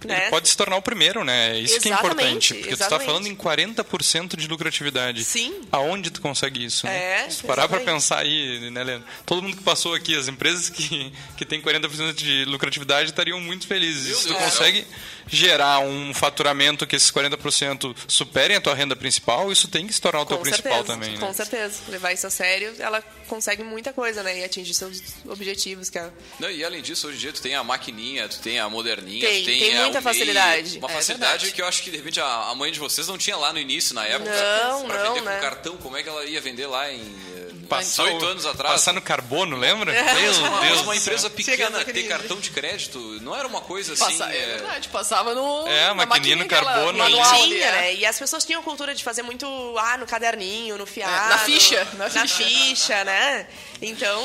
né? 0.07 0.21
Ele 0.21 0.29
pode 0.29 0.47
se 0.49 0.55
tornar 0.57 0.75
o 0.77 0.81
primeiro, 0.81 1.23
né? 1.23 1.57
Isso 1.59 1.79
que 1.79 1.89
é 1.89 1.91
Exatamente, 1.93 2.17
importante. 2.19 2.53
Porque 2.55 2.69
tu 2.75 2.77
tá 2.79 2.85
exatamente. 2.85 3.05
falando 3.07 3.27
em 3.27 3.35
40% 3.35 4.35
de 4.35 4.47
lucratividade. 4.47 5.23
Sim. 5.23 5.61
Aonde 5.71 6.09
tu 6.11 6.21
consegue 6.21 6.63
isso? 6.65 6.85
né? 6.85 7.25
É, 7.25 7.29
Se 7.29 7.43
parar 7.43 7.67
pra 7.67 7.77
exatamente. 7.77 7.85
pensar 8.01 8.19
aí, 8.19 8.69
né, 8.71 8.83
Leandro? 8.83 9.07
Todo 9.25 9.41
mundo 9.41 9.57
que 9.57 9.63
passou 9.63 9.93
aqui, 9.93 10.15
as 10.15 10.27
empresas 10.27 10.69
que, 10.69 11.11
que 11.37 11.45
têm 11.45 11.61
40% 11.61 12.13
de 12.13 12.45
lucratividade 12.45 13.09
estariam 13.09 13.39
muito 13.39 13.67
felizes. 13.67 14.07
Meu 14.07 14.15
Se 14.17 14.27
tu 14.27 14.33
Deus 14.33 14.53
céu. 14.53 14.85
Gerar 15.27 15.79
um 15.79 16.13
faturamento 16.13 16.85
que 16.87 16.95
esses 16.95 17.11
40% 17.11 17.95
superem 18.07 18.57
a 18.57 18.61
tua 18.61 18.73
renda 18.75 18.95
principal, 18.95 19.51
isso 19.51 19.67
tem 19.67 19.87
que 19.87 19.93
se 19.93 20.01
tornar 20.01 20.21
o 20.21 20.25
teu 20.25 20.37
Com 20.37 20.43
principal 20.43 20.71
certeza, 20.73 20.93
também, 20.93 21.11
né? 21.17 21.25
Com 21.25 21.33
certeza. 21.33 21.79
Levar 21.89 22.11
isso 22.13 22.27
a 22.27 22.29
sério, 22.29 22.73
ela 22.79 23.01
consegue 23.27 23.63
muita 23.63 23.93
coisa, 23.93 24.21
né? 24.23 24.39
E 24.39 24.43
atingir 24.43 24.73
seus 24.73 25.01
objetivos, 25.27 25.89
que 25.89 25.97
é... 25.97 26.09
Não, 26.39 26.49
e 26.49 26.63
além 26.63 26.81
disso, 26.81 27.07
hoje 27.07 27.17
em 27.17 27.19
dia 27.19 27.33
tu 27.33 27.41
tem 27.41 27.55
a 27.55 27.63
maquininha, 27.63 28.27
tu 28.27 28.39
tem 28.39 28.59
a 28.59 28.69
moderninha, 28.69 29.25
Tem, 29.27 29.41
tu 29.41 29.45
tem, 29.45 29.59
tem 29.59 29.75
muita 29.75 30.01
facilidade. 30.01 30.77
Uma 30.77 30.89
É 30.89 30.93
facilidade 30.93 31.31
verdade. 31.31 31.51
que 31.53 31.61
eu 31.61 31.65
acho 31.67 31.83
que 31.83 31.91
de 31.91 31.97
repente 31.97 32.19
a, 32.19 32.53
mãe 32.55 32.71
de 32.71 32.79
vocês 32.79 33.07
não 33.07 33.17
tinha 33.17 33.37
lá 33.37 33.53
no 33.53 33.59
início, 33.59 33.95
na 33.95 34.05
época. 34.05 34.31
Não, 34.31 34.85
pra 34.85 35.03
não, 35.03 35.13
vender 35.13 35.25
né? 35.25 35.35
com 35.35 35.41
cartão, 35.41 35.77
como 35.77 35.97
é 35.97 36.03
que 36.03 36.09
ela 36.09 36.25
ia 36.25 36.41
vender 36.41 36.67
lá 36.67 36.91
em 36.91 36.99
eh, 36.99 37.51
Passar 37.69 38.03
18 38.03 38.25
o- 38.25 38.27
anos 38.27 38.45
atrás? 38.45 38.73
Passar 38.73 38.93
no 38.93 39.01
carbono, 39.01 39.55
lembra? 39.55 39.91
Meu 39.91 40.33
Uma, 40.43 40.59
Deus. 40.61 40.81
uma 40.81 40.95
empresa 40.95 41.29
pequena 41.29 41.83
ter 41.85 42.03
cartão 42.03 42.39
de 42.39 42.49
crédito 42.51 42.99
não 43.21 43.35
era 43.35 43.47
uma 43.47 43.61
coisa 43.61 43.93
assim. 43.93 44.03
Passa, 44.17 44.31
é 44.33 44.37
é, 44.37 44.45
verdade, 44.57 44.89
passava 45.11 45.35
no. 45.35 45.67
É, 45.67 45.87
a 45.87 45.93
na 45.93 46.05
maquininha 46.05 46.37
no 46.37 46.43
aquela 46.43 46.63
carbono 46.73 46.97
manual 46.97 47.33
ali. 47.33 47.49
Tinha, 47.55 47.65
é. 47.65 47.71
né? 47.71 47.95
E 47.95 48.05
as 48.05 48.17
pessoas 48.17 48.45
tinham 48.45 48.61
a 48.61 48.63
cultura 48.63 48.95
de 48.95 49.03
fazer 49.03 49.21
muito, 49.21 49.45
ah, 49.77 49.97
no 49.97 50.07
caderninho, 50.07 50.77
no 50.77 50.85
fiado. 50.85 51.29
na 51.29 51.37
ficha, 51.39 51.85
na 51.97 52.05
Na 52.05 52.27
ficha. 52.27 52.43
ficha, 52.43 53.03
né? 53.03 53.47
Então, 53.81 54.23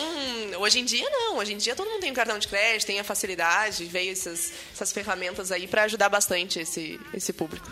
hoje 0.58 0.78
em 0.78 0.84
dia 0.84 1.08
não. 1.10 1.38
Hoje 1.38 1.52
em 1.52 1.56
dia 1.56 1.74
todo 1.74 1.88
mundo 1.90 2.00
tem 2.00 2.10
um 2.10 2.14
cartão 2.14 2.38
de 2.38 2.46
crédito, 2.46 2.86
tem 2.86 3.00
a 3.00 3.04
facilidade, 3.04 3.84
veio 3.84 4.12
essas, 4.12 4.52
essas 4.72 4.92
ferramentas 4.92 5.50
aí 5.50 5.66
para 5.66 5.82
ajudar 5.82 6.08
bastante 6.08 6.60
esse, 6.60 7.00
esse 7.12 7.32
público. 7.32 7.68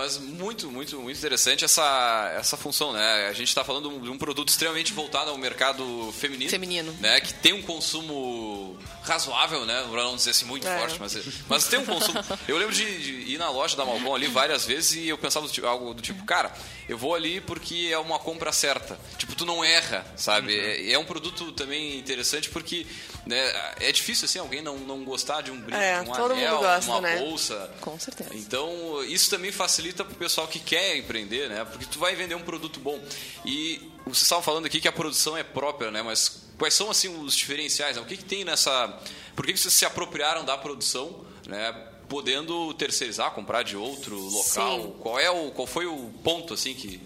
Mas 0.00 0.16
muito, 0.16 0.70
muito, 0.70 0.98
muito 0.98 1.18
interessante 1.18 1.62
essa, 1.64 2.32
essa 2.38 2.56
função, 2.56 2.92
né? 2.92 3.28
A 3.28 3.32
gente 3.34 3.48
está 3.48 3.62
falando 3.62 4.00
de 4.00 4.08
um 4.08 4.16
produto 4.16 4.48
extremamente 4.48 4.94
voltado 4.94 5.30
ao 5.30 5.36
mercado 5.36 6.10
feminino. 6.18 6.50
Feminino. 6.50 6.92
Né? 7.00 7.20
Que 7.20 7.34
tem 7.34 7.52
um 7.52 7.60
consumo 7.62 8.78
razoável, 9.02 9.66
né? 9.66 9.86
Pra 9.90 10.02
não 10.04 10.16
dizer 10.16 10.30
assim 10.30 10.46
muito 10.46 10.66
É. 10.66 10.78
forte, 10.78 10.96
mas, 10.98 11.16
mas 11.48 11.66
tem 11.68 11.78
um 11.80 11.84
consumo. 11.84 12.18
Eu 12.48 12.56
lembro 12.56 12.74
de, 12.74 12.84
de 13.02 13.32
ir 13.34 13.38
na 13.38 13.50
loja 13.50 13.76
da 13.76 13.84
Malbon 13.84 14.14
ali 14.14 14.26
várias 14.26 14.64
vezes 14.64 14.92
e 14.92 15.08
eu 15.08 15.18
pensava 15.18 15.46
do 15.46 15.52
tipo- 15.52 15.66
algo 15.66 15.92
do 15.92 16.00
tipo, 16.00 16.24
cara, 16.24 16.50
eu 16.88 16.96
vou 16.96 17.14
ali 17.14 17.40
porque 17.42 17.88
é 17.92 17.98
uma 17.98 18.18
compra 18.18 18.52
certa. 18.52 18.98
Tipo, 19.18 19.34
tu 19.34 19.44
não 19.44 19.62
erra, 19.62 20.06
sabe? 20.16 20.56
É, 20.58 20.92
é 20.92 20.98
um 20.98 21.04
produto 21.04 21.52
também 21.52 21.98
interessante 21.98 22.48
porque 22.48 22.86
né, 23.26 23.52
é 23.80 23.92
difícil 23.92 24.24
assim 24.24 24.38
alguém 24.38 24.62
não, 24.62 24.78
não 24.78 25.04
gostar 25.04 25.42
de 25.42 25.50
um 25.50 25.60
brinco, 25.60 25.76
É, 25.80 26.00
um 26.00 26.14
anel, 26.14 26.58
gosta, 26.58 26.90
uma 26.90 27.00
né? 27.02 27.18
bolsa. 27.18 27.70
Com 27.80 27.98
certeza. 27.98 28.30
Então, 28.34 29.04
isso 29.04 29.28
também 29.28 29.52
facilita 29.52 29.89
para 29.92 30.12
o 30.12 30.16
pessoal 30.16 30.46
que 30.48 30.58
quer 30.58 30.96
empreender, 30.96 31.48
né? 31.48 31.64
Porque 31.64 31.84
tu 31.86 31.98
vai 31.98 32.14
vender 32.14 32.34
um 32.34 32.42
produto 32.42 32.80
bom. 32.80 33.00
E 33.44 33.80
vocês 34.04 34.22
estavam 34.22 34.42
falando 34.42 34.66
aqui 34.66 34.80
que 34.80 34.88
a 34.88 34.92
produção 34.92 35.36
é 35.36 35.42
própria, 35.42 35.90
né? 35.90 36.02
Mas 36.02 36.46
quais 36.58 36.74
são, 36.74 36.90
assim, 36.90 37.08
os 37.22 37.34
diferenciais? 37.34 37.96
né? 37.96 38.02
O 38.02 38.06
que, 38.06 38.16
que 38.16 38.24
tem 38.24 38.44
nessa... 38.44 38.98
Por 39.36 39.46
que, 39.46 39.52
que 39.52 39.58
vocês 39.60 39.74
se 39.74 39.84
apropriaram 39.84 40.44
da 40.44 40.56
produção, 40.58 41.24
né? 41.46 41.72
Podendo 42.08 42.74
terceirizar, 42.74 43.30
comprar 43.32 43.62
de 43.62 43.76
outro 43.76 44.16
local? 44.18 44.80
Sim. 44.82 44.94
Qual 45.00 45.18
é 45.18 45.30
o... 45.30 45.50
Qual 45.52 45.66
foi 45.66 45.86
o 45.86 46.10
ponto, 46.24 46.54
assim, 46.54 46.74
que... 46.74 47.00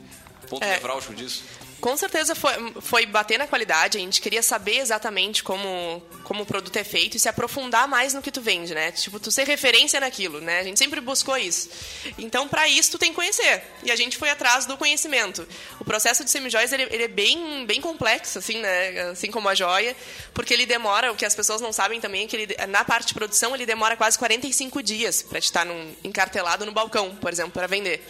Ponto 0.48 0.62
É. 0.64 0.72
nevrálgico 0.72 1.14
disso? 1.14 1.42
Com 1.84 1.98
certeza 1.98 2.34
foi, 2.34 2.50
foi 2.80 3.04
bater 3.04 3.38
na 3.38 3.46
qualidade, 3.46 3.98
a 3.98 4.00
gente 4.00 4.18
queria 4.18 4.42
saber 4.42 4.78
exatamente 4.78 5.44
como, 5.44 6.02
como 6.22 6.42
o 6.42 6.46
produto 6.46 6.74
é 6.78 6.82
feito 6.82 7.18
e 7.18 7.20
se 7.20 7.28
aprofundar 7.28 7.86
mais 7.86 8.14
no 8.14 8.22
que 8.22 8.32
tu 8.32 8.40
vende, 8.40 8.74
né? 8.74 8.90
Tipo, 8.90 9.20
tu 9.20 9.30
ser 9.30 9.46
referência 9.46 10.00
naquilo, 10.00 10.40
né? 10.40 10.60
A 10.60 10.62
gente 10.62 10.78
sempre 10.78 10.98
buscou 11.02 11.36
isso. 11.36 11.68
Então, 12.16 12.48
para 12.48 12.66
isso, 12.66 12.92
tu 12.92 12.96
tem 12.96 13.10
que 13.10 13.16
conhecer. 13.16 13.62
E 13.82 13.90
a 13.90 13.96
gente 13.96 14.16
foi 14.16 14.30
atrás 14.30 14.64
do 14.64 14.78
conhecimento. 14.78 15.46
O 15.78 15.84
processo 15.84 16.24
de 16.24 16.30
semijóias, 16.30 16.72
ele, 16.72 16.84
ele 16.84 17.02
é 17.02 17.08
bem, 17.08 17.66
bem 17.66 17.82
complexo, 17.82 18.38
assim, 18.38 18.62
né? 18.62 19.10
Assim 19.10 19.30
como 19.30 19.46
a 19.50 19.54
joia, 19.54 19.94
porque 20.32 20.54
ele 20.54 20.64
demora, 20.64 21.12
o 21.12 21.14
que 21.14 21.26
as 21.26 21.34
pessoas 21.34 21.60
não 21.60 21.70
sabem 21.70 22.00
também 22.00 22.24
é 22.24 22.26
que 22.26 22.34
ele, 22.34 22.56
na 22.66 22.82
parte 22.82 23.08
de 23.08 23.14
produção, 23.14 23.54
ele 23.54 23.66
demora 23.66 23.94
quase 23.94 24.18
45 24.18 24.82
dias 24.82 25.20
para 25.20 25.38
estar 25.38 25.66
num, 25.66 25.94
encartelado 26.02 26.64
no 26.64 26.72
balcão, 26.72 27.14
por 27.16 27.30
exemplo, 27.30 27.52
para 27.52 27.66
vender. 27.66 28.02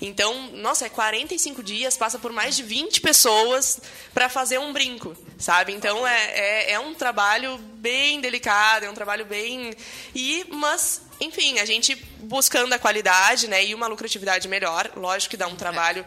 Então, 0.00 0.50
nossa, 0.52 0.86
é 0.86 0.88
45 0.88 1.62
dias, 1.62 1.96
passa 1.96 2.18
por 2.18 2.32
mais 2.32 2.56
de 2.56 2.62
20 2.62 3.00
pessoas 3.00 3.80
para 4.14 4.28
fazer 4.28 4.58
um 4.58 4.72
brinco, 4.72 5.16
sabe? 5.38 5.72
Então, 5.72 6.06
é, 6.06 6.30
é, 6.30 6.72
é, 6.72 6.80
um 6.80 6.94
trabalho 6.94 7.58
bem 7.74 8.20
delicado, 8.20 8.84
é 8.84 8.90
um 8.90 8.94
trabalho 8.94 9.24
bem... 9.24 9.72
E, 10.14 10.46
mas, 10.50 11.02
enfim, 11.20 11.58
a 11.58 11.64
gente 11.64 11.94
buscando 12.20 12.72
a 12.72 12.78
qualidade 12.78 13.48
né, 13.48 13.64
e 13.64 13.74
uma 13.74 13.86
lucratividade 13.86 14.46
melhor, 14.46 14.90
lógico 14.94 15.30
que 15.30 15.36
dá 15.36 15.48
um 15.48 15.56
trabalho 15.56 16.04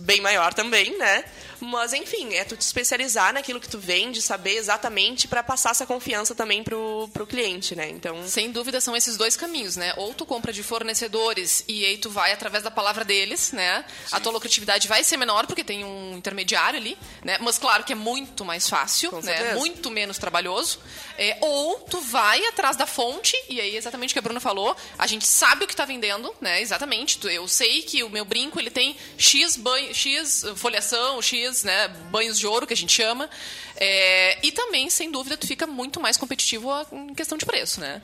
bem 0.00 0.20
maior 0.20 0.52
também, 0.54 0.96
né? 0.98 1.24
Mas, 1.60 1.92
enfim, 1.92 2.34
é 2.34 2.44
tu 2.44 2.56
te 2.56 2.62
especializar 2.62 3.32
naquilo 3.32 3.60
que 3.60 3.68
tu 3.68 3.78
vende, 3.78 4.22
saber 4.22 4.56
exatamente 4.56 5.28
para 5.28 5.42
passar 5.42 5.70
essa 5.70 5.86
confiança 5.86 6.34
também 6.34 6.62
pro, 6.62 7.08
pro 7.12 7.26
cliente, 7.26 7.76
né? 7.76 7.88
Então... 7.88 8.26
Sem 8.26 8.50
dúvida, 8.50 8.80
são 8.80 8.96
esses 8.96 9.16
dois 9.16 9.36
caminhos, 9.36 9.76
né? 9.76 9.92
Ou 9.96 10.14
tu 10.14 10.24
compra 10.24 10.52
de 10.52 10.62
fornecedores 10.62 11.64
e 11.68 11.84
aí 11.84 11.98
tu 11.98 12.10
vai 12.10 12.32
através 12.32 12.64
da 12.64 12.70
palavra 12.70 13.04
deles, 13.04 13.52
né? 13.52 13.84
Sim. 14.06 14.16
A 14.16 14.20
tua 14.20 14.32
lucratividade 14.32 14.88
vai 14.88 15.04
ser 15.04 15.16
menor 15.16 15.46
porque 15.46 15.62
tem 15.62 15.84
um 15.84 16.16
intermediário 16.16 16.78
ali, 16.78 16.96
né? 17.22 17.38
Mas 17.40 17.58
claro 17.58 17.84
que 17.84 17.92
é 17.92 17.96
muito 17.96 18.44
mais 18.44 18.68
fácil, 18.68 19.10
Com 19.10 19.20
né? 19.20 19.36
Certeza. 19.36 19.54
Muito 19.56 19.90
menos 19.90 20.18
trabalhoso. 20.18 20.78
É, 21.18 21.36
ou 21.40 21.80
tu 21.80 22.00
vai 22.00 22.44
atrás 22.46 22.76
da 22.76 22.86
fonte, 22.86 23.36
e 23.48 23.60
aí 23.60 23.76
exatamente 23.76 24.10
o 24.10 24.12
que 24.14 24.18
a 24.18 24.22
Bruna 24.22 24.40
falou, 24.40 24.74
a 24.96 25.06
gente 25.06 25.26
sabe 25.26 25.64
o 25.64 25.66
que 25.66 25.74
está 25.74 25.84
vendendo, 25.84 26.34
né? 26.40 26.62
Exatamente. 26.62 27.18
Eu 27.26 27.46
sei 27.46 27.82
que 27.82 28.02
o 28.02 28.08
meu 28.08 28.24
brinco 28.24 28.58
ele 28.58 28.70
tem 28.70 28.96
X, 29.18 29.56
banho, 29.56 29.94
X 29.94 30.44
folhação, 30.56 31.20
X 31.20 31.49
né, 31.62 31.88
banhos 32.10 32.38
de 32.38 32.46
ouro, 32.46 32.66
que 32.66 32.74
a 32.74 32.76
gente 32.76 32.92
chama. 32.92 33.28
É, 33.76 34.38
e 34.46 34.52
também, 34.52 34.90
sem 34.90 35.10
dúvida, 35.10 35.36
tu 35.36 35.46
fica 35.46 35.66
muito 35.66 36.00
mais 36.00 36.16
competitivo 36.16 36.70
em 36.92 37.14
questão 37.14 37.38
de 37.38 37.46
preço, 37.46 37.80
né? 37.80 38.02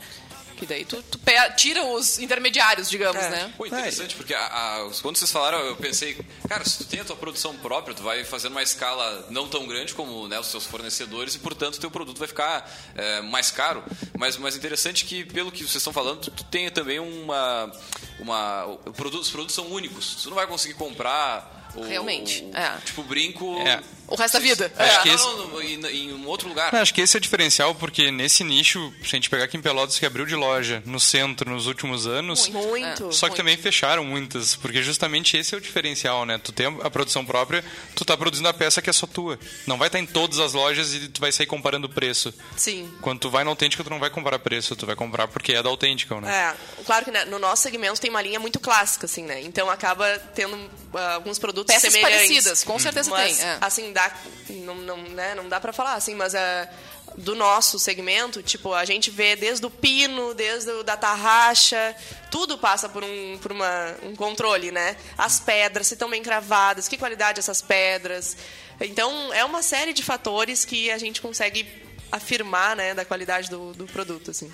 Que 0.57 0.65
daí 0.65 0.87
tu, 0.87 1.03
tu 1.03 1.21
tira 1.55 1.85
os 1.85 2.19
intermediários, 2.19 2.89
digamos, 2.89 3.23
é. 3.23 3.31
né? 3.31 3.53
Pô, 3.59 3.67
interessante, 3.67 4.15
porque 4.15 4.33
a, 4.33 4.47
a, 4.47 4.91
quando 5.03 5.17
vocês 5.17 5.31
falaram, 5.31 5.59
eu 5.59 5.77
pensei, 5.77 6.19
cara, 6.49 6.65
se 6.65 6.79
tu 6.79 6.85
tem 6.85 7.01
a 7.01 7.05
tua 7.05 7.17
produção 7.17 7.55
própria, 7.59 7.95
tu 7.95 8.03
vai 8.03 8.25
fazendo 8.25 8.53
uma 8.53 8.63
escala 8.63 9.27
não 9.29 9.47
tão 9.49 9.67
grande 9.67 9.95
como 9.95 10.27
né, 10.27 10.41
os 10.41 10.47
seus 10.47 10.65
fornecedores 10.65 11.35
e, 11.35 11.39
portanto, 11.41 11.75
o 11.75 11.81
teu 11.81 11.91
produto 11.91 12.19
vai 12.19 12.29
ficar 12.29 12.71
é, 12.95 13.21
mais 13.21 13.51
caro. 13.51 13.85
Mas, 14.19 14.39
mas 14.39 14.57
interessante 14.57 15.05
que, 15.05 15.25
pelo 15.27 15.53
que 15.53 15.59
vocês 15.59 15.77
estão 15.77 15.93
falando, 15.93 16.21
tu, 16.21 16.31
tu 16.31 16.45
tenha 16.45 16.71
também 16.71 16.99
uma... 16.99 17.71
uma 18.19 18.79
produtos, 18.97 19.27
os 19.27 19.33
produtos 19.33 19.55
são 19.55 19.67
únicos. 19.67 20.23
Tu 20.23 20.31
não 20.31 20.37
vai 20.37 20.47
conseguir 20.47 20.75
comprar 20.75 21.56
Realmente. 21.83 22.45
O, 22.53 22.57
é. 22.57 22.79
Tipo, 22.85 23.03
brinco. 23.03 23.59
É. 23.59 23.81
O 24.09 24.15
resto 24.15 24.35
da 24.35 24.41
vida. 24.41 24.73
Acho 24.77 24.99
é. 24.99 25.03
que 25.03 25.09
esse... 25.09 25.25
não, 25.25 25.49
não, 25.49 25.63
em, 25.63 25.87
em, 25.87 26.13
um 26.13 26.27
outro 26.27 26.49
lugar. 26.49 26.73
Não, 26.73 26.81
acho 26.81 26.95
que 26.95 27.01
esse 27.01 27.17
é 27.17 27.19
o 27.19 27.21
diferencial, 27.21 27.75
porque 27.75 28.11
nesse 28.11 28.45
nicho, 28.45 28.93
se 29.03 29.15
a 29.15 29.17
gente 29.17 29.29
pegar 29.29 29.45
aqui 29.45 29.57
em 29.57 29.63
Pelotas, 29.63 29.99
que 29.99 30.07
abriu 30.07 30.25
de 30.27 30.35
loja 30.35 30.83
no 30.87 31.01
centro 31.01 31.51
nos 31.51 31.67
últimos 31.67 32.07
anos. 32.07 32.49
Muito. 32.49 33.13
Só 33.13 33.27
que 33.27 33.31
muito. 33.31 33.37
também 33.37 33.57
fecharam 33.57 34.05
muitas, 34.05 34.55
porque 34.55 34.83
justamente 34.83 35.37
esse 35.37 35.55
é 35.55 35.59
o 35.59 35.61
diferencial, 35.61 36.25
né? 36.25 36.39
Tu 36.39 36.53
tem 36.53 36.67
a 36.67 36.91
produção 36.91 37.25
própria, 37.25 37.65
tu 37.95 38.05
tá 38.05 38.17
produzindo 38.17 38.49
a 38.49 38.55
peça 38.55 38.81
que 38.81 38.91
é 38.91 38.93
só 38.93 39.07
tua. 39.07 39.39
Não 39.67 39.77
vai 39.77 39.89
estar 39.89 39.99
em 39.99 40.07
todas 40.07 40.39
as 40.39 40.53
lojas 40.53 40.95
e 40.95 41.09
tu 41.09 41.21
vai 41.21 41.33
sair 41.33 41.47
comparando 41.47 41.89
preço. 41.89 42.33
Sim. 42.57 42.93
Quando 43.01 43.21
tu 43.21 43.31
vai 43.31 43.45
na 43.45 43.51
autêntica, 43.51 43.83
tu 43.83 43.91
não 43.91 43.99
vai 43.99 44.11
comparar 44.11 44.39
preço, 44.39 44.77
tu 44.77 44.87
vai 44.87 44.95
comprar 44.95 45.29
porque 45.29 45.53
é 45.53 45.63
da 45.63 45.69
autêntica, 45.69 46.21
né? 46.21 46.33
É, 46.33 46.83
claro 46.85 47.05
que 47.05 47.11
né, 47.11 47.25
no 47.25 47.39
nosso 47.39 47.63
segmento 47.63 48.01
tem 48.01 48.11
uma 48.11 48.23
linha 48.23 48.39
muito 48.39 48.61
clássica, 48.61 49.07
assim, 49.07 49.23
né? 49.23 49.43
Então 49.43 49.71
acaba 49.71 50.19
tendo 50.35 50.55
uh, 50.57 50.99
alguns 51.15 51.39
produtos 51.39 51.75
Peças 51.75 51.93
semelhantes. 51.93 52.27
parecidas, 52.27 52.65
com 52.65 52.79
certeza 52.79 53.11
mas, 53.11 53.39
tem. 53.39 53.47
É. 53.47 53.59
Assim, 53.61 53.93
dá, 53.97 54.13
não, 54.51 54.75
não, 54.75 54.97
né, 54.99 55.35
não 55.35 55.49
dá 55.49 55.59
para 55.59 55.73
falar, 55.73 55.95
assim, 55.95 56.15
mas 56.15 56.35
uh, 56.35 56.69
do 57.17 57.35
nosso 57.35 57.79
segmento, 57.79 58.43
tipo, 58.43 58.75
a 58.75 58.85
gente 58.85 59.11
vê 59.11 59.35
desde 59.35 59.65
o 59.65 59.71
pino, 59.71 60.35
desde 60.35 60.71
o 60.71 60.83
da 60.83 60.97
tarraxa, 60.97 61.97
tudo 62.31 62.59
passa 62.59 62.89
por 62.89 63.03
um, 63.03 63.39
por 63.41 63.53
uma, 63.53 63.97
um 64.03 64.15
controle, 64.15 64.71
né? 64.71 64.97
As 65.17 65.41
pedras, 65.41 65.87
se 65.87 65.95
estão 65.95 66.11
bem 66.11 66.23
cravadas, 66.23 66.87
que 66.89 66.99
qualidade 66.99 67.41
essas 67.41 67.63
pedras. 67.63 68.37
Então, 68.81 69.33
é 69.33 69.45
uma 69.45 69.63
série 69.63 69.95
de 69.95 70.03
fatores 70.03 70.65
que 70.67 70.91
a 70.91 70.99
gente 70.99 71.23
consegue 71.23 71.67
afirmar, 72.13 72.77
né, 72.77 72.95
da 72.95 73.05
qualidade 73.05 73.49
do, 73.49 73.73
do 73.73 73.87
produto, 73.87 74.31
assim. 74.31 74.53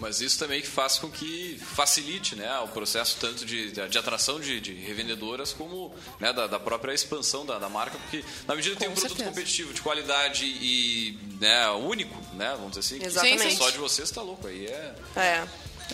Mas 0.00 0.20
isso 0.20 0.38
também 0.38 0.60
que 0.60 0.66
faz 0.66 0.98
com 0.98 1.10
que 1.10 1.58
facilite 1.58 2.34
né, 2.34 2.58
o 2.60 2.68
processo 2.68 3.16
tanto 3.20 3.44
de, 3.44 3.70
de 3.70 3.98
atração 3.98 4.40
de, 4.40 4.60
de, 4.60 4.74
revendedoras 4.74 5.52
como 5.52 5.94
né, 6.20 6.32
da, 6.32 6.46
da, 6.46 6.58
própria 6.58 6.92
expansão 6.92 7.46
da, 7.46 7.58
da, 7.58 7.68
marca, 7.68 7.96
porque 7.98 8.24
na 8.46 8.54
medida 8.54 8.74
que 8.74 8.80
tem 8.80 8.88
um 8.88 8.92
produto 8.92 9.10
certeza. 9.10 9.30
competitivo 9.30 9.72
de 9.72 9.80
qualidade 9.80 10.44
e 10.44 11.18
né, 11.40 11.70
único, 11.70 12.14
né, 12.34 12.50
vamos 12.56 12.76
dizer 12.76 12.80
assim, 12.80 13.04
Exatamente. 13.04 13.56
só 13.56 13.70
de 13.70 13.78
vocês 13.78 14.08
está 14.08 14.20
louco. 14.20 14.46
Aí 14.46 14.66
é... 14.66 14.94
É. 15.16 15.46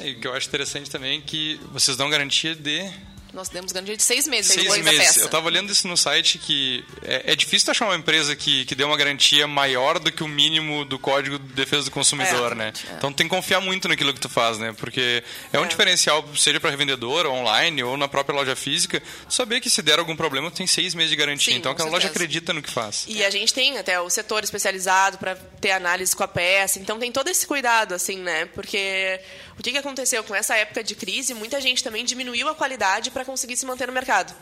E 0.02 0.12
o 0.12 0.20
que 0.20 0.26
eu 0.26 0.32
acho 0.32 0.48
interessante 0.48 0.88
também 0.88 1.18
é 1.18 1.20
que 1.20 1.60
vocês 1.72 1.96
dão 1.96 2.08
garantia 2.08 2.54
de 2.54 2.90
nós 3.32 3.48
demos 3.48 3.72
garantia 3.72 3.96
de 3.96 4.02
seis 4.02 4.26
meses 4.26 4.52
seis 4.52 4.78
meses. 4.82 5.16
Eu 5.16 5.26
estava 5.26 5.46
olhando 5.46 5.70
isso 5.70 5.86
no 5.86 5.96
site 5.96 6.38
que 6.38 6.84
é, 7.02 7.32
é, 7.32 7.36
difícil 7.36 7.70
achar 7.70 7.86
uma 7.86 7.96
empresa 7.96 8.34
que, 8.36 8.64
que 8.64 8.74
dê 8.74 8.84
uma 8.84 8.96
garantia 8.96 9.46
maior 9.46 9.98
do 9.98 10.10
que 10.10 10.22
o 10.22 10.28
mínimo 10.28 10.84
do 10.84 10.98
Código 10.98 11.38
de 11.38 11.52
Defesa 11.54 11.84
do 11.84 11.90
Consumidor, 11.90 12.52
é, 12.52 12.54
né? 12.54 12.72
É. 12.90 12.94
Então 12.94 13.12
tem 13.12 13.28
que 13.28 13.34
confiar 13.34 13.60
muito 13.60 13.88
naquilo 13.88 14.12
que 14.12 14.20
tu 14.20 14.28
faz, 14.28 14.58
né? 14.58 14.74
Porque 14.78 15.22
é 15.52 15.58
um 15.58 15.64
É. 15.64 15.68
diferencial, 15.68 16.24
seja 16.36 16.60
para 16.60 16.70
revendedor, 16.70 17.26
online 17.26 17.82
ou 17.82 17.96
na 17.96 18.08
própria 18.08 18.34
loja 18.34 18.56
física, 18.56 19.02
saber 19.28 19.60
que 19.60 19.70
se 19.70 19.82
der 19.82 19.98
algum 19.98 20.16
problema 20.16 20.50
tem 20.50 20.66
seis 20.66 20.94
meses 20.94 21.10
de 21.10 21.16
garantia. 21.16 21.52
Sim, 21.52 21.58
então 21.58 21.72
aquela 21.72 21.90
loja 21.90 22.08
acredita 22.08 22.52
no 22.52 22.62
que 22.62 22.70
faz. 22.70 23.04
E 23.08 23.24
a 23.24 23.30
gente 23.30 23.52
tem 23.54 23.78
até 23.78 24.00
o 24.00 24.10
setor 24.10 24.42
especializado 24.44 25.18
para 25.18 25.36
ter 25.36 25.70
análise 25.72 26.14
com 26.14 26.22
a 26.22 26.28
peça. 26.28 26.78
Então 26.78 26.98
tem 26.98 27.10
todo 27.12 27.28
esse 27.28 27.46
cuidado, 27.46 27.94
assim, 27.94 28.18
né? 28.18 28.46
Porque 28.46 29.20
o 29.58 29.62
que, 29.62 29.72
que 29.72 29.78
aconteceu 29.78 30.24
com 30.24 30.34
essa 30.34 30.56
época 30.56 30.82
de 30.82 30.94
crise? 30.94 31.34
Muita 31.34 31.60
gente 31.60 31.82
também 31.84 32.04
diminuiu 32.04 32.48
a 32.48 32.54
qualidade 32.54 33.10
para 33.10 33.19
conseguir 33.24 33.56
se 33.56 33.66
manter 33.66 33.88
no 33.88 33.92
mercado. 33.94 34.34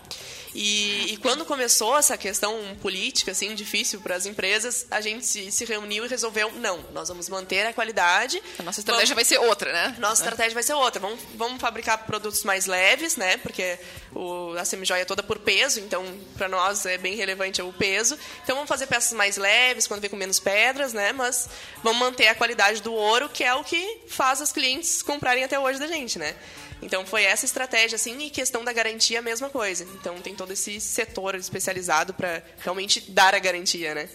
E, 0.55 1.12
e 1.12 1.16
quando 1.18 1.44
começou 1.44 1.96
essa 1.99 2.16
questão 2.16 2.76
política, 2.80 3.32
assim, 3.32 3.55
difícil 3.55 4.01
para 4.01 4.16
as 4.16 4.26
empresas, 4.26 4.86
a 4.90 5.01
gente 5.01 5.26
se, 5.26 5.51
se 5.53 5.64
reuniu 5.64 6.05
e 6.05 6.09
resolveu, 6.09 6.51
não, 6.53 6.84
nós 6.92 7.09
vamos 7.09 7.28
manter 7.28 7.66
a 7.66 7.72
qualidade. 7.72 8.42
A 8.59 8.62
nossa 8.62 8.80
estratégia 8.80 9.14
vai 9.14 9.24
ser 9.24 9.38
outra, 9.38 9.72
né? 9.72 9.96
Nossa 9.99 10.22
estratégia 10.22 10.55
vai 10.55 10.62
ser 10.62 10.74
outra. 10.74 11.01
Vamos, 11.01 11.20
vamos 11.34 11.61
fabricar 11.61 11.99
produtos 12.07 12.44
mais 12.44 12.66
leves, 12.66 13.16
né? 13.16 13.36
Porque 13.38 13.78
o, 14.14 14.55
a 14.59 14.64
semijoia 14.64 15.03
é 15.03 15.05
toda 15.05 15.22
por 15.22 15.38
peso, 15.38 15.80
então 15.80 16.05
para 16.36 16.49
nós 16.49 16.86
é 16.86 16.99
bem 16.99 17.14
relevante 17.14 17.61
o 17.62 17.72
peso. 17.72 18.18
Então 18.42 18.57
vamos 18.57 18.68
fazer 18.68 18.86
peças 18.86 19.12
mais 19.12 19.36
leves, 19.36 19.86
quando 19.86 20.01
vem 20.01 20.11
com 20.11 20.16
menos 20.16 20.38
pedras, 20.38 20.92
né? 20.92 21.12
Mas 21.12 21.49
vamos 21.82 21.99
manter 21.99 22.28
a 22.28 22.34
qualidade 22.34 22.82
do 22.82 22.92
ouro, 22.92 23.28
que 23.28 23.44
é 23.44 23.55
o 23.55 23.62
que 23.62 24.01
faz 24.09 24.40
os 24.40 24.53
clientes 24.53 25.03
comprarem 25.03 25.44
até 25.44 25.59
hoje 25.59 25.78
da 25.78 25.86
gente, 25.86 26.18
né? 26.18 26.34
Então 26.80 27.05
foi 27.05 27.24
essa 27.24 27.44
estratégia, 27.44 27.96
assim, 27.96 28.16
e 28.22 28.30
questão 28.30 28.64
da 28.64 28.72
garantia 28.72 29.18
a 29.18 29.22
mesma 29.22 29.49
coisa. 29.49 29.84
Então 29.94 30.20
tem 30.20 30.34
todo 30.39 30.53
esse 30.53 30.80
setor 30.80 31.34
especializado 31.34 32.14
para 32.14 32.43
realmente 32.64 33.01
dar 33.11 33.34
a 33.34 33.39
garantia, 33.39 33.95
né? 33.95 34.09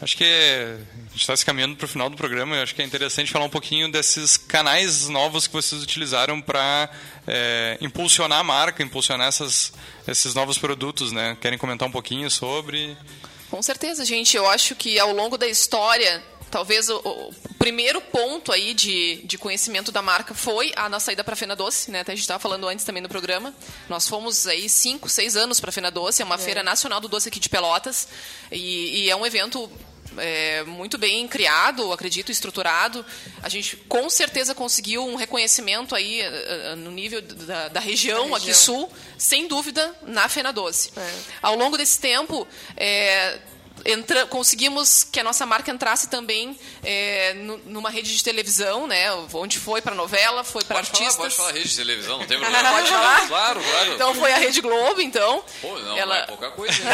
Acho 0.00 0.16
que 0.16 0.22
é- 0.22 0.78
a 1.06 1.10
gente 1.10 1.20
está 1.22 1.36
se 1.36 1.44
caminhando 1.44 1.74
para 1.74 1.84
o 1.84 1.88
final 1.88 2.08
do 2.08 2.16
programa. 2.16 2.54
Eu 2.56 2.62
acho 2.62 2.72
que 2.72 2.80
é 2.80 2.84
interessante 2.84 3.32
falar 3.32 3.44
um 3.46 3.50
pouquinho 3.50 3.90
desses 3.90 4.36
canais 4.36 5.08
novos 5.08 5.48
que 5.48 5.52
vocês 5.52 5.82
utilizaram 5.82 6.40
para 6.40 6.88
impulsionar 7.80 8.38
a 8.38 8.44
marca, 8.44 8.82
impulsionar 8.82 9.26
essas, 9.26 9.72
esses 10.06 10.34
novos 10.34 10.56
produtos, 10.56 11.10
né? 11.10 11.36
Querem 11.40 11.58
comentar 11.58 11.86
um 11.88 11.90
pouquinho 11.90 12.30
sobre? 12.30 12.96
Com 13.50 13.60
certeza, 13.60 14.04
gente. 14.04 14.36
Eu 14.36 14.48
acho 14.48 14.76
que 14.76 14.98
ao 15.00 15.12
longo 15.12 15.36
da 15.36 15.48
história, 15.48 16.22
talvez 16.50 16.88
o, 16.88 16.96
o 16.96 17.34
primeiro 17.58 18.00
ponto 18.00 18.52
aí 18.52 18.74
de, 18.74 19.22
de 19.24 19.38
conhecimento 19.38 19.92
da 19.92 20.02
marca 20.02 20.34
foi 20.34 20.72
a 20.76 20.88
nossa 20.88 21.12
ida 21.12 21.22
para 21.22 21.34
a 21.34 21.36
Fena 21.36 21.54
Doce, 21.54 21.90
né? 21.90 22.00
Até 22.00 22.12
a 22.12 22.14
gente 22.14 22.22
estava 22.22 22.38
falando 22.38 22.66
antes 22.66 22.84
também 22.84 23.02
no 23.02 23.08
programa. 23.08 23.54
Nós 23.88 24.08
fomos 24.08 24.46
aí 24.46 24.68
cinco, 24.68 25.08
seis 25.08 25.36
anos 25.36 25.60
para 25.60 25.70
a 25.70 25.72
Fena 25.72 25.90
Doce, 25.90 26.22
é 26.22 26.24
uma 26.24 26.38
feira 26.38 26.62
nacional 26.62 27.00
do 27.00 27.08
doce 27.08 27.28
aqui 27.28 27.40
de 27.40 27.48
Pelotas 27.48 28.08
e, 28.50 29.04
e 29.04 29.10
é 29.10 29.16
um 29.16 29.26
evento 29.26 29.70
é, 30.16 30.62
muito 30.64 30.96
bem 30.98 31.26
criado, 31.28 31.92
acredito, 31.92 32.30
estruturado. 32.32 33.04
A 33.42 33.48
gente 33.48 33.76
com 33.88 34.08
certeza 34.08 34.54
conseguiu 34.54 35.06
um 35.06 35.16
reconhecimento 35.16 35.94
aí 35.94 36.20
eh, 36.20 36.72
eh, 36.72 36.74
no 36.76 36.90
nível 36.90 37.20
da, 37.20 37.68
da 37.68 37.80
região, 37.80 38.30
Da 38.30 38.36
aqui 38.36 38.46
região. 38.46 38.64
sul, 38.64 38.92
sem 39.16 39.46
dúvida, 39.46 39.94
na 40.02 40.28
Fena 40.28 40.52
Doce. 40.52 40.92
É. 40.96 41.14
Ao 41.42 41.54
longo 41.54 41.76
desse 41.76 41.98
tempo, 41.98 42.46
é, 42.76 43.38
entra, 43.84 44.26
conseguimos 44.26 45.04
que 45.04 45.20
a 45.20 45.24
nossa 45.24 45.44
marca 45.46 45.70
entrasse 45.70 46.08
também 46.08 46.58
é, 46.84 47.34
nu- 47.34 47.60
numa 47.66 47.90
rede 47.90 48.16
de 48.16 48.22
televisão, 48.22 48.86
né? 48.86 49.12
Onde 49.32 49.58
foi 49.58 49.80
para 49.82 49.94
novela, 49.94 50.44
foi 50.44 50.62
para 50.64 50.76
Pode 50.76 50.88
falar, 50.90 51.00
artistas. 51.04 51.16
pode 51.24 51.34
falar 51.36 51.52
rede 51.52 51.68
de 51.68 51.76
televisão, 51.76 52.18
não 52.18 52.26
tem 52.26 52.38
problema. 52.40 52.70
Pode 52.70 52.88
falar? 52.88 53.28
Claro, 53.28 53.60
claro. 53.62 53.92
Então 53.94 54.14
foi 54.14 54.32
a 54.32 54.36
Rede 54.38 54.60
Globo, 54.60 55.00
então. 55.00 55.42
Pô, 55.60 55.78
não, 55.78 55.96
ela- 55.96 56.14
não 56.16 56.22
é 56.22 56.26
pouca 56.26 56.50
coisa. 56.50 56.72
né? 56.84 56.90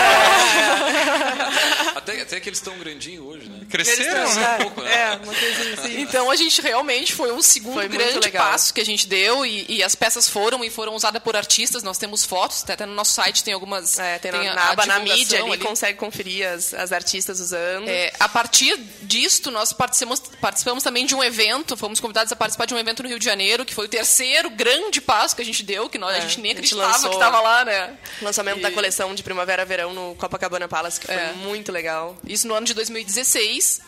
Até, 2.12 2.20
até 2.22 2.40
que 2.40 2.48
eles 2.48 2.58
estão 2.58 2.76
grandinhos 2.78 3.24
hoje, 3.26 3.48
né? 3.48 3.60
Cresceram, 3.68 4.34
né? 4.34 4.56
um 4.56 4.62
pouco, 4.62 4.80
né? 4.82 4.94
É, 4.94 5.10
uma 5.16 5.34
coisinha 5.34 5.74
assim. 5.74 6.00
Então 6.04 6.30
a 6.30 6.36
gente 6.36 6.60
realmente 6.60 7.12
foi 7.12 7.32
um 7.32 7.40
segundo 7.42 7.74
Foi 7.74 7.88
grande 7.88 8.30
passo 8.30 8.72
que 8.74 8.80
a 8.80 8.84
gente 8.84 9.06
deu 9.06 9.44
e, 9.44 9.64
e 9.68 9.82
as 9.82 9.94
peças 9.94 10.28
foram 10.28 10.62
e 10.64 10.70
foram 10.70 10.94
usadas 10.94 11.22
por 11.22 11.36
artistas. 11.36 11.82
Nós 11.82 11.98
temos 11.98 12.24
fotos, 12.24 12.62
até, 12.62 12.74
até 12.74 12.86
no 12.86 12.94
nosso 12.94 13.12
site 13.14 13.42
tem 13.42 13.54
algumas. 13.54 13.98
É, 13.98 14.18
tem, 14.18 14.30
tem 14.30 14.44
na, 14.44 14.52
a- 14.52 14.54
na 14.54 14.62
a 14.62 14.70
aba 14.70 14.86
na 14.86 14.98
mídia 15.00 15.40
ali, 15.40 15.52
ali. 15.52 15.62
consegue 15.64 15.98
conferir 15.98 16.46
as, 16.46 16.74
as 16.74 16.92
artistas 16.92 17.40
usando. 17.40 17.88
É, 17.88 18.12
a 18.20 18.28
partir 18.28 18.76
disto, 19.02 19.50
nós 19.50 19.72
participamos, 19.72 20.20
participamos 20.40 20.84
também 20.84 21.06
de 21.06 21.14
um 21.14 21.22
evento, 21.22 21.76
fomos 21.76 22.00
convidados 22.00 22.32
a 22.32 22.36
participar 22.36 22.66
de 22.66 22.74
um 22.74 22.78
evento 22.78 23.02
no 23.02 23.08
Rio 23.08 23.18
de 23.18 23.24
Janeiro, 23.24 23.64
que 23.64 23.74
foi 23.74 23.86
o 23.86 23.88
terceiro 23.88 24.50
grande 24.50 25.00
passo 25.00 25.34
que 25.34 25.42
a 25.42 25.44
gente 25.44 25.62
deu, 25.62 25.88
que 25.88 25.98
nós, 25.98 26.14
a 26.14 26.18
É, 26.18 26.20
gente 26.22 26.40
nem 26.40 26.52
a 26.52 26.54
gente 26.56 26.64
acreditava 26.74 26.92
lançou- 26.92 27.10
que 27.10 27.16
estava 27.16 27.40
lá, 27.40 27.64
né? 27.64 27.94
Lançamento 28.20 28.58
E- 28.58 28.62
da 28.62 28.70
coleção 28.70 29.14
de 29.14 29.22
primavera-verão 29.22 29.92
no 29.94 30.14
Copacabana 30.16 30.68
Palace, 30.68 31.00
que 31.00 31.06
foi 31.06 31.14
É. 31.14 31.32
muito 31.32 31.72
legal. 31.72 31.93
Isso 32.26 32.46
no 32.46 32.54
ano 32.54 32.66
de 32.66 32.74
2016. 32.74 33.80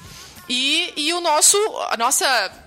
E, 0.48 0.92
e 0.96 1.12
o 1.12 1.20
nosso, 1.20 1.56
a 1.90 1.96
nossa, 1.96 2.26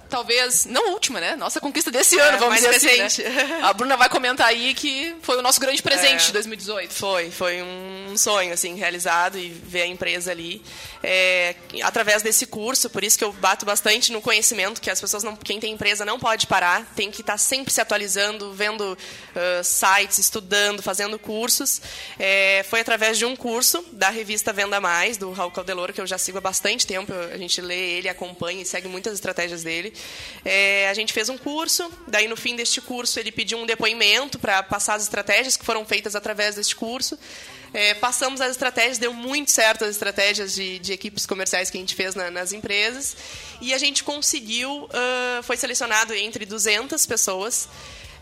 talvez, 0.10 0.66
não 0.66 0.92
última, 0.94 1.20
né? 1.20 1.36
Nossa 1.36 1.60
conquista 1.62 1.92
desse 1.92 2.18
ano, 2.20 2.38
vamos 2.40 2.58
É, 2.58 2.68
mais 2.68 2.80
dizer 2.82 2.98
recente. 2.98 3.22
assim. 3.26 3.36
Né? 3.36 3.60
A 3.64 3.74
Bruna 3.74 3.96
vai 3.96 4.10
comentar 4.10 4.48
aí 4.48 4.74
que 4.74 5.16
foi 5.22 5.38
o 5.38 5.42
nosso 5.42 5.60
grande 5.60 5.82
presente 5.82 6.24
É. 6.24 6.26
de 6.28 6.34
2018. 6.34 6.94
Foi, 6.94 7.30
foi 7.32 7.62
um 7.62 8.18
sonho 8.18 8.54
assim 8.54 8.76
realizado 8.76 9.38
e 9.38 9.50
ver 9.50 9.84
a 9.84 9.88
empresa 9.88 10.32
ali 10.32 10.62
é, 11.04 11.56
através 11.84 12.22
desse 12.22 12.46
curso. 12.46 12.90
Por 12.90 13.04
isso 13.04 13.18
que 13.18 13.24
eu 13.24 13.32
bato 13.34 13.66
bastante 13.66 14.12
no 14.12 14.22
conhecimento 14.22 14.82
que 14.82 14.90
as 14.90 15.00
pessoas 15.00 15.24
não, 15.24 15.36
quem 15.36 15.60
tem 15.60 15.74
empresa 15.74 16.04
não 16.04 16.20
pode 16.20 16.48
parar, 16.48 16.86
tem 16.96 17.12
que 17.12 17.22
estar 17.22 17.38
sempre 17.38 17.72
se 17.72 17.80
atualizando, 17.80 18.52
vendo 18.54 18.98
ah, 19.36 19.62
sites, 19.64 20.18
estudando, 20.18 20.82
fazendo 20.82 21.18
cursos. 21.20 21.82
É, 22.18 22.66
foi 22.70 22.80
através 22.82 23.18
de 23.18 23.26
um 23.26 23.36
curso 23.36 23.86
da 23.92 24.10
revista 24.10 24.52
Venda 24.52 24.82
Mais 24.82 25.18
do 25.18 25.32
Raul 25.32 25.52
Caldeloro 25.52 25.94
que 25.94 26.02
eu 26.02 26.08
já 26.08 26.18
sigo 26.18 26.38
há 26.38 26.42
bastante 26.42 26.86
tempo. 26.88 27.14
A 27.34 27.38
gente 27.38 27.62
lê 27.62 27.98
ele, 27.98 28.10
acompanha 28.10 28.62
e 28.62 28.66
segue 28.66 28.88
muitas 28.88 29.14
estratégias 29.14 29.64
dele. 29.64 29.94
É, 30.46 30.88
a 30.90 30.94
gente 30.94 31.12
fez 31.12 31.28
um 31.30 31.38
curso, 31.38 31.92
daí 32.08 32.28
no 32.28 32.38
fim 32.38 32.56
deste 32.56 32.80
curso 32.80 33.20
ele 33.20 33.32
pediu 33.32 33.58
um 33.58 33.66
depoimento 33.66 34.40
para 34.40 34.64
passar 34.64 34.94
as 34.96 35.04
estratégias 35.04 35.58
que 35.58 35.66
foram 35.66 35.86
feitas 35.86 36.16
através 36.16 36.56
deste 36.56 36.76
curso. 36.76 37.20
É, 37.74 37.94
passamos 37.94 38.42
as 38.42 38.52
estratégias, 38.52 38.98
deu 38.98 39.14
muito 39.14 39.52
certo 39.52 39.84
as 39.86 39.92
estratégias 39.92 40.54
de, 40.56 40.80
de 40.80 40.94
equipes 40.94 41.26
comerciais 41.26 41.70
que 41.70 41.78
a 41.78 41.82
gente 41.82 41.94
fez 41.94 42.16
na- 42.16 42.32
nas 42.32 42.52
empresas. 42.54 43.16
E 43.62 43.74
a 43.74 43.78
gente 43.78 44.04
conseguiu, 44.04 44.90
ah, 44.92 45.42
foi 45.44 45.56
selecionado 45.58 46.14
entre 46.16 46.46
200 46.46 47.06
pessoas. 47.06 47.68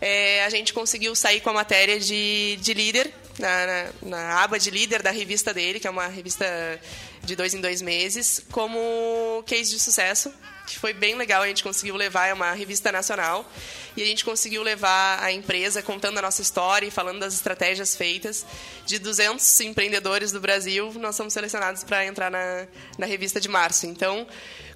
É, 0.00 0.44
a 0.44 0.50
gente 0.50 0.72
conseguiu 0.74 1.14
sair 1.14 1.40
com 1.40 1.48
a 1.50 1.52
matéria 1.54 1.98
de, 1.98 2.58
de 2.60 2.74
líder, 2.74 3.10
na, 3.38 3.66
na- 3.66 3.90
na 4.02 4.42
aba 4.42 4.58
de 4.58 4.70
líder 4.70 5.02
da 5.02 5.10
revista 5.12 5.54
dele, 5.54 5.80
que 5.80 5.86
é 5.86 5.90
uma 5.90 6.08
revista 6.08 6.44
de 7.24 7.34
dois 7.34 7.54
em 7.54 7.60
dois 7.60 7.80
meses, 7.80 8.42
como 8.52 9.42
case 9.46 9.70
de 9.70 9.80
sucesso 9.80 10.30
que 10.68 10.78
foi 10.78 10.92
bem 10.92 11.14
legal. 11.14 11.42
A 11.42 11.48
gente 11.48 11.62
conseguiu 11.62 11.96
levar, 11.96 12.26
é 12.26 12.34
uma 12.34 12.52
revista 12.52 12.92
nacional, 12.92 13.50
e 13.96 14.02
a 14.02 14.06
gente 14.06 14.24
conseguiu 14.24 14.62
levar 14.62 15.22
a 15.22 15.32
empresa 15.32 15.82
contando 15.82 16.18
a 16.18 16.22
nossa 16.22 16.42
história 16.42 16.86
e 16.86 16.90
falando 16.90 17.20
das 17.20 17.34
estratégias 17.34 17.96
feitas. 17.96 18.46
De 18.86 18.98
200 18.98 19.60
empreendedores 19.60 20.30
do 20.30 20.40
Brasil, 20.40 20.92
nós 20.94 21.16
somos 21.16 21.32
selecionados 21.32 21.84
para 21.84 22.04
entrar 22.04 22.30
na, 22.30 22.66
na 22.96 23.06
revista 23.06 23.40
de 23.40 23.48
março. 23.48 23.86
Então, 23.86 24.26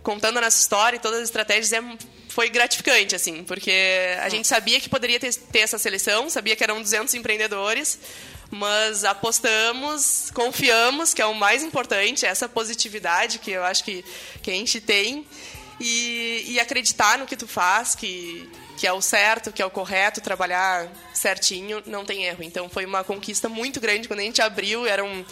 contando 0.02 0.38
a 0.38 0.40
nossa 0.40 0.58
história 0.58 0.96
e 0.96 1.00
todas 1.00 1.18
as 1.18 1.24
estratégias, 1.24 1.72
é, 1.72 1.82
foi 2.28 2.48
gratificante, 2.48 3.14
assim, 3.14 3.44
porque 3.44 4.16
a 4.20 4.28
gente 4.28 4.48
sabia 4.48 4.80
que 4.80 4.88
poderia 4.88 5.20
ter, 5.20 5.34
ter 5.34 5.60
essa 5.60 5.78
seleção, 5.78 6.28
sabia 6.30 6.56
que 6.56 6.64
eram 6.64 6.80
200 6.80 7.14
empreendedores, 7.14 7.98
mas 8.50 9.04
apostamos, 9.04 10.30
confiamos, 10.34 11.14
que 11.14 11.22
é 11.22 11.26
o 11.26 11.34
mais 11.34 11.62
importante, 11.62 12.26
essa 12.26 12.48
positividade 12.48 13.38
que 13.38 13.50
eu 13.50 13.64
acho 13.64 13.84
que, 13.84 14.04
que 14.42 14.50
a 14.50 14.54
gente 14.54 14.80
tem, 14.80 15.26
e, 15.80 16.44
e 16.48 16.60
acreditar 16.60 17.18
no 17.18 17.26
que 17.26 17.36
tu 17.36 17.46
faz, 17.46 17.94
que, 17.94 18.48
que 18.76 18.86
é 18.86 18.92
o 18.92 19.00
certo, 19.00 19.52
que 19.52 19.62
é 19.62 19.66
o 19.66 19.70
correto, 19.70 20.20
trabalhar 20.20 20.88
certinho, 21.14 21.82
não 21.86 22.04
tem 22.04 22.24
erro. 22.24 22.42
Então 22.42 22.68
foi 22.68 22.84
uma 22.84 23.04
conquista 23.04 23.48
muito 23.48 23.80
grande. 23.80 24.08
Quando 24.08 24.20
a 24.20 24.24
gente 24.24 24.42
abriu, 24.42 24.86
eram 24.86 25.24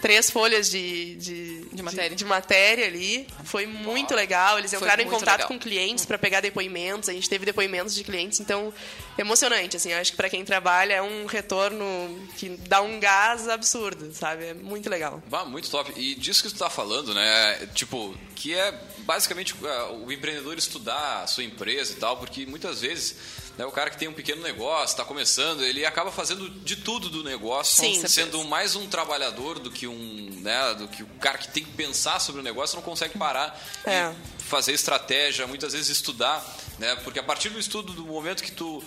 três 0.00 0.30
folhas 0.30 0.70
de, 0.70 1.16
de, 1.16 1.64
De 1.72 1.82
matéria. 1.82 2.16
de, 2.16 2.24
matéria 2.24 2.86
ali. 2.86 3.26
Foi 3.44 3.66
muito 3.66 4.14
legal. 4.14 4.58
Eles 4.58 4.70
Foi 4.70 4.78
entraram 4.80 5.02
em 5.02 5.08
contato 5.08 5.40
legal. 5.40 5.48
com 5.48 5.58
clientes 5.58 6.06
para 6.06 6.18
pegar 6.18 6.40
depoimentos. 6.40 7.08
A 7.08 7.12
gente 7.12 7.28
teve 7.28 7.44
depoimentos 7.44 7.94
de 7.94 8.04
clientes, 8.04 8.40
então 8.40 8.72
emocionante. 9.16 9.76
Assim, 9.76 9.92
acho 9.92 10.12
que 10.12 10.16
para 10.16 10.28
quem 10.30 10.44
trabalha 10.44 10.94
é 10.94 11.02
um 11.02 11.26
retorno 11.26 11.86
que 12.36 12.50
dá 12.50 12.80
um 12.80 12.98
gás 13.00 13.48
absurdo, 13.48 14.12
sabe? 14.14 14.46
É 14.46 14.54
muito 14.54 14.88
legal. 14.88 15.22
Bah, 15.26 15.44
muito 15.44 15.70
top. 15.70 15.92
E 15.96 16.14
disso 16.14 16.42
que 16.42 16.48
tu 16.50 16.58
tá 16.58 16.70
falando, 16.70 17.14
né? 17.14 17.68
Tipo, 17.74 18.14
que 18.34 18.54
é 18.54 18.72
basicamente 18.98 19.54
é, 19.64 19.82
o 19.92 20.10
empreendedor 20.12 20.56
estudar 20.58 21.22
a 21.22 21.26
sua 21.26 21.44
empresa 21.44 21.92
e 21.92 21.96
tal, 21.96 22.16
porque 22.16 22.46
muitas 22.46 22.80
vezes 22.82 23.16
né, 23.58 23.66
o 23.66 23.72
cara 23.72 23.90
que 23.90 23.98
tem 23.98 24.06
um 24.06 24.12
pequeno 24.12 24.40
negócio, 24.40 24.92
está 24.94 25.04
começando, 25.04 25.62
ele 25.64 25.84
acaba 25.84 26.12
fazendo 26.12 26.48
de 26.48 26.76
tudo 26.76 27.10
do 27.10 27.24
negócio, 27.24 27.84
Sim, 27.84 28.06
sendo 28.06 28.42
mais 28.44 28.76
um 28.76 28.86
trabalhador 28.86 29.58
do 29.58 29.68
que 29.70 29.86
um, 29.88 30.30
né, 30.40 30.74
do 30.74 30.86
que 30.86 31.02
o 31.02 31.06
cara 31.20 31.36
que 31.36 31.48
tem 31.48 31.64
que 31.64 31.72
pensar 31.72 32.20
sobre 32.20 32.40
o 32.40 32.44
negócio, 32.44 32.76
não 32.76 32.82
consegue 32.82 33.18
parar 33.18 33.60
É. 33.84 34.12
e 34.38 34.42
fazer 34.44 34.72
estratégia, 34.72 35.46
muitas 35.46 35.72
vezes 35.72 35.88
estudar, 35.88 36.42
né? 36.78 36.96
Porque 37.02 37.18
a 37.18 37.22
partir 37.22 37.50
do 37.50 37.58
estudo, 37.58 37.92
do 37.92 38.04
momento 38.04 38.42
que 38.42 38.52
tu 38.52 38.82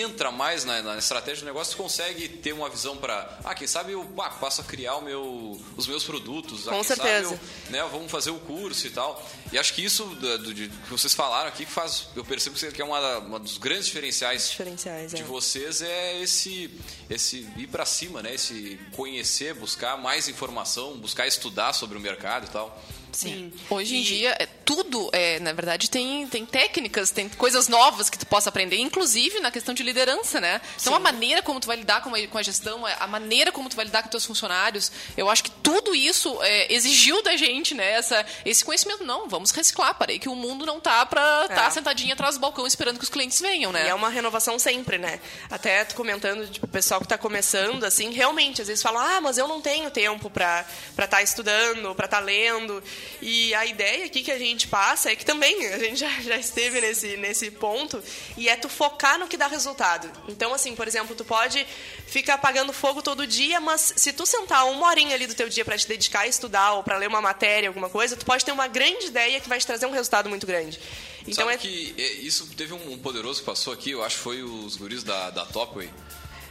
entra 0.00 0.30
mais 0.30 0.64
na, 0.64 0.82
na 0.82 0.98
estratégia 0.98 1.40
do 1.42 1.46
negócio, 1.46 1.76
consegue 1.76 2.28
ter 2.28 2.52
uma 2.52 2.68
visão 2.68 2.96
para, 2.96 3.38
ah, 3.44 3.54
quem 3.54 3.66
sabe 3.66 3.92
eu 3.92 4.06
ah, 4.18 4.30
passo 4.30 4.60
a 4.60 4.64
criar 4.64 5.00
meu, 5.00 5.60
os 5.76 5.86
meus 5.86 6.04
produtos, 6.04 6.66
ah, 6.68 6.72
Com 6.72 6.82
certeza. 6.82 7.34
eu, 7.34 7.70
né, 7.70 7.82
vamos 7.90 8.10
fazer 8.10 8.30
o 8.30 8.38
curso 8.38 8.86
e 8.86 8.90
tal. 8.90 9.24
E 9.52 9.58
acho 9.58 9.72
que 9.74 9.84
isso 9.84 10.04
do, 10.04 10.38
do- 10.38 10.54
de- 10.54 10.68
que 10.68 10.90
vocês 10.90 11.14
falaram 11.14 11.48
aqui 11.48 11.64
que 11.64 11.70
faz, 11.70 12.08
eu 12.16 12.24
percebo 12.24 12.56
que 12.72 12.80
é 12.80 12.84
uma, 12.84 13.18
uma 13.18 13.38
dos 13.38 13.58
grandes 13.58 13.86
diferenciais 13.86 14.50
Diferenciais, 14.50 15.12
de 15.12 15.22
é. 15.22 15.24
vocês 15.24 15.82
é 15.82 16.20
esse 16.20 16.70
esse 17.10 17.46
ir 17.56 17.66
para 17.68 17.84
cima, 17.84 18.22
né? 18.22 18.34
Esse 18.34 18.78
conhecer, 18.92 19.54
buscar 19.54 19.96
mais 19.98 20.28
informação, 20.28 20.96
buscar 20.98 21.26
estudar 21.26 21.72
sobre 21.72 21.96
o 21.98 22.00
mercado 22.00 22.46
e 22.46 22.50
tal. 22.50 22.82
Sim. 23.16 23.52
Hoje 23.70 23.96
em 23.96 24.02
dia, 24.02 24.36
é, 24.38 24.46
tudo, 24.46 25.08
é, 25.12 25.38
na 25.40 25.52
verdade, 25.52 25.88
tem, 25.90 26.26
tem 26.26 26.44
técnicas, 26.44 27.10
tem 27.10 27.28
coisas 27.28 27.68
novas 27.68 28.10
que 28.10 28.18
tu 28.18 28.26
possa 28.26 28.48
aprender, 28.48 28.78
inclusive 28.78 29.40
na 29.40 29.50
questão 29.50 29.74
de 29.74 29.82
liderança, 29.82 30.40
né? 30.40 30.60
Então, 30.80 30.94
a 30.94 30.98
maneira 30.98 31.42
como 31.42 31.60
tu 31.60 31.66
vai 31.66 31.76
lidar 31.76 32.02
com 32.02 32.14
a, 32.14 32.26
com 32.26 32.38
a 32.38 32.42
gestão, 32.42 32.86
é, 32.86 32.96
a 32.98 33.06
maneira 33.06 33.52
como 33.52 33.68
tu 33.68 33.76
vai 33.76 33.84
lidar 33.84 34.02
com 34.02 34.08
teus 34.08 34.24
funcionários, 34.24 34.90
eu 35.16 35.28
acho 35.30 35.44
que 35.44 35.50
tudo 35.50 35.94
isso 35.94 36.36
é, 36.42 36.72
exigiu 36.72 37.22
da 37.22 37.36
gente, 37.36 37.74
né? 37.74 37.92
Essa, 37.92 38.24
esse 38.44 38.64
conhecimento. 38.64 39.04
Não, 39.04 39.28
vamos 39.28 39.50
reciclar. 39.50 39.94
Parei 39.94 40.18
que 40.18 40.28
o 40.28 40.34
mundo 40.34 40.64
não 40.66 40.80
tá 40.80 41.04
pra 41.06 41.46
estar 41.48 41.66
É. 41.66 41.70
sentadinho 41.70 42.12
atrás 42.12 42.36
do 42.36 42.40
balcão 42.40 42.66
esperando 42.66 42.98
que 42.98 43.04
os 43.04 43.10
clientes 43.10 43.40
venham, 43.40 43.70
né? 43.72 43.86
E 43.86 43.88
é 43.88 43.94
uma 43.94 44.08
renovação 44.08 44.58
sempre, 44.58 44.98
né? 44.98 45.20
Até 45.50 45.84
tu 45.84 45.94
comentando, 45.94 46.50
tipo, 46.50 46.66
o 46.66 46.68
pessoal 46.68 47.00
que 47.00 47.06
está 47.06 47.16
começando, 47.18 47.84
assim, 47.84 48.10
realmente, 48.12 48.60
às 48.62 48.68
vezes 48.68 48.82
falam, 48.82 49.00
ah, 49.02 49.20
mas 49.20 49.38
eu 49.38 49.46
não 49.46 49.60
tenho 49.60 49.90
tempo 49.90 50.28
para 50.30 50.64
estar 50.98 51.22
estudando, 51.22 51.94
para 51.94 52.06
estar 52.06 52.20
lendo. 52.20 52.82
E 53.20 53.54
a 53.54 53.66
ideia 53.66 54.04
aqui 54.06 54.22
que 54.22 54.30
a 54.30 54.38
gente 54.38 54.68
passa 54.68 55.10
é 55.10 55.16
que 55.16 55.24
também 55.24 55.66
a 55.68 55.78
gente 55.78 55.96
já, 55.96 56.10
já 56.20 56.36
esteve 56.36 56.80
nesse, 56.80 57.16
nesse 57.16 57.50
ponto, 57.50 58.02
e 58.36 58.48
é 58.48 58.56
tu 58.56 58.68
focar 58.68 59.18
no 59.18 59.26
que 59.26 59.36
dá 59.36 59.46
resultado. 59.46 60.10
Então, 60.28 60.52
assim, 60.52 60.74
por 60.74 60.86
exemplo, 60.86 61.14
tu 61.14 61.24
pode 61.24 61.66
ficar 62.06 62.34
apagando 62.34 62.72
fogo 62.72 63.02
todo 63.02 63.26
dia, 63.26 63.60
mas 63.60 63.94
se 63.96 64.12
tu 64.12 64.26
sentar 64.26 64.66
uma 64.66 64.86
horinha 64.86 65.14
ali 65.14 65.26
do 65.26 65.34
teu 65.34 65.48
dia 65.48 65.64
para 65.64 65.76
te 65.76 65.86
dedicar 65.86 66.20
a 66.20 66.26
estudar 66.26 66.72
ou 66.74 66.82
para 66.82 66.96
ler 66.96 67.08
uma 67.08 67.20
matéria, 67.20 67.68
alguma 67.68 67.88
coisa, 67.88 68.16
tu 68.16 68.24
pode 68.24 68.44
ter 68.44 68.52
uma 68.52 68.68
grande 68.68 69.06
ideia 69.06 69.40
que 69.40 69.48
vai 69.48 69.58
te 69.58 69.66
trazer 69.66 69.86
um 69.86 69.92
resultado 69.92 70.28
muito 70.28 70.46
grande. 70.46 70.78
Então 71.26 71.44
Sabe 71.46 71.54
é 71.54 71.56
que 71.56 71.94
é, 71.96 72.12
isso 72.14 72.46
teve 72.56 72.74
um, 72.74 72.92
um 72.92 72.98
poderoso 72.98 73.40
que 73.40 73.46
passou 73.46 73.72
aqui, 73.72 73.90
eu 73.90 74.04
acho 74.04 74.16
que 74.16 74.22
foi 74.22 74.42
os 74.42 74.76
guris 74.76 75.02
da, 75.02 75.30
da 75.30 75.46
Topway. 75.46 75.90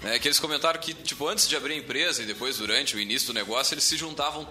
Né, 0.01 0.19
que 0.19 0.27
eles 0.27 0.37
comentaram 0.37 0.79
que, 0.81 0.93
tipo, 0.93 1.25
antes 1.27 1.47
de 1.47 1.55
abrir 1.55 1.75
a 1.75 1.77
empresa 1.77 2.21
e 2.21 2.25
depois 2.25 2.57
durante 2.57 2.93
o 2.95 2.99
início 2.99 3.27
do 3.27 3.33
negócio, 3.33 3.73
eles 3.73 3.85
se 3.85 3.95
juntavam, 3.95 4.45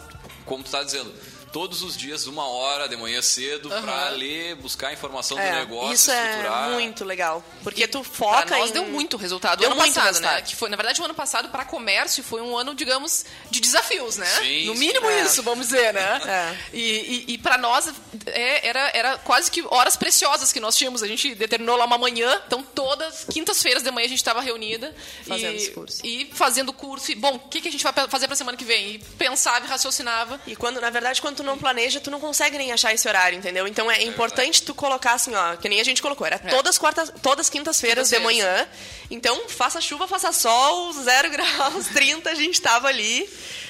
como 0.47 0.65
tu 0.65 0.71
tá 0.71 0.83
dizendo, 0.83 1.13
todos 1.53 1.83
os 1.83 1.97
dias, 1.97 2.27
uma 2.27 2.47
hora 2.47 2.89
de 2.89 2.97
manhã 2.97 3.21
cedo, 3.23 3.69
pra 3.69 4.09
ler, 4.11 4.55
buscar 4.57 4.93
informação 4.93 5.37
do 5.37 5.43
É, 5.43 5.53
negócio, 5.53 5.93
isso 5.93 6.11
estruturar. 6.11 6.71
é 6.71 6.73
muito 6.73 7.05
legal. 7.05 7.45
Porque 7.63 7.87
tu 7.87 8.03
foca 8.03 8.47
Pra 8.47 8.59
nós 8.59 8.71
em... 8.71 8.73
deu 8.73 8.85
muito 8.87 9.17
resultado. 9.17 9.59
Deu 9.61 9.71
ano 9.71 9.77
muito 9.81 9.95
passado, 9.95 10.07
resultado. 10.09 10.35
né? 10.37 10.43
Que 10.43 10.57
foi, 10.57 10.69
na 10.69 10.77
verdade, 10.77 11.01
o 11.01 11.05
ano 11.05 11.15
passado 11.15 11.49
para 11.51 11.65
comércio 11.65 12.23
foi 12.25 12.41
um 12.41 12.57
ano, 12.57 12.75
digamos, 12.75 13.25
de 13.51 13.61
desafios, 13.61 14.17
né? 14.17 14.27
Sim, 14.27 14.67
no 14.67 14.75
mínimo 14.75 15.09
É. 15.09 15.23
isso, 15.23 15.43
vamos 15.43 15.67
dizer, 15.69 15.93
né? 15.93 16.21
É. 16.27 16.57
E, 16.73 17.25
e, 17.29 17.35
e 17.35 17.39
para 17.39 17.59
nós 17.59 17.93
é, 18.27 18.67
era, 18.69 18.91
era 18.95 19.19
quase 19.19 19.51
que 19.51 19.63
horas 19.71 19.97
preciosas 19.97 20.53
que 20.53 20.61
nós 20.61 20.75
tínhamos. 20.77 21.03
A 21.03 21.07
gente 21.07 21.35
determinou 21.35 21.77
lá 21.77 21.85
uma 21.85 21.99
manhã, 21.99 22.41
então 22.47 22.63
todas 22.63 23.25
quintas-feiras 23.31 23.83
de 23.83 23.91
manhã 23.91 24.07
a 24.07 24.09
gente 24.09 24.19
estava 24.19 24.41
reunida 24.41 24.95
Fazendo 25.27 25.53
e, 25.53 25.57
esse 25.57 25.71
curso. 25.73 26.07
e 26.07 26.31
fazendo 26.35 26.73
curso. 26.73 27.13
E, 27.13 27.15
bom, 27.15 27.35
o 27.35 27.39
que, 27.39 27.61
que 27.61 27.69
a 27.69 27.73
gente 27.73 27.85
vai 27.85 27.93
fazer 28.09 28.27
para 28.27 28.37
semana 28.37 28.57
que 28.57 28.65
vem? 28.65 28.95
E 28.95 28.99
pensava 29.19 29.67
e 29.67 29.69
raciocinava. 29.69 30.41
E 30.47 30.57
quando, 30.57 30.81
na 30.81 30.89
verdade, 30.91 31.21
quando 31.21 31.41
tu 31.43 31.47
não 31.47 31.59
planeja, 31.59 32.01
tu 32.01 32.11
não 32.11 32.20
consegue 32.20 32.57
nem 32.57 32.72
achar 32.72 32.95
esse 32.95 33.07
horário, 33.07 33.36
entendeu? 33.36 33.66
Então 33.66 33.90
é, 33.90 34.03
importante 34.05 34.62
tu 34.62 34.74
colocar 34.74 35.14
assim, 35.14 35.34
ó, 35.34 35.57
que 35.57 35.68
nem 35.68 35.80
a 35.80 35.84
gente 35.84 36.01
colocou, 36.01 36.26
era 36.26 36.38
todas 36.38 36.78
quartas, 36.78 37.12
todas 37.20 37.51
quintas-feiras 37.51 38.09
de 38.09 38.18
manhã. 38.20 38.66
Então, 39.11 39.49
faça 39.49 39.80
chuva, 39.80 40.07
faça 40.09 40.32
sol, 40.32 40.93
zero 40.93 41.28
graus, 41.32 41.86
30, 41.88 42.30
a 42.30 42.34
gente 42.34 42.61
tava 42.61 42.88
ali. 42.88 43.28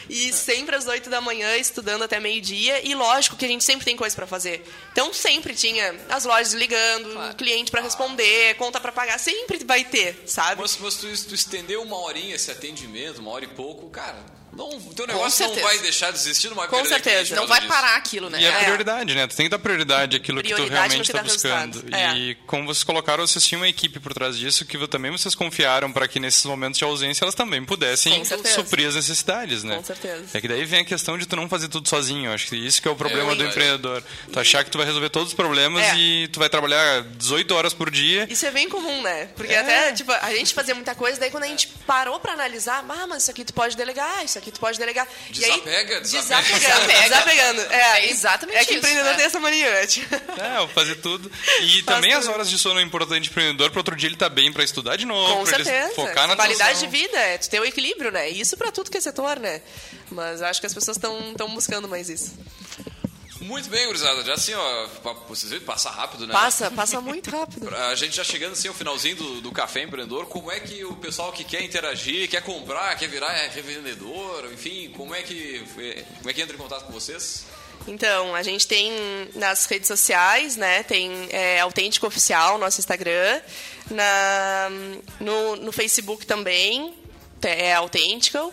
E 0.09 0.33
sempre 0.33 0.77
às 0.77 0.87
8 0.87 1.09
da 1.09 1.21
manhã, 1.21 1.57
estudando 1.57 2.03
até 2.03 2.21
meio-dia. 2.21 2.87
E 2.87 2.95
lógico 2.95 3.37
que 3.37 3.45
a 3.45 3.49
gente 3.49 3.65
sempre 3.65 3.85
tem 3.85 3.97
coisa 3.97 4.15
pra 4.15 4.27
fazer. 4.27 4.63
Então, 4.93 5.13
sempre 5.15 5.55
tinha 5.55 5.95
as 6.11 6.25
lojas 6.25 6.53
ligando, 6.53 7.13
Claro. 7.13 7.35
cliente 7.37 7.71
pra 7.71 7.81
responder, 7.81 8.55
conta 8.57 8.79
pra 8.81 8.93
pagar. 8.93 9.19
Sempre 9.19 9.65
vai 9.65 9.85
ter, 9.85 10.23
sabe? 10.27 10.61
Mas, 10.61 10.77
mas 10.77 10.97
tu, 10.97 11.07
tu 11.29 11.35
estender 11.35 11.79
uma 11.79 11.97
horinha 11.97 12.35
esse 12.35 12.51
atendimento, 12.51 13.21
uma 13.21 13.31
hora 13.31 13.45
e 13.45 13.49
pouco, 13.49 13.89
cara, 13.91 14.19
não, 14.57 14.69
o 14.77 14.95
teu 14.95 15.07
negócio 15.07 15.47
não 15.49 15.55
vai 15.63 15.79
deixar 15.79 16.11
de 16.13 16.19
existir, 16.19 16.49
não 16.49 16.57
vai 16.57 16.69
Com 16.69 16.85
certeza. 16.85 17.35
Não 17.35 17.47
vai 17.47 17.61
disso. 17.61 17.73
parar 17.73 17.97
aquilo, 17.97 18.29
né? 18.31 18.41
E 18.41 18.45
é 18.45 18.49
É. 18.49 18.65
prioridade, 18.65 19.15
né? 19.15 19.27
Tu 19.27 19.37
tem 19.37 19.47
que 19.47 19.51
dar 19.51 19.59
prioridade 19.59 20.17
àquilo 20.17 20.43
que 20.43 20.49
tu 20.51 20.55
Prioridade 20.55 20.97
no 20.99 21.05
realmente 21.05 21.11
está 21.11 21.23
buscando. 21.23 21.85
É. 21.95 22.15
E 22.17 22.35
como 22.47 22.67
vocês 22.67 22.85
colocaram, 22.85 23.27
vocês 23.27 23.45
tinham 23.47 23.61
uma 23.63 23.69
equipe 23.69 23.99
por 24.01 24.13
trás 24.13 24.37
disso 24.37 24.65
que 24.65 24.77
também 24.89 25.11
vocês 25.11 25.35
confiaram 25.35 25.93
para 25.93 26.07
que 26.09 26.19
nesses 26.21 26.45
momentos 26.45 26.79
de 26.79 26.85
ausência 26.85 27.25
elas 27.25 27.35
também 27.35 27.65
pudessem 27.65 28.23
suprir 28.55 28.89
as 28.89 28.95
necessidades, 28.95 29.63
né? 29.65 29.77
Com 29.77 29.85
certeza. 29.85 30.25
É 30.35 30.41
que 30.41 30.49
daí 30.49 30.65
vem 30.65 30.81
a 30.81 30.85
questão 30.85 31.17
de 31.17 31.25
tu 31.27 31.37
não 31.37 31.49
fazer 31.49 31.69
tudo 31.69 31.89
sozinho. 31.89 32.33
Acho 32.33 32.47
que 32.49 32.57
isso 32.57 32.83
que 32.83 32.89
é 32.89 32.91
o 32.91 32.97
problema 32.97 33.31
do 33.35 33.39
verdade. 33.45 33.51
empreendedor. 33.51 34.03
Tu 34.33 34.39
achar 34.41 34.65
que 34.65 34.71
tu 34.71 34.79
vai 34.79 34.87
resolver 34.87 35.09
todos 35.11 35.29
os 35.29 35.35
problemas 35.35 35.83
É. 35.85 35.97
e 35.97 36.29
tu 36.29 36.39
vai 36.39 36.49
trabalhar 36.49 37.03
18 37.03 37.55
horas 37.55 37.73
por 37.73 37.91
dia. 37.91 38.27
Isso 38.31 38.45
é 38.45 38.51
bem 38.51 38.69
comum, 38.69 39.01
né? 39.03 39.27
Porque 39.37 39.53
É. 39.53 39.59
até, 39.61 39.93
tipo, 39.93 40.13
a 40.13 40.35
gente 40.35 40.53
fazia 40.53 40.75
muita 40.75 40.95
coisa, 40.95 41.19
daí 41.19 41.31
quando 41.31 41.45
a 41.45 41.49
gente 41.49 41.69
parou 41.87 42.19
pra 42.21 42.33
analisar, 42.33 42.85
ah, 42.89 43.07
mas 43.07 43.23
isso 43.23 43.31
aqui 43.31 43.45
tu 43.45 43.55
pode 43.55 43.77
delegar, 43.77 44.25
isso 44.25 44.39
aqui 44.39 44.42
tu 44.51 44.59
pode 44.61 44.79
delegar. 44.79 45.07
E 45.33 45.45
aí, 45.45 45.51
Desapega, 45.53 46.01
desapega. 46.01 46.59
desapegando, 46.59 47.03
desapegando. 47.03 47.61
É, 47.73 48.11
exatamente 48.11 48.57
É 48.59 48.65
que 48.65 48.71
isso, 48.71 48.79
empreendedor 48.79 49.13
é. 49.13 49.17
tem 49.17 49.27
essa 49.27 49.39
mania. 49.41 49.87
tipo. 49.87 50.15
É, 50.41 50.59
eu 50.59 50.69
fazer 50.69 50.97
tudo. 50.97 51.31
E 51.63 51.83
também 51.83 52.13
as 52.13 52.25
tudo. 52.25 52.35
horas 52.35 52.51
de 52.51 52.59
sono 52.59 52.81
é 52.81 52.83
importante 52.83 53.31
pro 53.31 53.41
empreendedor, 53.43 53.71
para 53.71 53.81
outro 53.81 53.95
dia 53.97 54.09
ele 54.09 54.17
tá 54.17 54.29
bem 54.29 54.53
para 54.53 54.65
estudar 54.65 54.97
de 54.97 55.05
novo, 55.07 55.37
Com 55.37 55.47
certeza. 55.47 55.93
focar 55.95 56.27
na 56.27 56.35
Qualidade 56.37 56.81
de 56.81 56.87
vida, 56.87 57.17
é 57.19 57.39
tu 57.39 57.49
ter 57.49 57.61
o 57.61 57.65
equilíbrio, 57.65 58.11
né? 58.11 58.29
Isso 58.31 58.57
pra 58.57 58.73
tudo 58.73 58.91
que 58.91 58.97
é 58.99 59.01
setor, 59.01 59.39
né? 59.39 59.61
Mas 60.11 60.43
acho 60.43 60.61
que 60.61 60.67
as 60.67 60.75
pessoas 60.75 60.97
estão 60.97 61.49
buscando 61.55 61.87
mais 61.89 62.09
isso. 62.09 62.33
Muito 63.43 63.69
bem, 63.69 63.87
gurizada. 63.87 64.23
Já 64.23 64.35
assim, 64.35 64.55
ó, 64.55 64.89
vocês 65.29 65.51
viram, 65.51 65.65
passa 65.65 65.91
rápido, 65.91 66.27
né? 66.27 66.33
Passa, 66.33 66.71
passa 66.71 67.01
muito 67.01 67.29
rápido. 67.31 67.75
A 67.75 67.95
gente 67.95 68.17
já 68.17 68.23
chegando 68.23 68.53
assim 68.53 68.69
ao 68.69 68.75
finalzinho 68.75 69.17
do, 69.17 69.41
do 69.41 69.51
Café 69.51 69.83
Empreendedor, 69.83 70.27
como 70.27 70.51
é 70.51 70.61
que 70.61 70.85
o 70.85 70.95
pessoal 70.97 71.33
que 71.33 71.43
quer 71.43 71.63
interagir, 71.63 72.29
quer 72.29 72.43
comprar, 72.43 72.97
quer 72.97 73.09
virar 73.09 73.33
é, 73.33 73.49
revendedor, 73.49 74.49
enfim, 74.53 74.93
como 74.97 75.15
é 75.15 75.23
que 75.23 75.65
é, 75.79 76.05
como 76.19 76.31
é 76.31 76.33
que 76.33 76.41
entra 76.41 76.55
em 76.55 76.59
contato 76.59 76.85
com 76.85 76.93
vocês? 76.93 77.45
Então, 77.89 78.33
a 78.35 78.45
gente 78.45 78.67
tem 78.67 78.93
nas 79.35 79.67
redes 79.67 79.89
sociais, 79.89 80.57
né? 80.57 80.85
Tem 80.85 81.29
é, 81.31 81.59
Autêntico 81.61 82.07
Oficial, 82.07 82.59
nosso 82.59 82.81
Instagram. 82.81 83.41
Na, 83.91 84.71
no, 85.19 85.57
no 85.57 85.73
Facebook 85.73 86.25
também, 86.25 86.95
é 87.43 87.75
Autêntico. 87.75 88.53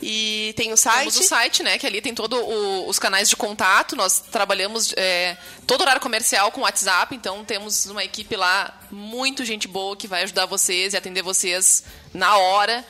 E 0.00 0.54
tem 0.56 0.72
o 0.72 0.76
site. 0.76 0.98
Temos 0.98 1.16
o 1.18 1.22
site, 1.22 1.62
né? 1.62 1.78
Que 1.78 1.86
ali 1.86 2.00
tem 2.00 2.14
todos 2.14 2.38
os 2.86 2.98
canais 2.98 3.28
de 3.28 3.36
contato. 3.36 3.96
Nós 3.96 4.20
trabalhamos 4.20 4.94
é, 4.96 5.36
todo 5.66 5.80
horário 5.80 6.00
comercial 6.00 6.52
com 6.52 6.60
WhatsApp, 6.60 7.14
então 7.14 7.44
temos 7.44 7.86
uma 7.86 8.04
equipe 8.04 8.36
lá 8.36 8.78
muito 8.90 9.44
gente 9.44 9.66
boa 9.66 9.96
que 9.96 10.06
vai 10.06 10.22
ajudar 10.22 10.46
vocês 10.46 10.94
e 10.94 10.96
atender 10.96 11.22
vocês 11.22 11.82
na 12.14 12.36
hora. 12.36 12.84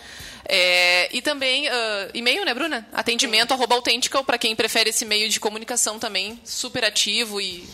É, 0.51 1.09
e 1.15 1.21
também 1.21 1.69
ah, 1.69 2.09
e-mail, 2.15 2.45
né, 2.45 2.55
Bruna? 2.55 2.87
Atendimento 2.93 3.53
arroba 3.53 3.75
autêntico, 3.75 4.25
para 4.25 4.39
quem 4.39 4.57
prefere 4.57 4.91
esse 4.91 5.05
meio 5.05 5.29
de 5.29 5.39
comunicação 5.39 5.99
também, 5.99 6.41
super 6.45 6.85
ativo 6.85 7.41
e, 7.41 7.69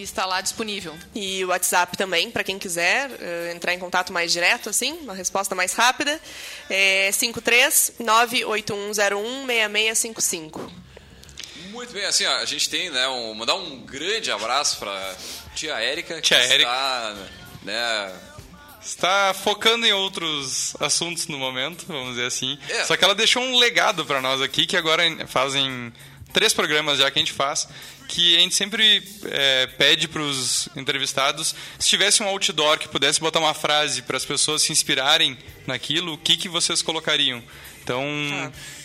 e 0.00 0.02
está 0.02 0.26
lá 0.26 0.40
disponível. 0.40 0.96
E 1.14 1.44
o 1.44 1.48
WhatsApp 1.48 1.96
também, 1.96 2.30
para 2.30 2.42
quem 2.42 2.58
quiser 2.58 3.10
eh, 3.20 3.52
entrar 3.54 3.74
em 3.74 3.78
contato 3.78 4.12
mais 4.12 4.32
direto, 4.32 4.68
assim, 4.68 4.92
uma 5.02 5.14
resposta 5.14 5.54
mais 5.54 5.72
rápida. 5.72 6.20
É 6.68 7.10
53 7.12 7.92
98101 8.00 9.46
6655. 9.46 10.72
Muito 11.70 11.92
bem, 11.92 12.04
assim, 12.04 12.24
ó, 12.26 12.36
a 12.38 12.44
gente 12.44 12.68
tem, 12.68 12.90
né, 12.90 13.06
um, 13.08 13.34
mandar 13.34 13.54
um 13.54 13.80
grande 13.80 14.30
abraço 14.32 14.78
pra 14.78 15.14
tia 15.54 15.74
Érica, 15.74 16.16
que 16.16 16.22
Tia 16.22 16.38
Érica. 16.38 16.68
está, 16.68 17.16
né, 17.62 18.12
Está 18.82 19.34
focando 19.34 19.84
em 19.84 19.92
outros 19.92 20.74
assuntos 20.80 21.26
no 21.26 21.38
momento, 21.38 21.84
vamos 21.86 22.14
dizer 22.14 22.26
assim. 22.26 22.58
É. 22.68 22.84
Só 22.84 22.96
que 22.96 23.04
ela 23.04 23.14
deixou 23.14 23.42
um 23.42 23.58
legado 23.58 24.06
para 24.06 24.22
nós 24.22 24.40
aqui, 24.40 24.66
que 24.66 24.76
agora 24.76 25.02
fazem 25.26 25.92
três 26.32 26.52
programas 26.52 26.98
já 26.98 27.10
que 27.10 27.18
a 27.18 27.22
gente 27.22 27.32
faz, 27.32 27.68
que 28.08 28.36
a 28.36 28.40
gente 28.40 28.54
sempre 28.54 29.02
é, 29.26 29.66
pede 29.66 30.08
para 30.08 30.20
os 30.20 30.68
entrevistados, 30.76 31.54
se 31.78 31.88
tivesse 31.88 32.22
um 32.22 32.26
outdoor 32.26 32.78
que 32.78 32.88
pudesse 32.88 33.20
botar 33.20 33.38
uma 33.38 33.54
frase 33.54 34.02
para 34.02 34.16
as 34.16 34.24
pessoas 34.24 34.62
se 34.62 34.72
inspirarem 34.72 35.38
naquilo, 35.66 36.14
o 36.14 36.18
que, 36.18 36.36
que 36.36 36.48
vocês 36.48 36.82
colocariam? 36.82 37.42
Então, 37.82 38.04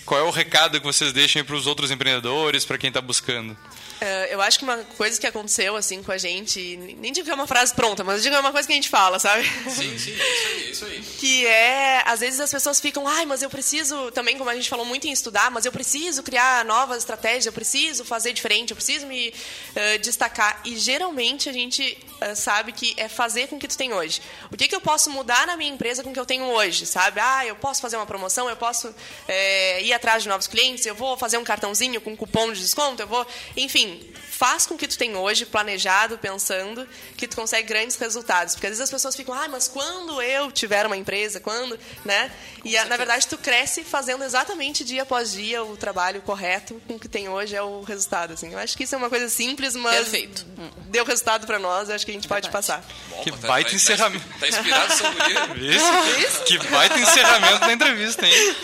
qual 0.05 0.19
é 0.19 0.23
o 0.23 0.29
recado 0.29 0.79
que 0.79 0.85
vocês 0.85 1.11
deixam 1.11 1.43
para 1.43 1.55
os 1.55 1.67
outros 1.67 1.91
empreendedores, 1.91 2.65
para 2.65 2.77
quem 2.77 2.89
está 2.89 3.01
buscando? 3.01 3.57
Eh, 4.01 4.33
eu 4.33 4.41
acho 4.41 4.59
que 4.59 4.65
uma 4.65 4.77
coisa 4.97 5.19
que 5.19 5.25
aconteceu 5.25 5.75
assim 5.75 6.03
com 6.03 6.11
a 6.11 6.17
gente, 6.17 6.77
nem 6.99 7.11
digo 7.11 7.25
que 7.25 7.31
é 7.31 7.33
uma 7.33 7.47
frase 7.47 7.73
pronta, 7.73 8.03
mas 8.03 8.21
digo 8.21 8.33
que 8.33 8.37
é 8.37 8.41
uma 8.41 8.51
coisa 8.51 8.67
que 8.67 8.73
a 8.73 8.75
gente 8.75 8.89
fala, 8.89 9.19
sabe? 9.19 9.43
sim, 9.69 9.97
sim, 9.97 10.11
isso 10.11 10.47
aí, 10.47 10.71
isso 10.71 10.85
aí. 10.85 11.01
que 11.19 11.45
é, 11.45 12.03
às 12.05 12.19
vezes 12.19 12.39
as 12.39 12.51
pessoas 12.51 12.79
ficam, 12.79 13.07
ai, 13.07 13.25
mas 13.25 13.41
eu 13.41 13.49
preciso, 13.49 14.11
também 14.11 14.37
como 14.37 14.49
a 14.49 14.55
gente 14.55 14.69
falou 14.69 14.85
muito 14.85 15.07
em 15.07 15.11
estudar, 15.11 15.49
mas 15.49 15.65
eu 15.65 15.71
preciso 15.71 16.21
criar 16.23 16.65
novas 16.65 16.99
estratégias, 16.99 17.45
eu 17.45 17.53
preciso 17.53 18.03
fazer 18.03 18.33
diferente, 18.33 18.71
eu 18.71 18.75
preciso 18.75 19.07
me 19.07 19.33
eh, 19.75 19.97
destacar. 19.99 20.61
E 20.65 20.77
geralmente 20.77 21.49
a 21.49 21.53
gente 21.53 21.97
eh, 22.19 22.35
sabe 22.35 22.71
que 22.71 22.93
é 22.97 23.07
fazer 23.07 23.47
com 23.47 23.55
o 23.55 23.59
que 23.59 23.67
tu 23.67 23.77
tem 23.77 23.93
hoje. 23.93 24.21
O 24.51 24.57
que, 24.57 24.67
que 24.67 24.75
eu 24.75 24.81
posso 24.81 25.09
mudar 25.09 25.47
na 25.47 25.55
minha 25.55 25.71
empresa 25.71 26.03
com 26.03 26.09
o 26.09 26.13
que 26.13 26.19
eu 26.19 26.25
tenho 26.25 26.45
hoje, 26.45 26.85
sabe? 26.85 27.19
Ah, 27.19 27.45
eu 27.45 27.55
posso 27.55 27.81
fazer 27.81 27.95
uma 27.95 28.05
promoção, 28.05 28.49
eu 28.49 28.57
posso 28.57 28.93
eh, 29.27 29.83
ir 29.83 29.93
atrás 29.93 30.23
de 30.23 30.29
novos 30.29 30.47
clientes, 30.47 30.85
eu 30.85 30.95
vou 30.95 31.17
fazer 31.17 31.37
um 31.37 31.43
cartãozinho 31.43 32.01
com 32.01 32.15
cupom 32.15 32.51
de 32.51 32.59
desconto, 32.59 33.01
eu 33.01 33.07
vou, 33.07 33.25
enfim, 33.55 33.84
king 33.85 33.99
faz 34.37 34.65
com 34.65 34.75
o 34.75 34.77
que 34.77 34.87
tu 34.87 34.97
tem 34.97 35.15
hoje, 35.15 35.45
planejado, 35.45 36.17
pensando, 36.17 36.87
que 37.15 37.25
tu 37.27 37.35
consegue 37.37 37.67
grandes 37.67 37.95
resultados. 37.95 38.53
Porque 38.53 38.67
às 38.67 38.71
vezes 38.71 38.83
as 38.83 38.91
pessoas 38.91 39.15
ficam, 39.15 39.33
ah, 39.33 39.47
mas 39.47 39.67
quando 39.67 40.21
eu 40.21 40.51
tiver 40.51 40.85
uma 40.85 40.97
empresa, 40.97 41.39
quando, 41.39 41.79
né? 42.03 42.31
e 42.63 42.75
a- 42.77 42.85
na 42.85 42.97
verdade 42.97 43.27
tu 43.27 43.37
cresce 43.37 43.83
fazendo 43.83 44.23
exatamente 44.23 44.83
dia 44.83 45.03
após 45.03 45.31
dia 45.31 45.63
o 45.63 45.77
trabalho 45.77 46.21
correto 46.21 46.81
com 46.87 46.95
o 46.95 46.99
que 46.99 47.07
tem 47.07 47.29
hoje 47.29 47.55
é 47.55 47.61
o 47.61 47.81
resultado. 47.83 48.33
Assim. 48.33 48.51
Eu 48.51 48.59
acho 48.59 48.75
que 48.75 48.83
isso 48.83 48.95
é 48.95 48.97
uma 48.97 49.09
coisa 49.09 49.29
simples, 49.29 49.75
mas 49.75 49.95
Perfeito. 50.09 50.45
deu 50.89 51.05
resultado 51.05 51.45
pra 51.47 51.59
nós, 51.59 51.89
eu 51.89 51.95
acho 51.95 52.03
que 52.05 52.11
a 52.11 52.15
gente 52.15 52.27
pode 52.27 52.49
passar. 52.49 52.83
Bom, 53.09 53.23
Que 53.23 53.31
mas 53.31 53.39
baita 53.41 53.69
tá, 53.69 53.75
encerramento. 53.75 54.25
Tá, 54.39 54.47
inspirado 54.47 54.91
essa 54.93 55.09
guria. 55.11 55.45
Isso? 56.27 56.43
que 56.43 56.57
baita 56.67 56.99
encerramento 56.99 57.59
da 57.59 57.71
entrevista, 57.71 58.25
hein? 58.25 58.55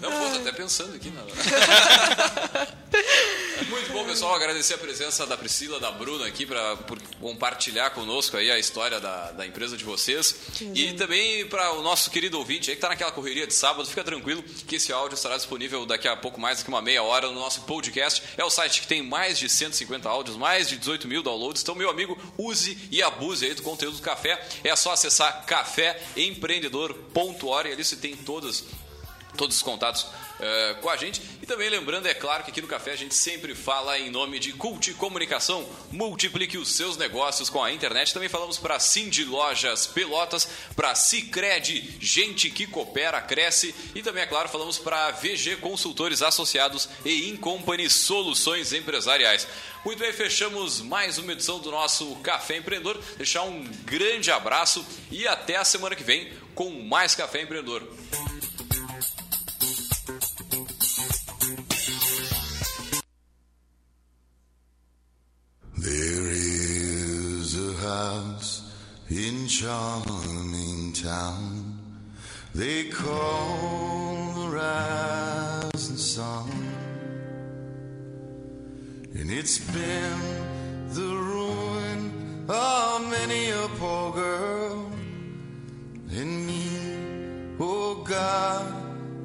Não, 0.00 0.10
pô, 0.10 0.28
tô 0.30 0.36
até 0.40 0.52
pensando 0.52 0.94
aqui. 0.96 1.10
Não. 1.10 1.24
Muito 3.68 3.92
bom, 3.92 4.04
pessoal. 4.04 4.34
Agradecer 4.34 4.74
a 4.74 4.78
presença 4.78 5.03
da 5.26 5.36
Priscila, 5.36 5.78
da 5.78 5.90
Bruna 5.90 6.26
aqui 6.26 6.46
por 6.46 6.98
compartilhar 7.20 7.90
conosco 7.90 8.36
aí 8.36 8.50
a 8.50 8.58
história 8.58 8.98
da, 8.98 9.32
da 9.32 9.46
empresa 9.46 9.76
de 9.76 9.84
vocês. 9.84 10.34
E 10.74 10.92
também 10.94 11.46
para 11.46 11.72
o 11.72 11.82
nosso 11.82 12.10
querido 12.10 12.38
ouvinte 12.38 12.70
aí 12.70 12.76
que 12.76 12.82
tá 12.82 12.88
naquela 12.88 13.12
correria 13.12 13.46
de 13.46 13.54
sábado, 13.54 13.88
fica 13.88 14.02
tranquilo 14.02 14.42
que 14.42 14.76
esse 14.76 14.92
áudio 14.92 15.14
estará 15.14 15.36
disponível 15.36 15.84
daqui 15.84 16.08
a 16.08 16.16
pouco 16.16 16.40
mais, 16.40 16.58
daqui 16.58 16.70
uma 16.70 16.80
meia 16.80 17.02
hora 17.02 17.28
no 17.28 17.34
nosso 17.34 17.62
podcast. 17.62 18.22
É 18.36 18.44
o 18.44 18.50
site 18.50 18.80
que 18.80 18.86
tem 18.86 19.02
mais 19.02 19.38
de 19.38 19.48
150 19.48 20.08
áudios, 20.08 20.36
mais 20.36 20.68
de 20.68 20.78
18 20.78 21.06
mil 21.06 21.22
downloads. 21.22 21.62
Então, 21.62 21.74
meu 21.74 21.90
amigo, 21.90 22.16
use 22.38 22.78
e 22.90 23.02
abuse 23.02 23.44
aí 23.44 23.52
do 23.54 23.62
conteúdo 23.62 23.96
do 23.96 24.02
café. 24.02 24.42
É 24.62 24.74
só 24.74 24.92
acessar 24.92 25.44
caféempreendedor.org. 25.44 27.72
Ali 27.72 27.84
você 27.84 27.96
tem 27.96 28.16
todas 28.16 28.64
todos 29.36 29.56
os 29.56 29.62
contatos 29.62 30.06
eh, 30.40 30.76
com 30.80 30.90
a 30.90 30.96
gente. 30.96 31.22
E 31.40 31.46
também 31.46 31.70
lembrando, 31.70 32.06
é 32.06 32.14
claro, 32.14 32.42
que 32.42 32.50
aqui 32.50 32.60
no 32.60 32.66
Café 32.66 32.92
a 32.92 32.96
gente 32.96 33.14
sempre 33.14 33.54
fala 33.54 33.98
em 33.98 34.10
nome 34.10 34.38
de 34.38 34.52
Cult 34.52 34.92
Comunicação. 34.94 35.64
Multiplique 35.92 36.58
os 36.58 36.72
seus 36.72 36.96
negócios 36.96 37.48
com 37.48 37.62
a 37.62 37.70
internet. 37.70 38.12
Também 38.12 38.28
falamos 38.28 38.58
para 38.58 38.80
Cindy 38.80 39.24
Lojas 39.24 39.86
Pelotas, 39.86 40.48
para 40.74 40.94
Cicred, 40.94 41.98
gente 42.00 42.50
que 42.50 42.66
coopera, 42.66 43.20
cresce. 43.20 43.74
E 43.94 44.02
também, 44.02 44.24
é 44.24 44.26
claro, 44.26 44.48
falamos 44.48 44.76
para 44.76 45.12
VG 45.12 45.56
Consultores 45.60 46.20
Associados 46.20 46.88
e 47.04 47.30
Incompany 47.30 47.88
Soluções 47.88 48.72
Empresariais. 48.72 49.46
Muito 49.84 49.98
bem, 49.98 50.12
fechamos 50.12 50.80
mais 50.80 51.16
uma 51.16 51.32
edição 51.32 51.60
do 51.60 51.70
nosso 51.70 52.16
Café 52.16 52.56
Empreendedor. 52.56 53.00
Deixar 53.16 53.42
um 53.42 53.62
grande 53.84 54.30
abraço 54.30 54.84
e 55.10 55.28
até 55.28 55.56
a 55.56 55.64
semana 55.64 55.94
que 55.94 56.02
vem 56.02 56.32
com 56.54 56.70
mais 56.82 57.14
Café 57.14 57.42
Empreendedor. 57.42 57.86
In 69.10 69.46
charming 69.46 70.92
town 70.92 71.78
they 72.54 72.84
call 72.84 74.32
the 74.32 74.48
rising 74.48 75.96
sun. 75.96 76.48
And 79.12 79.28
it's 79.28 79.58
been 79.58 80.20
the 80.90 81.02
ruin 81.02 82.46
of 82.48 83.10
many 83.10 83.50
a 83.50 83.66
poor 83.76 84.12
girl. 84.12 84.88
And 86.12 86.46
me, 86.46 87.56
oh 87.58 88.04
God, 88.04 88.72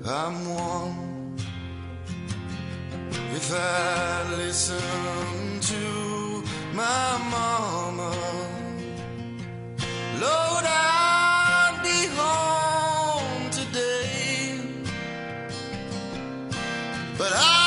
I'm 0.08 0.50
one. 0.50 1.36
If 3.36 3.54
I 3.54 4.36
listen 4.38 5.60
to 5.62 6.44
my 6.74 7.18
mama, 7.30 8.49
Lord, 10.20 10.66
I'd 10.68 11.80
be 11.82 12.08
home 12.20 13.50
today. 13.52 14.60
But 17.18 17.32
I 17.34 17.59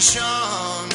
sunshine. 0.00 0.85